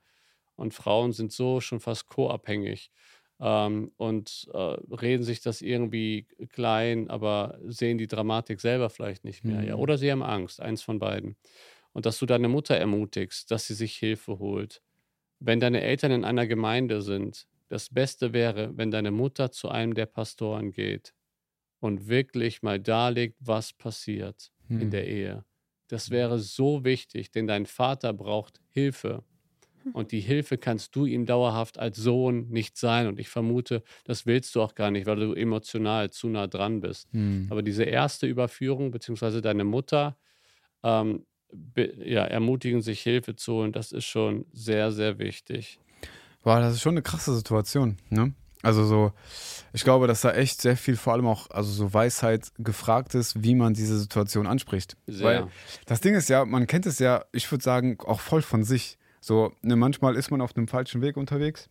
Und 0.56 0.74
Frauen 0.74 1.12
sind 1.12 1.32
so 1.32 1.62
schon 1.62 1.80
fast 1.80 2.08
co-abhängig 2.08 2.92
ähm, 3.40 3.92
und 3.98 4.50
äh, 4.54 4.58
reden 4.58 5.24
sich 5.24 5.42
das 5.42 5.62
irgendwie 5.62 6.28
klein, 6.50 7.10
aber 7.10 7.60
sehen 7.66 7.98
die 7.98 8.08
Dramatik 8.08 8.60
selber 8.60 8.90
vielleicht 8.90 9.24
nicht 9.24 9.44
mehr. 9.44 9.62
Mhm. 9.62 9.68
Ja? 9.68 9.76
Oder 9.76 9.98
sie 9.98 10.12
haben 10.12 10.24
Angst, 10.24 10.62
eins 10.62 10.82
von 10.82 11.00
beiden. 11.00 11.36
Und 11.94 12.06
dass 12.06 12.20
du 12.20 12.26
deine 12.26 12.48
Mutter 12.48 12.76
ermutigst, 12.76 13.50
dass 13.52 13.68
sie 13.68 13.74
sich 13.74 13.96
Hilfe 13.96 14.40
holt. 14.40 14.82
Wenn 15.40 15.60
deine 15.60 15.82
Eltern 15.82 16.12
in 16.12 16.26
einer 16.26 16.48
Gemeinde 16.48 17.02
sind, 17.02 17.48
das 17.70 17.90
Beste 17.90 18.34
wäre, 18.34 18.76
wenn 18.78 18.92
deine 18.92 19.12
Mutter 19.12 19.52
zu 19.52 19.70
einem 19.70 19.94
der 19.94 20.06
Pastoren 20.06 20.72
geht 20.72 21.14
und 21.80 22.08
wirklich 22.08 22.64
mal 22.64 22.80
darlegt, 22.80 23.36
was 23.40 23.74
passiert 23.74 24.52
hm. 24.68 24.82
in 24.82 24.92
der 24.92 25.08
Ehe. 25.08 25.44
Das 25.88 26.10
wäre 26.10 26.40
so 26.40 26.84
wichtig, 26.84 27.32
denn 27.32 27.48
dein 27.48 27.66
Vater 27.66 28.14
braucht 28.14 28.62
Hilfe. 28.70 29.24
Und 29.94 30.12
die 30.12 30.20
Hilfe 30.20 30.58
kannst 30.58 30.96
du 30.96 31.06
ihm 31.06 31.26
dauerhaft 31.26 31.80
als 31.80 31.98
Sohn 31.98 32.50
nicht 32.50 32.78
sein. 32.78 33.08
Und 33.08 33.20
ich 33.20 33.30
vermute, 33.30 33.84
das 34.04 34.26
willst 34.26 34.56
du 34.56 34.62
auch 34.62 34.76
gar 34.76 34.92
nicht, 34.92 35.06
weil 35.06 35.18
du 35.18 35.34
emotional 35.34 36.10
zu 36.10 36.30
nah 36.30 36.48
dran 36.48 36.82
bist. 36.82 37.08
Hm. 37.14 37.48
Aber 37.50 37.62
diese 37.62 37.84
erste 37.84 38.28
Überführung, 38.28 38.92
beziehungsweise 38.92 39.42
deine 39.42 39.64
Mutter, 39.64 40.18
ähm, 40.84 41.26
ja, 42.04 42.26
ermutigen, 42.26 42.82
sich 42.82 43.02
Hilfe 43.02 43.36
zu 43.36 43.54
holen, 43.54 43.72
das 43.72 43.92
ist 43.92 44.06
schon 44.06 44.46
sehr, 44.52 44.92
sehr 44.92 45.18
wichtig. 45.20 45.80
Boah, 46.44 46.60
das 46.60 46.76
ist 46.76 46.82
schon 46.82 46.94
eine 46.94 47.02
krasse 47.02 47.36
Situation, 47.36 47.98
ne? 48.10 48.34
Also 48.64 48.86
so, 48.86 49.12
ich 49.74 49.84
glaube, 49.84 50.08
dass 50.08 50.22
da 50.22 50.32
echt 50.32 50.62
sehr 50.62 50.78
viel, 50.78 50.96
vor 50.96 51.14
allem 51.14 51.28
auch, 51.28 51.50
also 51.52 51.72
so 51.72 51.94
Weisheit 51.94 52.52
gefragt 52.58 53.16
ist, 53.16 53.44
wie 53.44 53.56
man 53.56 53.74
diese 53.74 53.98
Situation 54.00 54.48
anspricht. 54.48 54.98
Sehr. 55.06 55.26
Weil 55.26 55.48
das 55.86 56.02
Ding 56.02 56.16
ist 56.16 56.30
ja, 56.30 56.46
man 56.46 56.68
kennt 56.68 56.86
es 56.86 57.00
ja, 57.00 57.26
ich 57.32 57.50
würde 57.52 57.64
sagen, 57.64 57.98
auch 58.06 58.20
voll 58.20 58.42
von 58.42 58.64
sich. 58.64 58.98
So, 59.22 59.52
ne, 59.62 59.76
manchmal 59.76 60.16
ist 60.16 60.32
man 60.32 60.42
auf 60.42 60.56
einem 60.56 60.68
falschen 60.68 61.02
Weg 61.02 61.18
unterwegs 61.18 61.70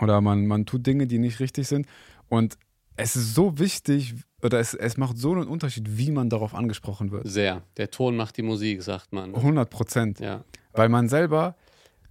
oder 0.00 0.20
man, 0.20 0.46
man 0.46 0.66
tut 0.66 0.86
Dinge, 0.86 1.06
die 1.06 1.18
nicht 1.18 1.40
richtig 1.40 1.66
sind. 1.66 1.86
Und 2.28 2.58
es 2.96 3.16
ist 3.16 3.34
so 3.34 3.58
wichtig, 3.58 4.14
oder 4.42 4.58
es, 4.60 4.74
es 4.74 4.96
macht 4.96 5.16
so 5.16 5.32
einen 5.32 5.48
Unterschied, 5.48 5.96
wie 5.96 6.10
man 6.10 6.30
darauf 6.30 6.54
angesprochen 6.54 7.10
wird. 7.10 7.28
Sehr. 7.28 7.62
Der 7.76 7.90
Ton 7.90 8.16
macht 8.16 8.36
die 8.36 8.42
Musik, 8.42 8.82
sagt 8.82 9.12
man. 9.12 9.34
100 9.34 9.70
Prozent. 9.70 10.20
Ja. 10.20 10.44
Weil 10.72 10.88
man 10.88 11.08
selber, 11.08 11.56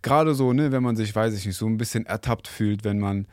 gerade 0.01 0.33
so, 0.33 0.53
ne, 0.53 0.71
wenn 0.71 0.83
man 0.83 0.95
sich, 0.95 1.15
weiß 1.15 1.33
ich 1.33 1.45
nicht, 1.45 1.57
so 1.57 1.67
ein 1.67 1.77
bisschen 1.77 2.05
ertappt 2.05 2.47
fühlt, 2.47 2.83
wenn 2.83 2.99
man 2.99 3.27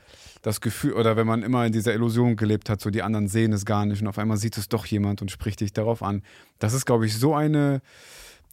das 0.44 0.60
Gefühl, 0.60 0.92
oder 0.92 1.16
wenn 1.16 1.26
man 1.26 1.42
immer 1.42 1.64
in 1.66 1.72
dieser 1.72 1.94
Illusion 1.94 2.36
gelebt 2.36 2.68
hat, 2.68 2.80
so 2.80 2.90
die 2.90 3.02
anderen 3.02 3.28
sehen 3.28 3.52
es 3.52 3.64
gar 3.64 3.86
nicht 3.86 4.02
und 4.02 4.08
auf 4.08 4.18
einmal 4.18 4.36
sieht 4.36 4.58
es 4.58 4.68
doch 4.68 4.84
jemand 4.84 5.22
und 5.22 5.30
spricht 5.30 5.60
dich 5.60 5.72
darauf 5.72 6.02
an. 6.02 6.22
Das 6.58 6.74
ist, 6.74 6.84
glaube 6.84 7.06
ich, 7.06 7.16
so 7.16 7.34
eine 7.34 7.80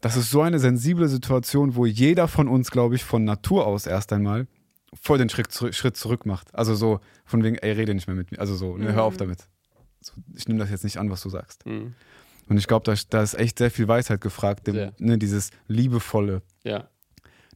das 0.02 0.16
ist 0.16 0.30
so 0.30 0.42
eine 0.42 0.58
sensible 0.58 1.08
Situation, 1.08 1.76
wo 1.76 1.86
jeder 1.86 2.26
von 2.26 2.48
uns, 2.48 2.72
glaube 2.72 2.96
ich, 2.96 3.04
von 3.04 3.24
Natur 3.24 3.66
aus 3.66 3.86
erst 3.86 4.12
einmal 4.12 4.48
voll 5.00 5.18
den 5.18 5.28
Schritt, 5.28 5.52
Schritt 5.52 5.96
zurück 5.96 6.26
macht. 6.26 6.52
Also 6.54 6.74
so 6.74 6.98
von 7.24 7.44
wegen, 7.44 7.56
ey, 7.56 7.70
rede 7.70 7.94
nicht 7.94 8.08
mehr 8.08 8.16
mit 8.16 8.32
mir. 8.32 8.40
Also 8.40 8.56
so, 8.56 8.76
ne, 8.76 8.92
hör 8.92 9.04
auf 9.04 9.14
mhm. 9.14 9.18
damit. 9.18 9.48
So, 10.00 10.14
ich 10.34 10.48
nehme 10.48 10.58
das 10.58 10.70
jetzt 10.70 10.82
nicht 10.82 10.96
an, 10.96 11.08
was 11.08 11.22
du 11.22 11.28
sagst. 11.28 11.64
Mhm. 11.66 11.94
Und 12.48 12.56
ich 12.56 12.66
glaube, 12.66 12.82
da, 12.84 13.00
da, 13.10 13.22
ist 13.22 13.34
echt 13.34 13.58
sehr 13.58 13.70
viel 13.70 13.86
Weisheit 13.86 14.20
gefragt, 14.20 14.66
dem, 14.66 14.90
ne, 14.98 15.18
dieses 15.18 15.50
liebevolle. 15.68 16.42
Ja. 16.64 16.88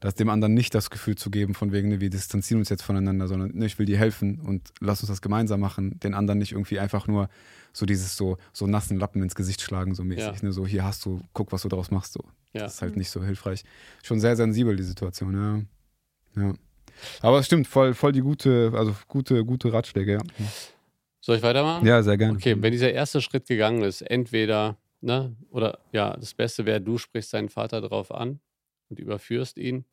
Das 0.06 0.14
dem 0.14 0.28
anderen 0.28 0.54
nicht 0.54 0.72
das 0.72 0.90
Gefühl 0.90 1.16
zu 1.16 1.32
geben, 1.32 1.52
von 1.52 1.72
wegen, 1.72 1.88
ne, 1.88 2.00
wir 2.00 2.10
distanzieren 2.10 2.60
uns 2.60 2.68
jetzt 2.68 2.84
voneinander, 2.84 3.26
sondern 3.26 3.50
ne, 3.56 3.66
ich 3.66 3.76
will 3.76 3.86
dir 3.86 3.98
helfen 3.98 4.38
und 4.38 4.70
lass 4.78 5.00
uns 5.00 5.08
das 5.08 5.20
gemeinsam 5.20 5.58
machen. 5.58 5.98
Den 5.98 6.14
anderen 6.14 6.38
nicht 6.38 6.52
irgendwie 6.52 6.78
einfach 6.78 7.08
nur 7.08 7.28
so 7.72 7.86
dieses 7.86 8.16
so, 8.16 8.36
so 8.52 8.68
nassen 8.68 9.00
Lappen 9.00 9.20
ins 9.20 9.34
Gesicht 9.34 9.62
schlagen, 9.62 9.96
so 9.96 10.04
mäßig. 10.04 10.24
Ja. 10.24 10.34
Ne? 10.42 10.52
So, 10.52 10.64
hier 10.64 10.84
hast 10.84 11.04
du, 11.04 11.22
guck, 11.32 11.50
was 11.50 11.62
du 11.62 11.68
daraus 11.68 11.90
machst. 11.90 12.12
So. 12.12 12.20
Ja. 12.52 12.62
Das 12.62 12.74
ist 12.74 12.82
halt 12.82 12.96
nicht 12.96 13.10
so 13.10 13.24
hilfreich. 13.24 13.64
Schon 14.04 14.20
sehr 14.20 14.36
sensibel, 14.36 14.76
die 14.76 14.84
Situation, 14.84 15.66
ja. 16.36 16.40
Ja. 16.40 16.54
Aber 17.20 17.40
es 17.40 17.46
stimmt, 17.46 17.66
voll, 17.66 17.92
voll 17.92 18.12
die 18.12 18.20
gute, 18.20 18.74
also 18.76 18.94
gute, 19.08 19.44
gute 19.44 19.72
Ratschläge, 19.72 20.12
ja. 20.12 20.20
Soll 21.20 21.38
ich 21.38 21.42
weitermachen? 21.42 21.84
Ja, 21.84 22.00
sehr 22.04 22.16
gerne. 22.16 22.34
Okay, 22.34 22.54
wenn 22.60 22.70
dieser 22.70 22.92
erste 22.92 23.20
Schritt 23.20 23.48
gegangen 23.48 23.82
ist, 23.82 24.02
entweder, 24.02 24.76
ne, 25.00 25.34
oder 25.50 25.80
ja, 25.90 26.16
das 26.16 26.32
Beste 26.32 26.64
wäre, 26.64 26.80
du 26.80 26.96
sprichst 26.96 27.34
deinen 27.34 27.48
Vater 27.48 27.80
darauf 27.80 28.12
an 28.12 28.38
und 28.88 28.98
überführst 28.98 29.58
ihn. 29.58 29.84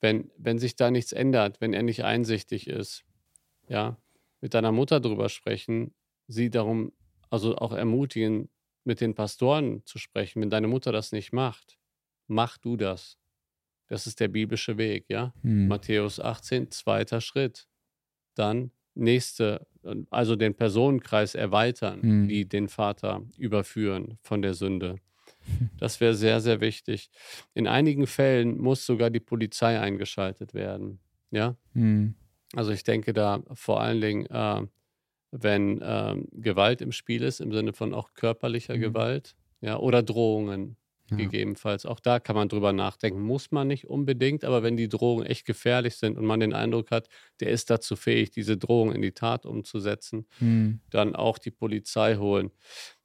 Wenn, 0.00 0.30
wenn 0.36 0.58
sich 0.58 0.76
da 0.76 0.90
nichts 0.90 1.12
ändert, 1.12 1.60
wenn 1.60 1.72
er 1.72 1.82
nicht 1.82 2.04
einsichtig 2.04 2.68
ist, 2.68 3.04
ja, 3.68 3.98
mit 4.40 4.54
deiner 4.54 4.72
Mutter 4.72 5.00
drüber 5.00 5.28
sprechen, 5.28 5.94
sie 6.28 6.50
darum 6.50 6.92
also 7.30 7.56
auch 7.56 7.72
ermutigen, 7.72 8.48
mit 8.84 9.00
den 9.00 9.14
Pastoren 9.14 9.84
zu 9.84 9.98
sprechen. 9.98 10.40
Wenn 10.40 10.50
deine 10.50 10.68
Mutter 10.68 10.92
das 10.92 11.12
nicht 11.12 11.32
macht, 11.32 11.78
mach 12.26 12.56
du 12.58 12.76
das. 12.76 13.18
Das 13.88 14.06
ist 14.06 14.20
der 14.20 14.28
biblische 14.28 14.78
Weg, 14.78 15.06
ja. 15.08 15.34
Hm. 15.42 15.68
Matthäus 15.68 16.20
18, 16.20 16.70
zweiter 16.70 17.20
Schritt. 17.20 17.68
Dann 18.34 18.70
nächste, 18.94 19.66
also 20.10 20.36
den 20.36 20.54
Personenkreis 20.54 21.34
erweitern, 21.34 22.02
hm. 22.02 22.28
die 22.28 22.48
den 22.48 22.68
Vater 22.68 23.22
überführen 23.36 24.18
von 24.22 24.42
der 24.42 24.54
Sünde. 24.54 24.96
Das 25.78 26.00
wäre 26.00 26.14
sehr, 26.14 26.40
sehr 26.40 26.60
wichtig. 26.60 27.10
In 27.54 27.66
einigen 27.66 28.06
Fällen 28.06 28.58
muss 28.58 28.84
sogar 28.84 29.10
die 29.10 29.20
Polizei 29.20 29.78
eingeschaltet 29.78 30.54
werden. 30.54 30.98
Ja. 31.30 31.56
Hm. 31.74 32.14
Also 32.54 32.72
ich 32.72 32.82
denke 32.82 33.12
da 33.12 33.42
vor 33.52 33.80
allen 33.80 34.00
Dingen 34.00 34.26
äh, 34.26 34.66
wenn 35.30 35.80
ähm, 35.82 36.28
Gewalt 36.32 36.80
im 36.80 36.92
Spiel 36.92 37.22
ist, 37.22 37.40
im 37.40 37.52
Sinne 37.52 37.72
von 37.72 37.94
auch 37.94 38.14
körperlicher 38.14 38.76
mhm. 38.76 38.80
Gewalt, 38.80 39.36
ja, 39.60 39.78
oder 39.78 40.02
Drohungen 40.02 40.76
ja. 41.10 41.16
gegebenenfalls. 41.16 41.84
Auch 41.86 42.00
da 42.00 42.20
kann 42.20 42.36
man 42.36 42.48
drüber 42.48 42.72
nachdenken. 42.72 43.20
Muss 43.20 43.50
man 43.50 43.68
nicht 43.68 43.86
unbedingt, 43.88 44.44
aber 44.44 44.62
wenn 44.62 44.76
die 44.76 44.88
Drohungen 44.88 45.26
echt 45.26 45.46
gefährlich 45.46 45.96
sind 45.96 46.16
und 46.16 46.24
man 46.24 46.40
den 46.40 46.52
Eindruck 46.52 46.90
hat, 46.90 47.08
der 47.40 47.50
ist 47.50 47.70
dazu 47.70 47.96
fähig, 47.96 48.30
diese 48.30 48.56
Drohung 48.56 48.92
in 48.92 49.02
die 49.02 49.12
Tat 49.12 49.44
umzusetzen, 49.44 50.26
mhm. 50.40 50.80
dann 50.90 51.14
auch 51.14 51.38
die 51.38 51.50
Polizei 51.50 52.16
holen 52.16 52.50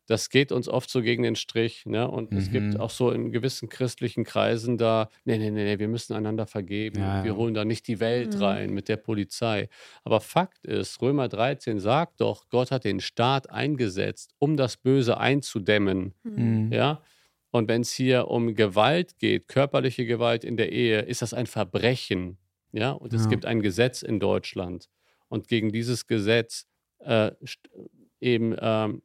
das 0.08 0.30
geht 0.30 0.52
uns 0.52 0.68
oft 0.68 0.90
so 0.90 1.02
gegen 1.02 1.24
den 1.24 1.36
Strich. 1.36 1.86
Ne? 1.86 2.10
Und 2.10 2.32
mhm. 2.32 2.38
es 2.38 2.52
gibt 2.52 2.74
mhm. 2.74 2.80
auch 2.80 2.90
so 2.90 3.12
in 3.12 3.32
gewissen 3.32 3.70
christlichen 3.70 4.24
Kreisen 4.24 4.78
da, 4.78 5.10
nee, 5.24 5.38
nee, 5.38 5.50
nee, 5.50 5.80
wir 5.80 5.88
müssen 5.88 6.14
einander 6.14 6.46
vergeben. 6.46 7.00
Ja, 7.00 7.24
wir 7.24 7.32
ja. 7.32 7.38
holen 7.38 7.54
da 7.54 7.64
nicht 7.64 7.88
die 7.88 8.00
Welt 8.00 8.36
mhm. 8.36 8.44
rein 8.44 8.74
mit 8.74 8.90
der 8.90 8.98
Polizei. 8.98 9.70
Aber 10.04 10.20
Fakt 10.20 10.66
ist, 10.66 11.02
Römer 11.02 11.30
13 11.30 11.80
sagt 11.80 12.20
doch, 12.22 12.50
Gott 12.50 12.72
hat 12.72 12.84
den 12.84 13.00
Staat 13.00 13.50
eingesetzt, 13.50 14.34
um 14.40 14.58
das 14.58 14.78
Böse 14.78 15.18
einzudämmen. 15.18 16.14
Mhm. 16.24 16.72
Ja. 16.72 17.02
Und 17.52 17.70
wenn 17.70 17.82
es 17.82 17.94
hier 17.94 18.28
um 18.28 18.56
Gewalt 18.56 19.20
geht, 19.20 19.48
körperliche 19.48 20.06
Gewalt 20.06 20.44
in 20.44 20.58
der 20.58 20.72
Ehe, 20.72 21.02
ist 21.02 21.22
das 21.22 21.34
ein 21.34 21.46
Verbrechen. 21.46 22.38
Ja. 22.72 22.92
Und 22.92 23.14
es 23.14 23.30
gibt 23.30 23.46
ein 23.46 23.62
Gesetz 23.62 24.02
in 24.02 24.20
Deutschland. 24.20 24.90
Und 25.30 25.48
gegen 25.48 25.72
dieses 25.72 26.08
Gesetz 26.08 26.66
äh, 27.00 27.32
eben 28.20 28.56
ähm, 28.60 29.02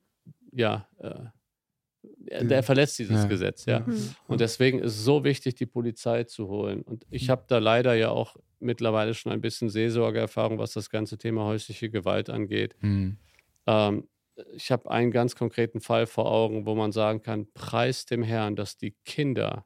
ja, 0.52 0.88
äh, 0.98 2.44
der 2.44 2.62
verletzt 2.62 2.98
dieses 2.98 3.22
ja. 3.22 3.26
Gesetz, 3.26 3.64
ja. 3.66 3.80
Mhm. 3.80 4.14
Und 4.28 4.40
deswegen 4.40 4.78
ist 4.78 4.94
es 4.94 5.04
so 5.04 5.24
wichtig, 5.24 5.56
die 5.56 5.66
Polizei 5.66 6.24
zu 6.24 6.48
holen. 6.48 6.82
Und 6.82 7.06
ich 7.10 7.26
mhm. 7.26 7.32
habe 7.32 7.44
da 7.48 7.58
leider 7.58 7.94
ja 7.94 8.10
auch 8.10 8.36
mittlerweile 8.60 9.14
schon 9.14 9.32
ein 9.32 9.40
bisschen 9.40 9.68
Seelsorgeerfahrung, 9.70 10.58
was 10.58 10.72
das 10.72 10.90
ganze 10.90 11.18
Thema 11.18 11.44
häusliche 11.44 11.90
Gewalt 11.90 12.30
angeht. 12.30 12.76
Mhm. 12.80 13.18
Ähm, 13.66 14.08
ich 14.54 14.70
habe 14.70 14.90
einen 14.90 15.10
ganz 15.10 15.34
konkreten 15.34 15.80
Fall 15.80 16.06
vor 16.06 16.30
Augen, 16.30 16.66
wo 16.66 16.74
man 16.74 16.92
sagen 16.92 17.22
kann, 17.22 17.50
preis 17.52 18.06
dem 18.06 18.22
Herrn, 18.22 18.56
dass 18.56 18.76
die 18.76 18.94
Kinder 19.04 19.64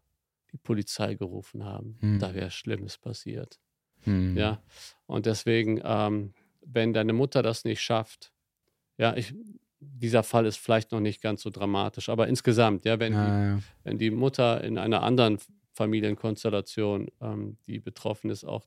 die 0.53 0.59
Polizei 0.59 1.15
gerufen 1.15 1.65
haben. 1.65 1.99
Mhm. 2.01 2.19
Da 2.19 2.35
wäre 2.35 2.51
Schlimmes 2.51 2.99
passiert. 2.99 3.59
Mhm. 4.05 4.37
Ja. 4.37 4.63
Und 5.07 5.27
deswegen, 5.27 5.81
ähm, 5.85 6.35
wenn 6.65 6.93
deine 6.93 7.13
Mutter 7.13 7.43
das 7.43 7.65
nicht 7.65 7.81
schafft, 7.81 8.33
ja, 8.99 9.17
ich, 9.17 9.35
dieser 9.83 10.23
Fall 10.23 10.47
ist 10.47 10.57
vielleicht 10.57 10.93
noch 10.93 11.01
nicht 11.01 11.21
ganz 11.21 11.43
so 11.43 11.51
dramatisch, 11.51 12.09
aber 12.09 12.29
insgesamt, 12.29 12.85
ja, 12.85 12.99
wenn, 12.99 13.13
ja, 13.13 13.25
die, 13.25 13.31
ja. 13.31 13.59
wenn 13.85 13.99
die 13.99 14.11
Mutter 14.11 14.63
in 14.63 14.79
einer 14.79 15.03
anderen 15.03 15.39
Familienkonstellation, 15.75 17.09
ähm, 17.21 17.57
die 17.67 17.81
betroffen 17.81 18.31
ist, 18.31 18.45
auch, 18.45 18.67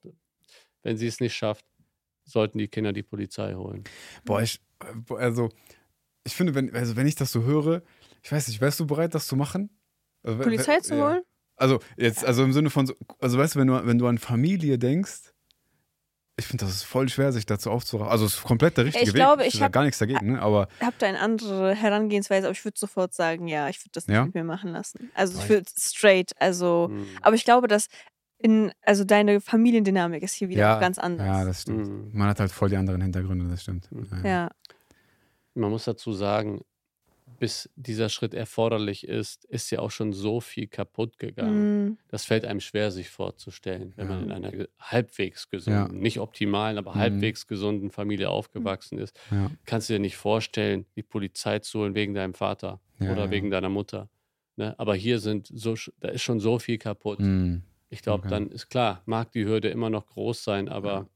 wenn 0.84 0.98
sie 0.98 1.08
es 1.08 1.20
nicht 1.20 1.36
schafft, 1.36 1.66
sollten 2.26 2.58
die 2.58 2.68
Kinder 2.68 2.92
die 2.92 3.04
Polizei 3.04 3.54
holen. 3.54 3.84
Boah, 4.24 4.42
ich, 4.42 4.60
also, 5.10 5.50
ich 6.24 6.36
finde, 6.36 6.56
wenn, 6.56 6.74
also 6.76 6.96
wenn 6.96 7.08
ich 7.08 7.16
das 7.16 7.32
so 7.32 7.44
höre, 7.44 7.84
ich 8.24 8.32
weiß 8.32 8.48
nicht, 8.48 8.60
wärst 8.62 8.80
du 8.80 8.88
bereit, 8.88 9.14
das 9.14 9.28
zu 9.28 9.36
machen? 9.36 9.70
Also, 10.24 10.42
Polizei 10.42 10.80
zu 10.80 11.02
holen? 11.02 11.22
Also, 11.56 11.80
jetzt, 11.96 12.26
also 12.26 12.44
im 12.44 12.52
Sinne 12.52 12.70
von, 12.70 12.88
so, 12.88 12.96
also 13.20 13.38
weißt 13.38 13.56
du, 13.56 13.60
wenn 13.60 13.68
du, 13.68 13.86
wenn 13.86 13.98
du 14.00 14.08
an 14.08 14.18
Familie 14.18 14.78
denkst, 14.78 15.35
ich 16.38 16.46
finde, 16.46 16.66
das 16.66 16.76
ist 16.76 16.84
voll 16.84 17.08
schwer, 17.08 17.32
sich 17.32 17.46
dazu 17.46 17.72
aufzuraffen. 17.72 18.12
Also, 18.12 18.26
es 18.26 18.36
ist 18.36 18.44
komplett 18.44 18.78
der 18.78 18.86
richtige 18.86 19.06
ich 19.06 19.14
Weg. 19.14 19.16
Glaube, 19.16 19.46
ich 19.46 19.62
habe 19.62 19.72
gar 19.72 19.84
nichts 19.84 20.00
dagegen, 20.00 20.34
ne? 20.34 20.42
aber. 20.42 20.68
Ich 20.80 20.86
habe 20.86 20.96
da 21.00 21.08
eine 21.08 21.20
andere 21.20 21.74
Herangehensweise, 21.74 22.48
aber 22.48 22.52
ich 22.52 22.66
würde 22.66 22.78
sofort 22.78 23.14
sagen, 23.14 23.48
ja, 23.48 23.70
ich 23.70 23.80
würde 23.80 23.92
das 23.94 24.08
nicht 24.08 24.16
ja? 24.16 24.26
mit 24.26 24.36
mir 24.36 24.44
machen 24.44 24.72
lassen. 24.72 25.12
Also, 25.14 25.40
ich 25.40 25.50
würde 25.50 25.70
straight, 25.78 26.32
also. 26.40 26.90
Mhm. 26.92 27.08
Aber 27.22 27.36
ich 27.36 27.46
glaube, 27.46 27.68
dass 27.68 27.88
in, 28.38 28.72
also 28.84 29.06
deine 29.06 29.40
Familiendynamik 29.40 30.24
ist 30.24 30.34
hier 30.34 30.50
wieder 30.50 30.60
ja, 30.60 30.80
ganz 30.80 31.00
anders. 31.00 31.26
Ja, 31.26 31.46
das 31.46 31.62
stimmt. 31.62 31.88
Mhm. 31.88 32.10
Man 32.12 32.28
hat 32.28 32.40
halt 32.40 32.52
voll 32.52 32.70
die 32.70 32.78
anderen 32.78 33.02
Hintergründe, 33.02 33.48
das 33.48 33.62
stimmt. 33.62 33.90
Mhm. 33.92 34.08
Ja. 34.24 34.30
ja. 34.30 34.50
Man 35.54 35.70
muss 35.70 35.86
dazu 35.86 36.12
sagen, 36.12 36.62
bis 37.40 37.70
dieser 37.76 38.10
Schritt 38.10 38.34
erforderlich 38.34 39.08
ist, 39.08 39.46
ist 39.46 39.72
ja 39.72 39.80
auch 39.80 39.92
schon 39.92 40.14
so 40.14 40.42
viel 40.42 40.68
kaputt 40.68 41.18
gegangen. 41.20 41.86
Mm. 41.86 41.98
Das 42.10 42.26
fällt 42.26 42.46
einem 42.46 42.60
schwer, 42.60 42.92
sich 42.92 43.10
vorzustellen, 43.10 43.94
wenn 43.96 44.10
ja. 44.10 44.16
man 44.16 44.24
in 44.26 44.32
einer 44.32 44.68
halbwegs 44.80 45.50
gesunden, 45.50 45.96
ja. 45.96 46.02
nicht 46.02 46.20
optimalen, 46.20 46.78
aber 46.78 46.92
mm. 46.92 46.96
halbwegs 46.96 47.48
gesunden 47.48 47.92
Familie 47.92 48.30
aufgewachsen 48.30 48.98
ist. 48.98 49.20
Ja. 49.32 49.52
Kannst 49.66 49.90
du 49.90 49.94
dir 49.94 50.00
nicht 50.00 50.18
vorstellen, 50.18 50.86
die 50.96 51.04
Polizei 51.04 51.60
zu 51.60 51.80
holen 51.80 51.96
wegen 51.96 52.14
deinem 52.14 52.34
Vater 52.34 52.80
oder 53.00 53.30
wegen 53.30 53.50
deiner 53.50 53.70
Mutter. 53.70 54.10
Ne? 54.56 54.74
Aber 54.80 54.96
hier 54.96 55.20
sind 55.20 55.50
so, 55.54 55.76
da 56.00 56.10
ist 56.10 56.22
schon 56.22 56.40
so 56.40 56.60
viel 56.60 56.78
kaputt. 56.78 57.20
Mm. 57.20 57.58
Ich 57.90 58.02
glaube, 58.02 58.26
okay. 58.26 58.30
dann 58.30 58.50
ist 58.50 58.70
klar, 58.70 59.02
mag 59.06 59.32
die 59.32 59.46
Hürde 59.46 59.70
immer 59.70 59.90
noch 59.90 60.08
groß 60.08 60.44
sein, 60.44 60.70
aber 60.70 61.08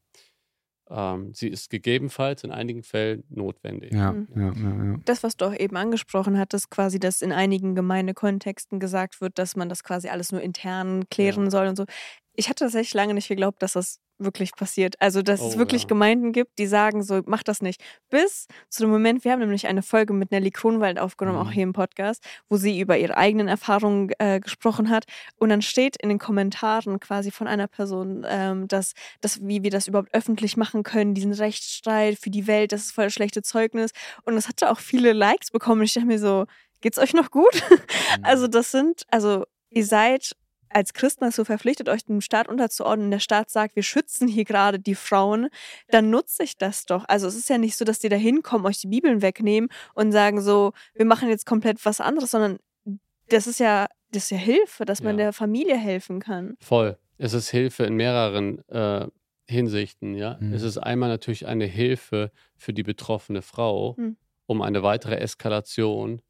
ähm, 0.89 1.33
sie 1.33 1.47
ist 1.47 1.69
gegebenenfalls 1.69 2.43
in 2.43 2.51
einigen 2.51 2.83
Fällen 2.83 3.23
notwendig. 3.29 3.93
Ja, 3.93 4.13
mhm. 4.13 4.27
ja, 4.35 4.51
ja, 4.53 4.85
ja, 4.91 4.99
Das, 5.05 5.23
was 5.23 5.37
du 5.37 5.45
auch 5.45 5.55
eben 5.55 5.77
angesprochen 5.77 6.37
hattest, 6.37 6.71
quasi, 6.71 6.99
dass 6.99 7.21
in 7.21 7.31
einigen 7.31 7.75
Gemeindekontexten 7.75 8.79
gesagt 8.79 9.21
wird, 9.21 9.37
dass 9.37 9.55
man 9.55 9.69
das 9.69 9.83
quasi 9.83 10.09
alles 10.09 10.31
nur 10.31 10.41
intern 10.41 11.07
klären 11.09 11.45
ja. 11.45 11.51
soll 11.51 11.67
und 11.67 11.75
so. 11.75 11.85
Ich 12.33 12.49
hatte 12.49 12.65
tatsächlich 12.65 12.93
lange 12.93 13.13
nicht 13.13 13.27
geglaubt, 13.27 13.61
dass 13.61 13.73
das 13.73 13.99
wirklich 14.19 14.53
passiert. 14.55 14.95
Also, 14.99 15.21
dass 15.21 15.41
oh, 15.41 15.47
es 15.47 15.57
wirklich 15.57 15.83
ja. 15.83 15.87
Gemeinden 15.87 16.31
gibt, 16.31 16.59
die 16.59 16.67
sagen 16.67 17.03
so, 17.03 17.21
mach 17.25 17.43
das 17.43 17.61
nicht. 17.61 17.81
Bis 18.09 18.47
zu 18.69 18.83
dem 18.83 18.91
Moment, 18.91 19.23
wir 19.23 19.31
haben 19.31 19.39
nämlich 19.39 19.67
eine 19.67 19.81
Folge 19.81 20.13
mit 20.13 20.31
Nelly 20.31 20.51
Kronwald 20.51 20.99
aufgenommen, 20.99 21.39
mhm. 21.39 21.47
auch 21.47 21.51
hier 21.51 21.63
im 21.63 21.73
Podcast, 21.73 22.23
wo 22.49 22.57
sie 22.57 22.79
über 22.79 22.97
ihre 22.97 23.17
eigenen 23.17 23.47
Erfahrungen 23.47 24.11
äh, 24.19 24.39
gesprochen 24.39 24.89
hat. 24.89 25.05
Und 25.37 25.49
dann 25.49 25.61
steht 25.61 25.95
in 26.01 26.09
den 26.09 26.19
Kommentaren 26.19 26.99
quasi 26.99 27.31
von 27.31 27.47
einer 27.47 27.67
Person, 27.67 28.25
ähm, 28.27 28.67
dass, 28.67 28.93
dass, 29.21 29.41
wie 29.41 29.63
wir 29.63 29.71
das 29.71 29.87
überhaupt 29.87 30.13
öffentlich 30.13 30.57
machen 30.57 30.83
können, 30.83 31.13
diesen 31.13 31.33
Rechtsstreit 31.33 32.19
für 32.19 32.29
die 32.29 32.47
Welt, 32.47 32.71
das 32.71 32.85
ist 32.85 32.91
voll 32.91 33.09
schlechte 33.09 33.41
Zeugnis. 33.41 33.91
Und 34.23 34.35
das 34.35 34.47
hatte 34.47 34.69
auch 34.69 34.79
viele 34.79 35.13
Likes 35.13 35.51
bekommen. 35.51 35.81
Und 35.81 35.85
ich 35.85 35.93
dachte 35.93 36.07
mir 36.07 36.19
so, 36.19 36.45
geht's 36.81 36.99
euch 36.99 37.13
noch 37.13 37.31
gut? 37.31 37.63
Mhm. 38.17 38.25
also, 38.25 38.47
das 38.47 38.71
sind, 38.71 39.03
also 39.09 39.43
ihr 39.69 39.85
seid 39.85 40.35
als 40.69 40.93
Christen 40.93 41.25
dazu 41.25 41.45
verpflichtet, 41.45 41.89
euch 41.89 42.05
dem 42.05 42.21
Staat 42.21 42.47
unterzuordnen 42.47 43.05
und 43.07 43.11
der 43.11 43.19
Staat 43.19 43.49
sagt, 43.49 43.75
wir 43.75 43.83
schützen 43.83 44.27
hier 44.27 44.45
gerade 44.45 44.79
die 44.79 44.95
Frauen, 44.95 45.49
dann 45.89 46.09
nutze 46.09 46.43
ich 46.43 46.57
das 46.57 46.85
doch. 46.85 47.05
Also 47.07 47.27
es 47.27 47.35
ist 47.35 47.49
ja 47.49 47.57
nicht 47.57 47.75
so, 47.75 47.85
dass 47.85 47.99
die 47.99 48.09
da 48.09 48.15
hinkommen, 48.15 48.65
euch 48.65 48.79
die 48.79 48.87
Bibeln 48.87 49.21
wegnehmen 49.21 49.69
und 49.93 50.11
sagen 50.11 50.41
so, 50.41 50.73
wir 50.93 51.05
machen 51.05 51.29
jetzt 51.29 51.45
komplett 51.45 51.83
was 51.85 52.01
anderes, 52.01 52.31
sondern 52.31 52.59
das 53.29 53.47
ist 53.47 53.59
ja, 53.59 53.87
das 54.11 54.23
ist 54.23 54.31
ja 54.31 54.37
Hilfe, 54.37 54.85
dass 54.85 55.01
man 55.01 55.17
ja. 55.17 55.25
der 55.25 55.33
Familie 55.33 55.77
helfen 55.77 56.19
kann. 56.19 56.55
Voll. 56.59 56.97
Es 57.17 57.33
ist 57.33 57.49
Hilfe 57.49 57.83
in 57.83 57.95
mehreren 57.95 58.65
äh, 58.69 59.07
Hinsichten, 59.47 60.15
ja. 60.15 60.37
Mhm. 60.39 60.53
Es 60.53 60.61
ist 60.61 60.77
einmal 60.77 61.09
natürlich 61.09 61.47
eine 61.47 61.65
Hilfe 61.65 62.31
für 62.55 62.73
die 62.73 62.83
betroffene 62.83 63.41
Frau, 63.41 63.95
mhm. 63.97 64.15
um 64.45 64.61
eine 64.61 64.83
weitere 64.83 65.15
Eskalation 65.15 66.21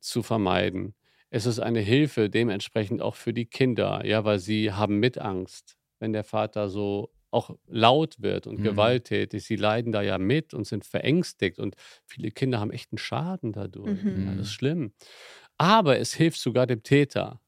zu 0.00 0.22
vermeiden. 0.22 0.94
Es 1.34 1.46
ist 1.46 1.60
eine 1.60 1.80
Hilfe 1.80 2.28
dementsprechend 2.28 3.00
auch 3.00 3.14
für 3.14 3.32
die 3.32 3.46
Kinder, 3.46 4.04
ja, 4.04 4.22
weil 4.22 4.38
sie 4.38 4.70
haben 4.70 4.98
Mitangst, 4.98 5.78
wenn 5.98 6.12
der 6.12 6.24
Vater 6.24 6.68
so 6.68 7.10
auch 7.30 7.56
laut 7.66 8.20
wird 8.20 8.46
und 8.46 8.58
mhm. 8.58 8.64
gewalttätig. 8.64 9.42
Sie 9.42 9.56
leiden 9.56 9.92
da 9.92 10.02
ja 10.02 10.18
mit 10.18 10.52
und 10.52 10.66
sind 10.66 10.84
verängstigt 10.84 11.58
und 11.58 11.74
viele 12.04 12.32
Kinder 12.32 12.60
haben 12.60 12.70
echt 12.70 12.92
einen 12.92 12.98
Schaden 12.98 13.52
dadurch. 13.52 14.02
Mhm. 14.02 14.26
Ja, 14.26 14.34
das 14.34 14.48
ist 14.48 14.52
schlimm. 14.52 14.92
Aber 15.56 15.98
es 15.98 16.12
hilft 16.12 16.38
sogar 16.38 16.66
dem 16.66 16.82
Täter. 16.82 17.40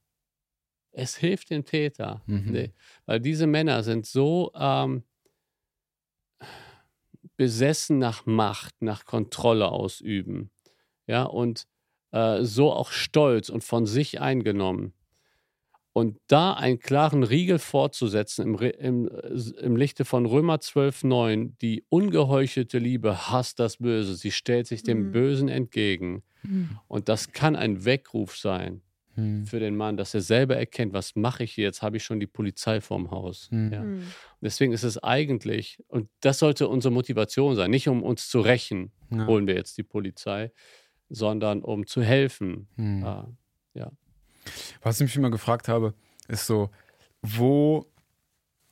Es 0.93 1.19
hilft 1.19 1.51
dem 1.51 1.67
Täter. 1.67 2.23
Mhm. 2.25 2.53
Nee, 2.53 2.73
weil 3.05 3.21
diese 3.21 3.47
Männer 3.47 3.83
sind 3.83 4.07
so 4.07 4.51
ähm, 4.55 5.03
besessen 7.37 7.99
nach 7.99 8.25
Macht, 8.25 8.81
nach 8.81 9.05
Kontrolle 9.05 9.69
ausüben. 9.69 10.51
Ja, 11.07 11.25
und 11.25 11.67
äh, 12.15 12.45
so 12.45 12.73
auch 12.73 12.93
stolz 12.93 13.49
und 13.49 13.65
von 13.65 13.87
sich 13.87 14.21
eingenommen. 14.21 14.93
Und 15.93 16.17
da 16.29 16.55
einen 16.55 16.79
klaren 16.79 17.25
Riegel 17.25 17.59
fortzusetzen 17.59 18.47
im, 18.47 18.59
im, 18.59 19.11
im 19.61 19.77
Lichte 19.77 20.05
von 20.05 20.25
Römer 20.27 20.57
12,9, 20.57 21.53
die 21.61 21.85
ungeheuchelte 21.89 22.79
Liebe 22.79 23.31
hasst 23.31 23.59
das 23.59 23.79
Böse, 23.79 24.15
sie 24.15 24.31
stellt 24.31 24.67
sich 24.67 24.83
dem 24.83 25.09
mhm. 25.09 25.13
Bösen 25.13 25.49
entgegen. 25.49 26.23
Mhm. 26.43 26.79
Und 26.89 27.09
das 27.09 27.33
kann 27.33 27.57
ein 27.57 27.85
Weckruf 27.85 28.37
sein 28.37 28.83
mhm. 29.17 29.47
für 29.47 29.59
den 29.59 29.77
Mann, 29.77 29.97
dass 29.97 30.15
er 30.15 30.21
selber 30.21 30.57
erkennt, 30.57 30.93
was 30.93 31.17
mache 31.17 31.45
ich 31.45 31.53
hier, 31.53 31.65
jetzt 31.65 31.83
habe 31.83 31.97
ich 31.97 32.05
schon 32.05 32.21
die 32.21 32.27
Polizei 32.27 32.81
vorm 32.81 33.11
Haus. 33.11 33.49
Mhm. 33.51 33.73
Ja. 33.73 33.81
Und 33.83 34.05
deswegen 34.41 34.73
ist 34.73 34.85
es 34.85 35.03
eigentlich, 35.03 35.79
und 35.89 36.09
das 36.21 36.39
sollte 36.39 36.69
unsere 36.69 36.93
Motivation 36.93 37.57
sein, 37.57 37.71
nicht 37.71 37.89
um 37.89 38.03
uns 38.03 38.29
zu 38.29 38.41
rächen, 38.41 38.93
ja. 39.11 39.27
holen 39.27 39.47
wir 39.47 39.55
jetzt 39.55 39.79
die 39.79 39.85
Polizei, 39.85 40.51
sondern 41.09 41.63
um 41.63 41.87
zu 41.87 42.03
helfen. 42.03 42.69
Hm. 42.77 43.05
Äh, 43.05 43.79
ja. 43.79 43.93
Was 44.83 45.01
ich 45.01 45.07
mich 45.07 45.17
immer 45.17 45.31
gefragt 45.31 45.69
habe, 45.69 45.95
ist 46.29 46.47
so, 46.47 46.71
wo, 47.23 47.87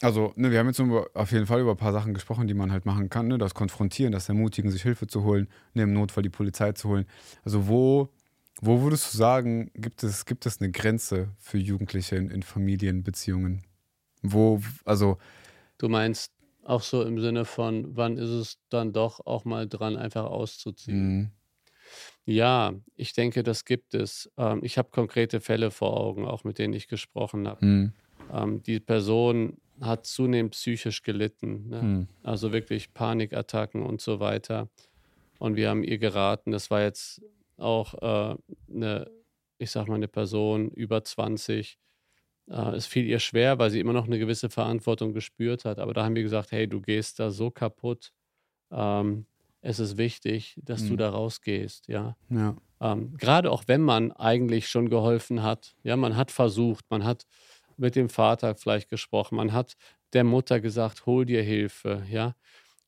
also 0.01 0.33
ne, 0.37 0.51
wir 0.51 0.59
haben 0.59 0.67
jetzt 0.67 0.79
über, 0.79 1.09
auf 1.15 1.33
jeden 1.33 1.47
Fall 1.47 1.61
über 1.61 1.73
ein 1.73 1.77
paar 1.77 1.93
Sachen 1.93 2.15
gesprochen, 2.15 2.47
die 2.47 2.55
man 2.55 2.73
halt 2.73 2.85
machen 2.87 3.09
kann, 3.09 3.29
ne? 3.29 3.39
das 3.39 3.55
Konfrontieren, 3.55 4.13
das 4.13 4.29
Ermutigen, 4.29 4.71
sich 4.71 4.83
Hilfe 4.83 5.07
zu 5.07 5.25
holen, 5.25 5.49
ne, 5.75 5.83
im 5.83 5.93
Notfall 5.93 6.23
die 6.23 6.31
Polizei 6.31 6.73
zu 6.73 6.89
holen. 6.89 7.07
Also 7.45 7.69
wo, 7.69 8.11
wo 8.61 8.83
würdest 8.83 9.13
du 9.13 9.19
sagen, 9.19 9.71
gibt 9.75 10.03
es, 10.03 10.25
gibt 10.25 10.47
es 10.47 10.61
eine 10.61 10.71
Grenze 10.71 11.31
für 11.39 11.59
Jugendliche 11.59 12.17
in, 12.17 12.31
in 12.31 12.43
Familienbeziehungen? 12.43 13.63
Wo, 14.23 14.61
also. 14.85 15.19
Du 15.79 15.89
meinst 15.89 16.33
auch 16.65 16.83
so 16.83 17.03
im 17.03 17.21
Sinne 17.21 17.45
von, 17.45 17.97
wann 17.97 18.17
ist 18.17 18.31
es 18.31 18.59
dann 18.69 18.93
doch 18.93 19.27
auch 19.27 19.45
mal 19.45 19.69
dran, 19.69 19.97
einfach 19.97 20.25
auszuziehen? 20.25 21.33
Ja, 22.25 22.75
ich 22.95 23.13
denke, 23.13 23.43
das 23.43 23.65
gibt 23.65 23.95
es. 23.95 24.31
Ähm, 24.37 24.61
ich 24.63 24.79
habe 24.79 24.91
konkrete 24.91 25.41
Fälle 25.41 25.71
vor 25.71 25.99
Augen, 25.99 26.25
auch 26.27 26.45
mit 26.45 26.59
denen 26.59 26.75
ich 26.75 26.89
gesprochen 26.89 27.49
habe. 27.49 27.65
Mhm. 27.65 27.93
Die 28.65 28.81
Person 28.81 29.59
hat 29.81 30.07
zunehmend 30.07 30.53
psychisch 30.53 31.03
gelitten, 31.03 31.69
ne? 31.69 31.83
mhm. 31.83 32.09
also 32.23 32.53
wirklich 32.53 32.95
Panikattacken 32.95 33.83
und 33.83 34.01
so 34.01 34.21
weiter. 34.21 34.69
Und 35.39 35.57
wir 35.57 35.69
haben 35.69 35.83
ihr 35.83 35.99
geraten, 35.99 36.53
das 36.53 36.71
war 36.71 36.83
jetzt 36.83 37.21
auch 37.57 37.95
äh, 37.95 38.37
eine, 38.73 39.11
ich 39.59 39.71
sag 39.71 39.89
mal, 39.89 39.97
eine 39.97 40.09
Person 40.09 40.71
über 40.71 41.03
20. 41.03 41.79
Äh, 42.49 42.55
es 42.77 42.87
fiel 42.87 43.07
ihr 43.07 43.19
schwer, 43.19 43.59
weil 43.59 43.71
sie 43.71 43.81
immer 43.81 43.93
noch 43.93 44.07
eine 44.07 44.19
gewisse 44.19 44.51
Verantwortung 44.51 45.13
gespürt 45.13 45.65
hat. 45.65 45.79
Aber 45.79 45.95
da 45.95 46.05
haben 46.05 46.15
wir 46.15 46.23
gesagt, 46.23 46.53
hey, 46.53 46.69
du 46.69 46.81
gehst 46.81 47.19
da 47.19 47.31
so 47.31 47.51
kaputt. 47.51 48.13
Ähm, 48.71 49.27
es 49.63 49.79
ist 49.79 49.97
wichtig, 49.97 50.61
dass 50.63 50.83
mhm. 50.83 50.89
du 50.89 50.97
da 50.97 51.11
rausgehst, 51.11 51.89
ja. 51.89 52.17
ja. 52.29 52.57
Ähm, 52.81 53.17
Gerade 53.17 53.51
auch 53.51 53.65
wenn 53.69 53.81
man 53.81 54.13
eigentlich 54.13 54.69
schon 54.69 54.91
geholfen 54.91 55.43
hat, 55.43 55.77
ja, 55.85 55.97
man 55.97 56.17
hat 56.17 56.31
versucht, 56.31 56.85
man 56.91 57.05
hat 57.05 57.27
mit 57.77 57.97
dem 57.97 58.09
Vater 58.09 58.55
vielleicht 58.57 58.91
gesprochen, 58.91 59.37
man 59.37 59.53
hat 59.53 59.77
der 60.13 60.25
Mutter 60.25 60.61
gesagt, 60.61 61.07
hol 61.07 61.25
dir 61.25 61.43
Hilfe, 61.43 62.05
ja. 62.11 62.35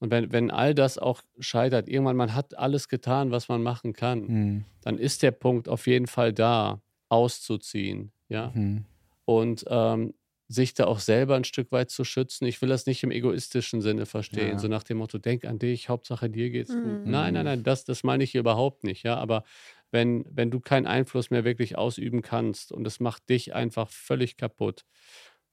Und 0.00 0.10
wenn, 0.10 0.32
wenn 0.32 0.50
all 0.50 0.74
das 0.74 0.98
auch 0.98 1.22
scheitert, 1.38 1.88
irgendwann 1.88 2.16
man 2.16 2.34
hat 2.34 2.58
alles 2.58 2.88
getan, 2.88 3.30
was 3.30 3.48
man 3.48 3.62
machen 3.62 3.94
kann, 3.94 4.20
mhm. 4.26 4.64
dann 4.82 4.98
ist 4.98 5.22
der 5.22 5.30
Punkt 5.30 5.68
auf 5.68 5.86
jeden 5.86 6.08
Fall 6.08 6.32
da, 6.32 6.82
auszuziehen, 7.08 8.10
ja. 8.28 8.50
Mhm. 8.52 8.84
Und 9.24 9.64
ähm, 9.68 10.14
sich 10.48 10.74
da 10.74 10.86
auch 10.86 10.98
selber 10.98 11.36
ein 11.36 11.44
Stück 11.44 11.72
weit 11.72 11.90
zu 11.90 12.04
schützen. 12.04 12.44
Ich 12.44 12.60
will 12.60 12.68
das 12.68 12.86
nicht 12.86 13.02
im 13.02 13.10
egoistischen 13.10 13.80
Sinne 13.80 14.06
verstehen, 14.06 14.52
ja. 14.52 14.58
so 14.58 14.68
nach 14.68 14.82
dem 14.82 14.98
Motto, 14.98 15.18
denk 15.18 15.44
an 15.44 15.58
dich, 15.58 15.88
Hauptsache 15.88 16.28
dir 16.28 16.50
geht's 16.50 16.72
mhm. 16.72 16.82
gut. 16.82 17.06
Nein, 17.06 17.34
nein, 17.34 17.44
nein, 17.44 17.62
das, 17.62 17.84
das 17.84 18.04
meine 18.04 18.24
ich 18.24 18.32
hier 18.32 18.40
überhaupt 18.40 18.84
nicht, 18.84 19.04
ja. 19.04 19.16
Aber 19.16 19.44
wenn, 19.90 20.24
wenn 20.30 20.50
du 20.50 20.60
keinen 20.60 20.86
Einfluss 20.86 21.30
mehr 21.30 21.44
wirklich 21.44 21.78
ausüben 21.78 22.20
kannst 22.20 22.72
und 22.72 22.86
es 22.86 23.00
macht 23.00 23.28
dich 23.30 23.54
einfach 23.54 23.88
völlig 23.88 24.36
kaputt, 24.36 24.84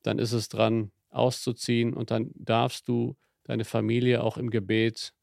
dann 0.01 0.19
ist 0.19 0.33
es 0.33 0.49
dran, 0.49 0.91
auszuziehen 1.11 1.93
und 1.93 2.11
dann 2.11 2.31
darfst 2.35 2.87
du 2.87 3.15
deine 3.43 3.65
Familie 3.65 4.23
auch 4.23 4.37
im 4.37 4.49
Gebet 4.49 5.13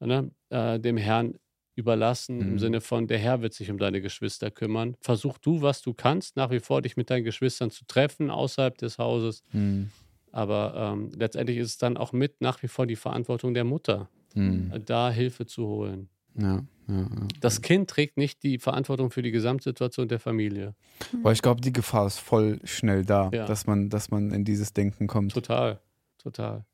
ne, 0.00 0.30
äh, 0.50 0.78
dem 0.78 0.96
Herrn 0.96 1.38
überlassen, 1.76 2.36
mhm. 2.36 2.42
im 2.52 2.58
Sinne 2.58 2.80
von, 2.80 3.06
der 3.06 3.18
Herr 3.18 3.42
wird 3.42 3.54
sich 3.54 3.70
um 3.70 3.78
deine 3.78 4.00
Geschwister 4.00 4.50
kümmern. 4.50 4.96
Versuch 5.00 5.38
du, 5.38 5.62
was 5.62 5.82
du 5.82 5.94
kannst, 5.94 6.36
nach 6.36 6.50
wie 6.50 6.60
vor 6.60 6.82
dich 6.82 6.96
mit 6.96 7.10
deinen 7.10 7.24
Geschwistern 7.24 7.70
zu 7.70 7.84
treffen, 7.86 8.30
außerhalb 8.30 8.76
des 8.78 8.98
Hauses. 8.98 9.44
Mhm. 9.52 9.90
Aber 10.32 10.74
ähm, 10.76 11.12
letztendlich 11.16 11.58
ist 11.58 11.68
es 11.68 11.78
dann 11.78 11.96
auch 11.96 12.12
mit 12.12 12.40
nach 12.40 12.62
wie 12.62 12.68
vor 12.68 12.86
die 12.86 12.96
Verantwortung 12.96 13.54
der 13.54 13.64
Mutter, 13.64 14.08
mhm. 14.34 14.72
da 14.84 15.10
Hilfe 15.10 15.46
zu 15.46 15.66
holen. 15.66 16.08
Ja, 16.34 16.64
ja, 16.88 16.94
ja. 16.98 17.08
Das 17.40 17.62
Kind 17.62 17.88
trägt 17.90 18.16
nicht 18.16 18.42
die 18.42 18.58
Verantwortung 18.58 19.10
für 19.10 19.22
die 19.22 19.30
Gesamtsituation 19.30 20.08
der 20.08 20.20
Familie. 20.20 20.74
Weil 21.22 21.32
ich 21.32 21.42
glaube, 21.42 21.60
die 21.60 21.72
Gefahr 21.72 22.06
ist 22.06 22.18
voll 22.18 22.60
schnell 22.64 23.04
da, 23.04 23.30
dass, 23.30 23.66
man, 23.66 23.88
dass 23.88 24.10
man 24.10 24.30
in 24.30 24.44
dieses 24.44 24.72
Denken 24.72 25.06
kommt. 25.06 25.32
Total, 25.32 25.80
total. 26.18 26.64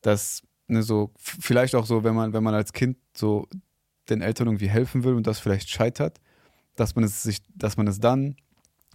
Das, 0.00 0.42
ne, 0.66 0.82
so, 0.82 1.10
vielleicht 1.16 1.74
auch 1.74 1.86
so, 1.86 2.02
wenn 2.02 2.14
man, 2.14 2.32
wenn 2.32 2.42
man 2.42 2.54
als 2.54 2.72
Kind 2.72 2.96
so 3.14 3.46
den 4.08 4.22
Eltern 4.22 4.48
irgendwie 4.48 4.68
helfen 4.68 5.04
will 5.04 5.14
und 5.14 5.26
das 5.26 5.38
vielleicht 5.38 5.68
scheitert, 5.68 6.20
dass 6.76 6.94
man 6.94 7.04
es 7.04 7.22
sich, 7.22 7.38
dass 7.54 7.76
man 7.76 7.86
es 7.86 8.00
dann 8.00 8.36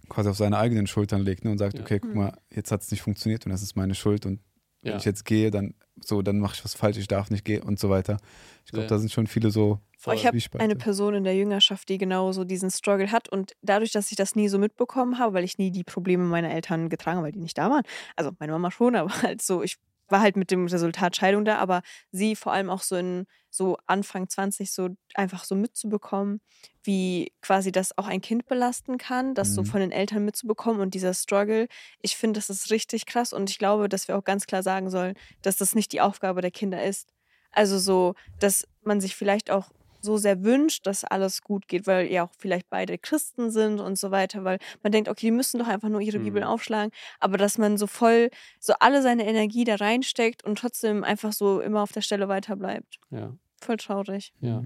quasi 0.08 0.28
auf 0.28 0.36
seine 0.36 0.58
eigenen 0.58 0.86
Schultern 0.86 1.20
legt 1.20 1.44
ne, 1.44 1.50
und 1.50 1.58
sagt, 1.58 1.74
ja. 1.74 1.80
okay, 1.82 1.98
guck 2.00 2.10
hm. 2.10 2.18
mal, 2.18 2.38
jetzt 2.50 2.70
hat 2.70 2.82
es 2.82 2.90
nicht 2.90 3.02
funktioniert 3.02 3.46
und 3.46 3.52
das 3.52 3.62
ist 3.62 3.76
meine 3.76 3.94
Schuld 3.94 4.26
und 4.26 4.40
wenn 4.82 4.92
ja. 4.92 4.98
ich 4.98 5.04
jetzt 5.04 5.24
gehe, 5.24 5.50
dann 5.50 5.74
so, 6.00 6.22
dann 6.22 6.38
mache 6.38 6.54
ich 6.54 6.64
was 6.64 6.74
falsch, 6.74 6.98
ich 6.98 7.08
darf 7.08 7.30
nicht 7.30 7.44
gehen 7.44 7.62
und 7.62 7.80
so 7.80 7.90
weiter. 7.90 8.18
Ich 8.64 8.70
glaube, 8.70 8.84
ja. 8.84 8.88
da 8.88 8.98
sind 8.98 9.10
schon 9.10 9.26
viele 9.26 9.50
so. 9.50 9.80
Oh, 10.06 10.12
ich 10.12 10.26
habe 10.26 10.38
eine 10.58 10.76
Person 10.76 11.14
in 11.14 11.24
der 11.24 11.34
Jüngerschaft, 11.34 11.88
die 11.88 11.98
genau 11.98 12.30
so 12.30 12.44
diesen 12.44 12.70
Struggle 12.70 13.10
hat 13.10 13.28
und 13.28 13.56
dadurch, 13.62 13.90
dass 13.90 14.10
ich 14.10 14.16
das 14.16 14.36
nie 14.36 14.48
so 14.48 14.58
mitbekommen 14.58 15.18
habe, 15.18 15.34
weil 15.34 15.42
ich 15.42 15.58
nie 15.58 15.72
die 15.72 15.82
Probleme 15.82 16.24
meiner 16.24 16.50
Eltern 16.50 16.88
getragen 16.88 17.16
habe, 17.16 17.26
weil 17.26 17.32
die 17.32 17.40
nicht 17.40 17.58
da 17.58 17.70
waren. 17.70 17.82
Also 18.14 18.30
meine 18.38 18.52
Mama 18.52 18.70
schon, 18.70 18.94
aber 18.94 19.10
halt 19.22 19.42
so, 19.42 19.62
ich 19.62 19.78
war 20.08 20.20
halt 20.20 20.36
mit 20.36 20.50
dem 20.50 20.66
Resultat 20.66 21.16
Scheidung 21.16 21.44
da, 21.44 21.58
aber 21.58 21.82
sie 22.10 22.36
vor 22.36 22.52
allem 22.52 22.70
auch 22.70 22.82
so 22.82 22.96
in 22.96 23.26
so 23.50 23.78
Anfang 23.86 24.28
20 24.28 24.70
so 24.70 24.90
einfach 25.14 25.44
so 25.44 25.54
mitzubekommen, 25.54 26.40
wie 26.82 27.32
quasi 27.40 27.72
das 27.72 27.96
auch 27.96 28.06
ein 28.06 28.20
Kind 28.20 28.46
belasten 28.46 28.98
kann, 28.98 29.34
das 29.34 29.50
mhm. 29.50 29.54
so 29.54 29.64
von 29.64 29.80
den 29.80 29.92
Eltern 29.92 30.24
mitzubekommen 30.24 30.80
und 30.80 30.94
dieser 30.94 31.14
Struggle. 31.14 31.68
Ich 32.02 32.16
finde, 32.16 32.38
das 32.38 32.50
ist 32.50 32.70
richtig 32.70 33.06
krass 33.06 33.32
und 33.32 33.50
ich 33.50 33.58
glaube, 33.58 33.88
dass 33.88 34.08
wir 34.08 34.16
auch 34.16 34.24
ganz 34.24 34.46
klar 34.46 34.62
sagen 34.62 34.90
sollen, 34.90 35.14
dass 35.42 35.56
das 35.56 35.74
nicht 35.74 35.92
die 35.92 36.00
Aufgabe 36.00 36.40
der 36.40 36.50
Kinder 36.50 36.84
ist. 36.84 37.12
Also 37.50 37.78
so, 37.78 38.14
dass 38.38 38.68
man 38.82 39.00
sich 39.00 39.16
vielleicht 39.16 39.50
auch 39.50 39.70
so 40.06 40.16
sehr 40.16 40.44
wünscht, 40.44 40.86
dass 40.86 41.04
alles 41.04 41.42
gut 41.42 41.68
geht, 41.68 41.86
weil 41.86 42.10
ja 42.10 42.24
auch 42.24 42.32
vielleicht 42.38 42.70
beide 42.70 42.96
Christen 42.96 43.50
sind 43.50 43.80
und 43.80 43.98
so 43.98 44.10
weiter, 44.10 44.44
weil 44.44 44.58
man 44.82 44.92
denkt, 44.92 45.08
okay, 45.10 45.26
die 45.26 45.32
müssen 45.32 45.58
doch 45.58 45.66
einfach 45.66 45.88
nur 45.88 46.00
ihre 46.00 46.18
mhm. 46.18 46.24
Bibeln 46.24 46.44
aufschlagen, 46.44 46.92
aber 47.20 47.36
dass 47.36 47.58
man 47.58 47.76
so 47.76 47.86
voll, 47.86 48.30
so 48.60 48.72
alle 48.80 49.02
seine 49.02 49.26
Energie 49.26 49.64
da 49.64 49.74
reinsteckt 49.74 50.44
und 50.44 50.58
trotzdem 50.58 51.04
einfach 51.04 51.32
so 51.32 51.60
immer 51.60 51.82
auf 51.82 51.92
der 51.92 52.02
Stelle 52.02 52.28
weiter 52.28 52.56
bleibt. 52.56 52.98
Ja. 53.10 53.36
Voll 53.60 53.76
traurig. 53.76 54.32
Ja. 54.40 54.64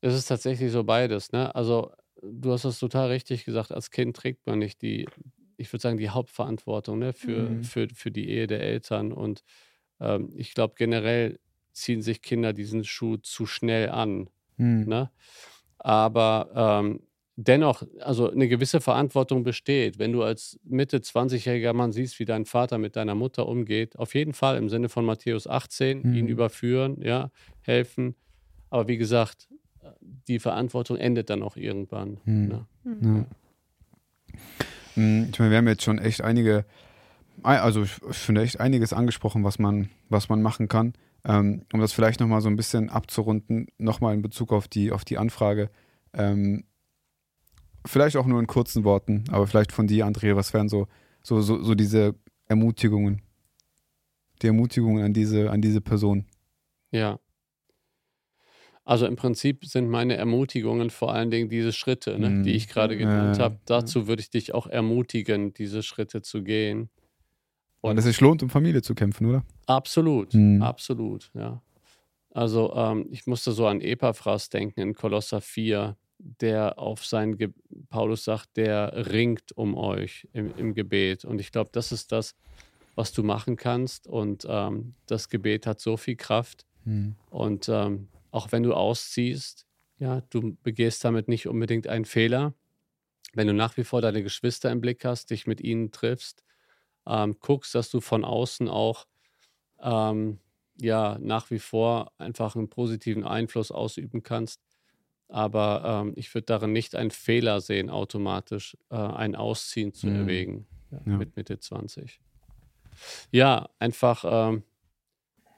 Es 0.00 0.14
ist 0.14 0.26
tatsächlich 0.26 0.72
so 0.72 0.82
beides, 0.84 1.32
ne? 1.32 1.54
Also, 1.54 1.92
du 2.22 2.52
hast 2.52 2.64
das 2.64 2.78
total 2.78 3.08
richtig 3.08 3.44
gesagt, 3.44 3.72
als 3.72 3.90
Kind 3.90 4.16
trägt 4.16 4.46
man 4.46 4.58
nicht 4.58 4.80
die, 4.82 5.06
ich 5.56 5.72
würde 5.72 5.82
sagen, 5.82 5.98
die 5.98 6.08
Hauptverantwortung 6.08 6.98
ne, 6.98 7.12
für, 7.12 7.50
mhm. 7.50 7.64
für, 7.64 7.88
für 7.94 8.10
die 8.10 8.30
Ehe 8.30 8.46
der 8.46 8.60
Eltern. 8.60 9.12
Und 9.12 9.42
ähm, 10.00 10.30
ich 10.34 10.54
glaube, 10.54 10.74
generell 10.76 11.38
ziehen 11.72 12.02
sich 12.02 12.22
Kinder 12.22 12.52
diesen 12.52 12.84
Schuh 12.84 13.16
zu 13.16 13.46
schnell 13.46 13.90
an. 13.90 14.28
Mhm. 14.56 14.84
Ne? 14.86 15.10
Aber 15.78 16.82
ähm, 16.82 17.00
dennoch, 17.36 17.82
also 18.00 18.30
eine 18.30 18.48
gewisse 18.48 18.80
Verantwortung 18.80 19.42
besteht. 19.42 19.98
Wenn 19.98 20.12
du 20.12 20.22
als 20.22 20.58
Mitte 20.64 20.98
20-jähriger 20.98 21.72
Mann 21.72 21.92
siehst, 21.92 22.18
wie 22.18 22.24
dein 22.24 22.44
Vater 22.44 22.78
mit 22.78 22.96
deiner 22.96 23.14
Mutter 23.14 23.48
umgeht, 23.48 23.98
auf 23.98 24.14
jeden 24.14 24.34
Fall 24.34 24.56
im 24.56 24.68
Sinne 24.68 24.88
von 24.88 25.04
Matthäus 25.04 25.46
18, 25.46 26.02
mhm. 26.02 26.14
ihn 26.14 26.28
überführen, 26.28 27.00
ja, 27.02 27.30
helfen. 27.62 28.14
Aber 28.68 28.88
wie 28.88 28.98
gesagt, 28.98 29.48
die 30.28 30.38
Verantwortung 30.38 30.96
endet 30.96 31.30
dann 31.30 31.42
auch 31.42 31.56
irgendwann. 31.56 32.18
Mhm. 32.24 32.48
Ne? 32.48 32.66
Mhm. 32.84 33.26
Ich 35.30 35.38
meine, 35.38 35.50
wir 35.50 35.58
haben 35.58 35.68
jetzt 35.68 35.82
schon 35.82 35.98
echt 35.98 36.22
einige, 36.22 36.64
also 37.42 37.82
ich 37.82 37.90
finde 38.10 38.42
echt 38.42 38.60
einiges 38.60 38.92
angesprochen, 38.92 39.44
was 39.44 39.58
man, 39.58 39.88
was 40.08 40.28
man 40.28 40.42
machen 40.42 40.68
kann. 40.68 40.92
Ähm, 41.24 41.66
um 41.72 41.80
das 41.80 41.92
vielleicht 41.92 42.20
nochmal 42.20 42.40
so 42.40 42.48
ein 42.48 42.56
bisschen 42.56 42.88
abzurunden, 42.88 43.66
nochmal 43.78 44.14
in 44.14 44.22
Bezug 44.22 44.52
auf 44.52 44.68
die, 44.68 44.90
auf 44.90 45.04
die 45.04 45.18
Anfrage. 45.18 45.70
Ähm, 46.14 46.64
vielleicht 47.86 48.16
auch 48.16 48.26
nur 48.26 48.40
in 48.40 48.46
kurzen 48.46 48.84
Worten, 48.84 49.24
aber 49.30 49.46
vielleicht 49.46 49.72
von 49.72 49.86
dir, 49.86 50.06
Andrea, 50.06 50.36
was 50.36 50.54
wären 50.54 50.68
so, 50.68 50.86
so, 51.22 51.40
so, 51.40 51.62
so 51.62 51.74
diese 51.74 52.14
Ermutigungen? 52.46 53.22
Die 54.42 54.46
Ermutigungen 54.46 55.04
an 55.04 55.12
diese, 55.12 55.50
an 55.50 55.60
diese 55.60 55.80
Person. 55.80 56.26
Ja. 56.90 57.20
Also 58.84 59.06
im 59.06 59.16
Prinzip 59.16 59.66
sind 59.66 59.88
meine 59.88 60.16
Ermutigungen 60.16 60.90
vor 60.90 61.12
allen 61.12 61.30
Dingen 61.30 61.48
diese 61.48 61.72
Schritte, 61.72 62.18
ne, 62.18 62.30
mm. 62.30 62.42
die 62.42 62.52
ich 62.52 62.66
gerade 62.66 62.96
genannt 62.96 63.38
äh, 63.38 63.42
habe. 63.42 63.60
Dazu 63.66 64.08
würde 64.08 64.20
ich 64.20 64.30
dich 64.30 64.54
auch 64.54 64.66
ermutigen, 64.66 65.52
diese 65.52 65.82
Schritte 65.82 66.22
zu 66.22 66.42
gehen. 66.42 66.90
Und 67.80 67.98
es 67.98 68.04
sich 68.04 68.20
lohnt, 68.20 68.42
um 68.42 68.50
Familie 68.50 68.82
zu 68.82 68.94
kämpfen, 68.94 69.26
oder? 69.26 69.42
Absolut, 69.66 70.34
mhm. 70.34 70.62
absolut, 70.62 71.30
ja. 71.34 71.62
Also 72.32 72.72
ähm, 72.74 73.06
ich 73.10 73.26
musste 73.26 73.52
so 73.52 73.66
an 73.66 73.80
Epaphras 73.80 74.50
denken 74.50 74.80
in 74.80 74.94
Kolosser 74.94 75.40
4, 75.40 75.96
der 76.18 76.78
auf 76.78 77.04
sein, 77.04 77.36
Ge 77.36 77.50
Paulus 77.88 78.24
sagt, 78.24 78.56
der 78.56 79.10
ringt 79.10 79.52
um 79.56 79.76
euch 79.76 80.28
im, 80.32 80.54
im 80.56 80.74
Gebet. 80.74 81.24
Und 81.24 81.40
ich 81.40 81.50
glaube, 81.50 81.70
das 81.72 81.92
ist 81.92 82.12
das, 82.12 82.36
was 82.94 83.12
du 83.12 83.22
machen 83.22 83.56
kannst. 83.56 84.06
Und 84.06 84.46
ähm, 84.48 84.94
das 85.06 85.28
Gebet 85.28 85.66
hat 85.66 85.80
so 85.80 85.96
viel 85.96 86.16
Kraft. 86.16 86.66
Mhm. 86.84 87.16
Und 87.30 87.68
ähm, 87.68 88.08
auch 88.30 88.52
wenn 88.52 88.62
du 88.62 88.74
ausziehst, 88.74 89.66
ja, 89.98 90.22
du 90.30 90.56
begehst 90.62 91.04
damit 91.04 91.28
nicht 91.28 91.48
unbedingt 91.48 91.88
einen 91.88 92.04
Fehler. 92.04 92.54
Wenn 93.32 93.46
du 93.46 93.54
nach 93.54 93.76
wie 93.76 93.84
vor 93.84 94.02
deine 94.02 94.22
Geschwister 94.22 94.70
im 94.70 94.80
Blick 94.80 95.04
hast, 95.04 95.30
dich 95.30 95.46
mit 95.46 95.60
ihnen 95.60 95.90
triffst, 95.90 96.42
ähm, 97.10 97.36
guckst, 97.40 97.74
dass 97.74 97.90
du 97.90 98.00
von 98.00 98.24
außen 98.24 98.68
auch 98.68 99.06
ähm, 99.82 100.38
ja 100.80 101.18
nach 101.20 101.50
wie 101.50 101.58
vor 101.58 102.12
einfach 102.18 102.56
einen 102.56 102.68
positiven 102.68 103.24
Einfluss 103.24 103.70
ausüben 103.70 104.22
kannst. 104.22 104.60
Aber 105.28 106.02
ähm, 106.04 106.12
ich 106.16 106.34
würde 106.34 106.46
darin 106.46 106.72
nicht 106.72 106.94
einen 106.94 107.10
Fehler 107.10 107.60
sehen, 107.60 107.90
automatisch 107.90 108.76
äh, 108.90 108.96
ein 108.96 109.36
Ausziehen 109.36 109.94
zu 109.94 110.08
mhm. 110.08 110.16
erwägen 110.16 110.66
ja, 110.90 111.00
ja. 111.04 111.16
mit 111.16 111.36
Mitte 111.36 111.58
20. 111.58 112.20
Ja, 113.30 113.68
einfach 113.78 114.24
ähm, 114.26 114.64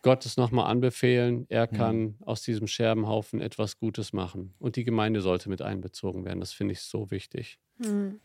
Gottes 0.03 0.37
nochmal 0.37 0.71
anbefehlen. 0.71 1.47
Er 1.49 1.69
mhm. 1.71 1.77
kann 1.77 2.15
aus 2.21 2.43
diesem 2.43 2.67
Scherbenhaufen 2.67 3.41
etwas 3.41 3.79
Gutes 3.79 4.13
machen. 4.13 4.55
Und 4.59 4.77
die 4.77 4.85
Gemeinde 4.85 5.23
sollte 5.23 5.49
mit 5.49 5.63
einbezogen 5.63 6.25
werden. 6.25 6.41
Das 6.41 6.53
finde 6.53 6.73
ich 6.73 6.81
so 6.81 7.11
wichtig. 7.11 7.59
Mhm. 7.79 8.21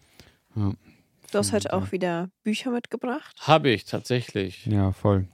Du 1.31 1.39
hast 1.39 1.51
heute 1.51 1.73
auch 1.73 1.91
wieder 1.91 2.29
Bücher 2.43 2.71
mitgebracht? 2.71 3.35
Habe 3.41 3.69
ich 3.69 3.83
tatsächlich. 3.83 4.65
Ja, 4.65 4.93
voll. 4.93 5.27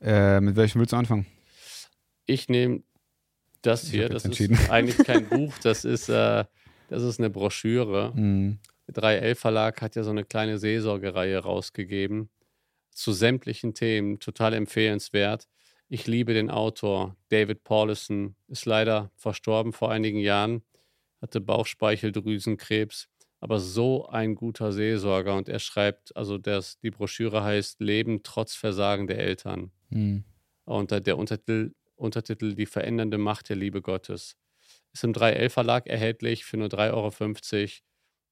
Äh, 0.00 0.40
mit 0.40 0.56
welchem 0.56 0.80
willst 0.80 0.92
du 0.92 0.96
anfangen? 0.96 1.26
Ich 2.26 2.48
nehme 2.48 2.82
das 3.62 3.88
hier. 3.88 4.08
Das 4.08 4.24
ist 4.24 4.40
eigentlich 4.70 4.98
kein 5.06 5.28
Buch, 5.28 5.54
das 5.62 5.84
ist, 5.84 6.08
äh, 6.08 6.44
das 6.88 7.02
ist 7.04 7.20
eine 7.20 7.30
Broschüre. 7.30 8.12
Mhm. 8.14 8.58
3L 8.90 9.36
Verlag 9.36 9.80
hat 9.80 9.94
ja 9.94 10.02
so 10.02 10.10
eine 10.10 10.24
kleine 10.24 10.58
Seelsorgereihe 10.58 11.38
rausgegeben 11.38 12.28
zu 12.90 13.12
sämtlichen 13.12 13.74
Themen. 13.74 14.18
Total 14.18 14.52
empfehlenswert. 14.54 15.48
Ich 15.88 16.08
liebe 16.08 16.34
den 16.34 16.50
Autor. 16.50 17.16
David 17.28 17.62
Paulison 17.62 18.34
ist 18.48 18.66
leider 18.66 19.12
verstorben 19.16 19.72
vor 19.72 19.92
einigen 19.92 20.18
Jahren, 20.18 20.62
hatte 21.20 21.40
Bauchspeicheldrüsenkrebs 21.40 23.08
aber 23.42 23.58
so 23.58 24.06
ein 24.06 24.36
guter 24.36 24.72
Seelsorger. 24.72 25.34
Und 25.36 25.48
er 25.48 25.58
schreibt, 25.58 26.16
also 26.16 26.38
das, 26.38 26.78
die 26.78 26.92
Broschüre 26.92 27.42
heißt 27.42 27.80
Leben 27.80 28.22
trotz 28.22 28.54
Versagen 28.54 29.08
der 29.08 29.18
Eltern. 29.18 29.72
Mhm. 29.90 30.22
Und 30.64 30.92
der 30.92 31.18
Untertitel, 31.18 31.72
Untertitel 31.96 32.54
Die 32.54 32.66
verändernde 32.66 33.18
Macht 33.18 33.48
der 33.48 33.56
Liebe 33.56 33.82
Gottes. 33.82 34.36
Ist 34.92 35.02
im 35.02 35.12
3L 35.12 35.50
Verlag 35.50 35.88
erhältlich 35.88 36.44
für 36.44 36.56
nur 36.56 36.68
3,50 36.68 36.92
Euro. 36.92 37.68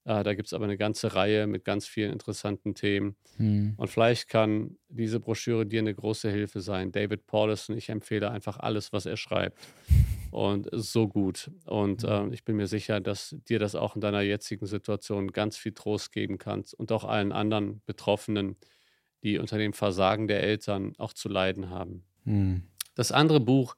Äh, 0.04 0.22
da 0.22 0.34
gibt 0.34 0.46
es 0.46 0.52
aber 0.52 0.64
eine 0.64 0.76
ganze 0.76 1.14
Reihe 1.14 1.46
mit 1.46 1.64
ganz 1.64 1.86
vielen 1.86 2.12
interessanten 2.12 2.74
Themen. 2.74 3.16
Mhm. 3.38 3.74
Und 3.76 3.88
vielleicht 3.88 4.28
kann 4.28 4.76
diese 4.88 5.20
Broschüre 5.20 5.66
dir 5.66 5.80
eine 5.80 5.94
große 5.94 6.30
Hilfe 6.30 6.60
sein. 6.60 6.92
David 6.92 7.26
Paulison, 7.26 7.76
ich 7.76 7.88
empfehle 7.88 8.30
einfach 8.30 8.58
alles, 8.58 8.92
was 8.92 9.06
er 9.06 9.16
schreibt 9.16 9.58
und 10.30 10.68
so 10.72 11.08
gut. 11.08 11.50
Und 11.66 12.04
äh, 12.04 12.28
ich 12.28 12.44
bin 12.44 12.56
mir 12.56 12.66
sicher, 12.66 13.00
dass 13.00 13.36
dir 13.48 13.58
das 13.58 13.74
auch 13.74 13.94
in 13.94 14.00
deiner 14.00 14.22
jetzigen 14.22 14.66
Situation 14.66 15.32
ganz 15.32 15.56
viel 15.56 15.72
Trost 15.72 16.12
geben 16.12 16.38
kannst 16.38 16.74
und 16.74 16.92
auch 16.92 17.04
allen 17.04 17.32
anderen 17.32 17.82
Betroffenen, 17.86 18.56
die 19.22 19.38
unter 19.38 19.58
dem 19.58 19.72
Versagen 19.72 20.28
der 20.28 20.42
Eltern 20.42 20.94
auch 20.98 21.12
zu 21.12 21.28
leiden 21.28 21.70
haben. 21.70 22.04
Mhm. 22.24 22.62
Das 22.94 23.12
andere 23.12 23.40
Buch 23.40 23.76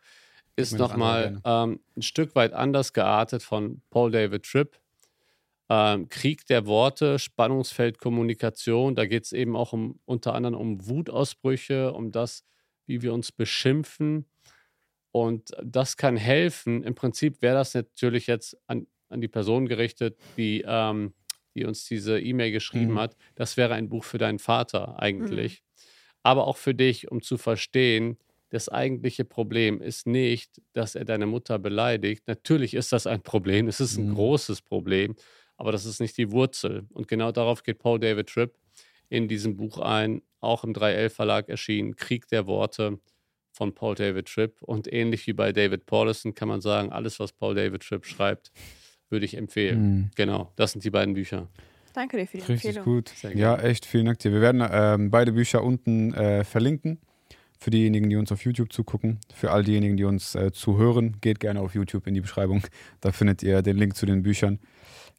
ist 0.56 0.78
nochmal 0.78 1.40
ähm, 1.44 1.80
ein 1.96 2.02
Stück 2.02 2.34
weit 2.34 2.52
anders 2.52 2.92
geartet 2.92 3.42
von 3.42 3.80
Paul 3.90 4.10
David 4.10 4.44
Tripp. 4.44 4.78
Ähm, 5.72 6.10
Krieg 6.10 6.44
der 6.46 6.66
Worte, 6.66 7.18
Spannungsfeld 7.18 7.98
Kommunikation. 7.98 8.94
Da 8.94 9.06
geht 9.06 9.24
es 9.24 9.32
eben 9.32 9.56
auch 9.56 9.72
um 9.72 10.00
unter 10.04 10.34
anderem 10.34 10.56
um 10.56 10.86
Wutausbrüche, 10.86 11.94
um 11.94 12.12
das, 12.12 12.44
wie 12.84 13.00
wir 13.00 13.14
uns 13.14 13.32
beschimpfen 13.32 14.26
und 15.12 15.52
das 15.62 15.96
kann 15.96 16.16
helfen. 16.16 16.82
Im 16.82 16.94
Prinzip 16.94 17.40
wäre 17.42 17.54
das 17.54 17.74
natürlich 17.74 18.26
jetzt 18.26 18.56
an, 18.66 18.86
an 19.08 19.20
die 19.20 19.28
Person 19.28 19.66
gerichtet, 19.66 20.18
die, 20.36 20.64
ähm, 20.66 21.12
die 21.54 21.64
uns 21.64 21.84
diese 21.84 22.18
E-Mail 22.18 22.50
geschrieben 22.50 22.94
mhm. 22.94 22.98
hat. 22.98 23.16
Das 23.34 23.56
wäre 23.56 23.74
ein 23.74 23.88
Buch 23.88 24.04
für 24.04 24.18
deinen 24.18 24.38
Vater 24.38 24.98
eigentlich. 24.98 25.62
Mhm. 25.62 25.84
Aber 26.24 26.46
auch 26.46 26.56
für 26.56 26.74
dich, 26.74 27.10
um 27.10 27.22
zu 27.22 27.36
verstehen, 27.36 28.18
das 28.48 28.68
eigentliche 28.68 29.24
Problem 29.24 29.80
ist 29.80 30.06
nicht, 30.06 30.60
dass 30.72 30.94
er 30.94 31.04
deine 31.04 31.26
Mutter 31.26 31.58
beleidigt. 31.58 32.24
Natürlich 32.26 32.74
ist 32.74 32.92
das 32.92 33.06
ein 33.06 33.22
Problem, 33.22 33.68
es 33.68 33.80
ist 33.80 33.96
ein 33.96 34.10
mhm. 34.10 34.14
großes 34.14 34.62
Problem, 34.62 35.14
aber 35.62 35.70
das 35.70 35.84
ist 35.84 36.00
nicht 36.00 36.18
die 36.18 36.32
Wurzel. 36.32 36.86
Und 36.92 37.06
genau 37.06 37.30
darauf 37.30 37.62
geht 37.62 37.78
Paul 37.78 38.00
David 38.00 38.28
Tripp 38.28 38.58
in 39.08 39.28
diesem 39.28 39.56
Buch 39.56 39.78
ein, 39.78 40.20
auch 40.40 40.64
im 40.64 40.72
3L 40.72 41.08
Verlag 41.08 41.48
erschienen, 41.48 41.94
Krieg 41.94 42.26
der 42.26 42.48
Worte 42.48 42.98
von 43.52 43.72
Paul 43.72 43.94
David 43.94 44.26
Tripp. 44.26 44.60
Und 44.60 44.92
ähnlich 44.92 45.24
wie 45.28 45.32
bei 45.32 45.52
David 45.52 45.86
Paulison 45.86 46.34
kann 46.34 46.48
man 46.48 46.60
sagen, 46.60 46.90
alles, 46.90 47.20
was 47.20 47.30
Paul 47.30 47.54
David 47.54 47.82
Tripp 47.82 48.06
schreibt, 48.06 48.50
würde 49.08 49.24
ich 49.24 49.36
empfehlen. 49.36 49.82
Mhm. 49.82 50.10
Genau, 50.16 50.50
das 50.56 50.72
sind 50.72 50.82
die 50.82 50.90
beiden 50.90 51.14
Bücher. 51.14 51.48
Danke 51.92 52.16
dir 52.16 52.26
für 52.26 52.38
die 52.38 52.42
Richtig 52.42 52.76
Empfehlung. 52.76 52.84
gut. 52.84 53.12
Ja, 53.32 53.56
echt, 53.56 53.86
vielen 53.86 54.06
Dank 54.06 54.18
dir. 54.18 54.32
Wir 54.32 54.40
werden 54.40 54.66
ähm, 54.68 55.12
beide 55.12 55.30
Bücher 55.30 55.62
unten 55.62 56.12
äh, 56.14 56.42
verlinken. 56.42 56.98
Für 57.60 57.70
diejenigen, 57.70 58.10
die 58.10 58.16
uns 58.16 58.32
auf 58.32 58.44
YouTube 58.44 58.72
zugucken. 58.72 59.20
Für 59.32 59.52
all 59.52 59.62
diejenigen, 59.62 59.96
die 59.96 60.02
uns 60.02 60.34
äh, 60.34 60.50
zuhören, 60.50 61.18
geht 61.20 61.38
gerne 61.38 61.60
auf 61.60 61.76
YouTube 61.76 62.08
in 62.08 62.14
die 62.14 62.20
Beschreibung. 62.20 62.64
Da 63.00 63.12
findet 63.12 63.44
ihr 63.44 63.62
den 63.62 63.76
Link 63.76 63.94
zu 63.94 64.06
den 64.06 64.24
Büchern. 64.24 64.58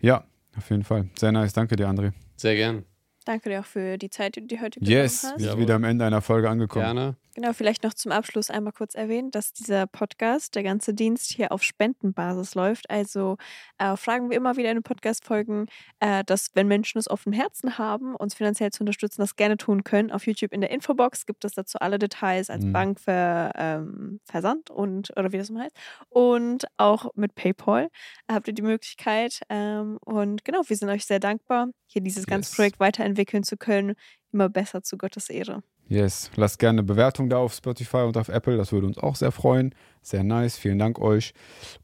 Ja, 0.02 0.26
auf 0.58 0.70
jeden 0.70 0.84
Fall. 0.84 1.10
Sehr 1.18 1.32
nice. 1.32 1.54
Danke 1.54 1.76
dir, 1.76 1.88
André. 1.88 2.12
Sehr 2.36 2.56
gern. 2.56 2.84
Danke 3.26 3.50
dir 3.50 3.62
auch 3.62 3.66
für 3.66 3.98
die 3.98 4.10
Zeit, 4.10 4.36
die 4.36 4.42
du 4.42 4.48
dir 4.48 4.62
heute 4.62 4.80
yes, 4.82 5.22
genommen 5.22 5.36
hast. 5.36 5.44
wir 5.44 5.52
sind 5.52 5.60
wieder 5.60 5.76
am 5.76 5.84
Ende 5.84 6.06
einer 6.06 6.22
Folge 6.22 6.50
angekommen. 6.50 6.86
Gerne. 6.86 7.16
Genau, 7.36 7.52
vielleicht 7.54 7.82
noch 7.84 7.96
zum 7.96 8.12
Abschluss 8.12 8.52
einmal 8.52 8.74
kurz 8.74 8.94
erwähnen, 8.94 9.32
dass 9.32 9.54
dieser 9.54 9.88
Podcast, 9.88 10.54
der 10.54 10.62
ganze 10.62 10.94
Dienst 10.94 11.32
hier 11.32 11.52
auf 11.52 11.64
Spendenbasis 11.64 12.54
läuft. 12.54 12.88
Also 12.92 13.38
äh, 13.80 13.98
fragen 13.98 14.30
wir 14.30 14.38
immer 14.38 14.56
wieder 14.56 14.70
in 14.70 14.78
den 14.78 14.84
Podcast-Folgen, 14.84 15.66
äh, 16.00 16.24
dass 16.26 16.52
wenn 16.54 16.68
Menschen 16.68 17.00
es 17.00 17.08
auf 17.08 17.24
dem 17.24 17.34
Herzen 17.34 17.80
haben, 17.80 18.16
uns 18.16 18.36
finanziell 18.36 18.70
zu 18.70 18.84
unterstützen, 18.84 19.22
das 19.22 19.36
gerne 19.36 19.58
tun 19.58 19.84
können. 19.84 20.12
Auf 20.12 20.28
YouTube 20.28 20.52
in 20.54 20.62
der 20.62 20.70
Infobox 20.70 21.26
gibt 21.26 21.44
es 21.44 21.54
dazu 21.54 21.80
alle 21.80 21.98
Details 21.98 22.52
als 22.52 22.66
Mhm. 22.66 22.72
Bank 22.72 23.00
für 23.00 23.52
ähm, 23.56 24.20
Versand 24.26 24.70
und 24.70 25.10
oder 25.18 25.32
wie 25.32 25.40
das 25.40 25.50
mal 25.50 25.64
heißt. 25.64 25.76
Und 26.10 26.66
auch 26.78 27.10
mit 27.16 27.34
PayPal 27.34 27.90
habt 28.32 28.48
ihr 28.48 28.54
die 28.54 28.62
Möglichkeit. 28.62 29.42
Ähm, 29.50 29.98
und 30.06 30.46
genau, 30.46 30.62
wir 30.68 30.78
sind 30.78 30.90
euch 30.90 31.06
sehr 31.06 31.20
dankbar, 31.20 31.70
hier 31.88 32.04
dieses 32.04 32.28
ganze 32.28 32.50
Yes. 32.52 32.56
Projekt 32.56 32.80
weiterentwickeln 32.80 33.42
zu 33.44 33.58
können. 33.58 33.96
Immer 34.32 34.50
besser 34.50 34.84
zu 34.84 34.98
Gottes 35.00 35.30
Ehre. 35.30 35.64
Yes, 35.88 36.32
lasst 36.36 36.60
gerne 36.60 36.80
eine 36.80 36.84
Bewertung 36.84 37.30
da 37.30 37.38
auf 37.38 37.54
Spotify 37.54 37.98
und 37.98 38.18
auf 38.18 38.30
Apple, 38.30 38.58
das 38.58 38.72
würde 38.72 38.88
uns 38.88 38.98
auch 38.98 39.16
sehr 39.16 39.32
freuen. 39.32 39.76
Sehr 40.02 40.24
nice, 40.24 40.58
vielen 40.58 40.80
Dank 40.80 41.00
euch. 41.00 41.34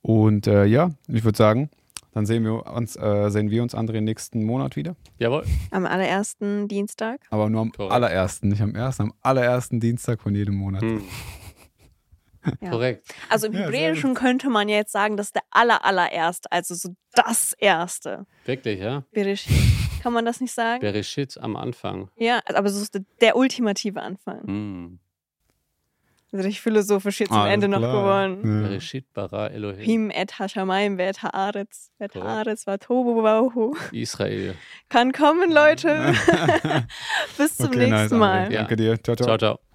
Und 0.02 0.48
äh, 0.48 0.66
ja, 0.66 0.92
ich 1.08 1.24
würde 1.24 1.38
sagen, 1.38 1.70
dann 2.14 2.26
sehen 2.26 2.44
wir 2.44 2.66
uns, 2.66 2.96
äh, 2.96 3.30
sehen 3.30 3.52
wir 3.52 3.62
uns 3.62 3.76
andere 3.76 4.02
nächsten 4.02 4.44
Monat 4.44 4.76
wieder. 4.76 4.96
Jawohl. 5.20 5.46
Am 5.72 5.86
allerersten 5.86 6.68
Dienstag. 6.68 7.22
Aber 7.30 7.50
nur 7.50 7.62
am 7.62 7.72
Korrekt. 7.72 7.94
allerersten, 7.94 8.50
nicht 8.50 8.62
am 8.62 8.74
ersten, 8.74 9.04
am 9.04 9.14
allerersten 9.22 9.80
Dienstag 9.80 10.22
von 10.22 10.34
jedem 10.34 10.56
Monat. 10.56 10.82
Hm. 10.82 11.04
Ja. 12.62 12.70
Korrekt. 12.70 13.14
Also 13.28 13.48
im 13.48 13.54
Ja, 13.54 13.60
Hebräischen 13.66 14.14
könnte 14.16 14.50
man 14.50 14.70
ja 14.70 14.78
jetzt 14.78 14.94
sagen, 14.94 15.18
das 15.18 15.28
ist 15.28 15.36
der 15.36 15.44
aller, 15.52 15.84
allererste, 15.84 16.50
also 16.52 16.74
so 16.74 16.96
das 17.14 17.52
Erste. 17.52 18.26
Wirklich, 18.46 18.80
ja? 18.80 19.04
Bereshit. 19.12 19.54
Kann 20.04 20.14
man 20.14 20.26
das 20.26 20.42
nicht 20.42 20.54
sagen? 20.54 20.82
Bereshit 20.82 21.38
am 21.40 21.56
Anfang. 21.56 22.10
Ja, 22.18 22.40
aber 22.46 22.70
so 22.70 22.82
ist 22.82 22.94
der, 22.96 23.04
der 23.22 23.36
ultimative 23.36 24.02
Anfang. 24.02 24.42
Hm. 24.44 25.00
Also 26.32 26.46
richtig 26.46 26.62
philosophisch 26.62 27.22
jetzt 27.22 27.32
am 27.32 27.40
Alles 27.40 27.54
Ende 27.56 27.68
noch 27.70 27.80
klar. 27.80 27.94
geworden. 27.94 28.62
Ja. 28.62 28.68
Bereshit 28.68 29.12
bara 29.14 29.48
Elohim. 29.48 29.84
Him 29.84 30.12
et 30.12 30.38
Hashamayim 30.38 31.00
vet 31.00 31.24
haaretz, 31.24 31.90
vet 31.98 32.14
haaretz 32.14 32.68
va 32.68 32.78
tohu 32.78 33.24
vauhu. 33.24 33.76
Israel. 33.92 34.54
Kann 34.90 35.12
kommen, 35.12 35.52
Leute. 35.52 36.14
Bis 37.38 37.58
zum 37.58 37.70
Okay, 37.70 37.88
nice, 37.88 37.90
nächsten 37.90 38.20
Mal. 38.20 38.46
André. 38.46 38.52
Ja. 38.52 38.60
Danke 38.60 38.76
dir. 38.76 39.04
Ciao, 39.04 39.16
ciao. 39.16 39.26
Ciao, 39.26 39.38
ciao. 39.40 39.69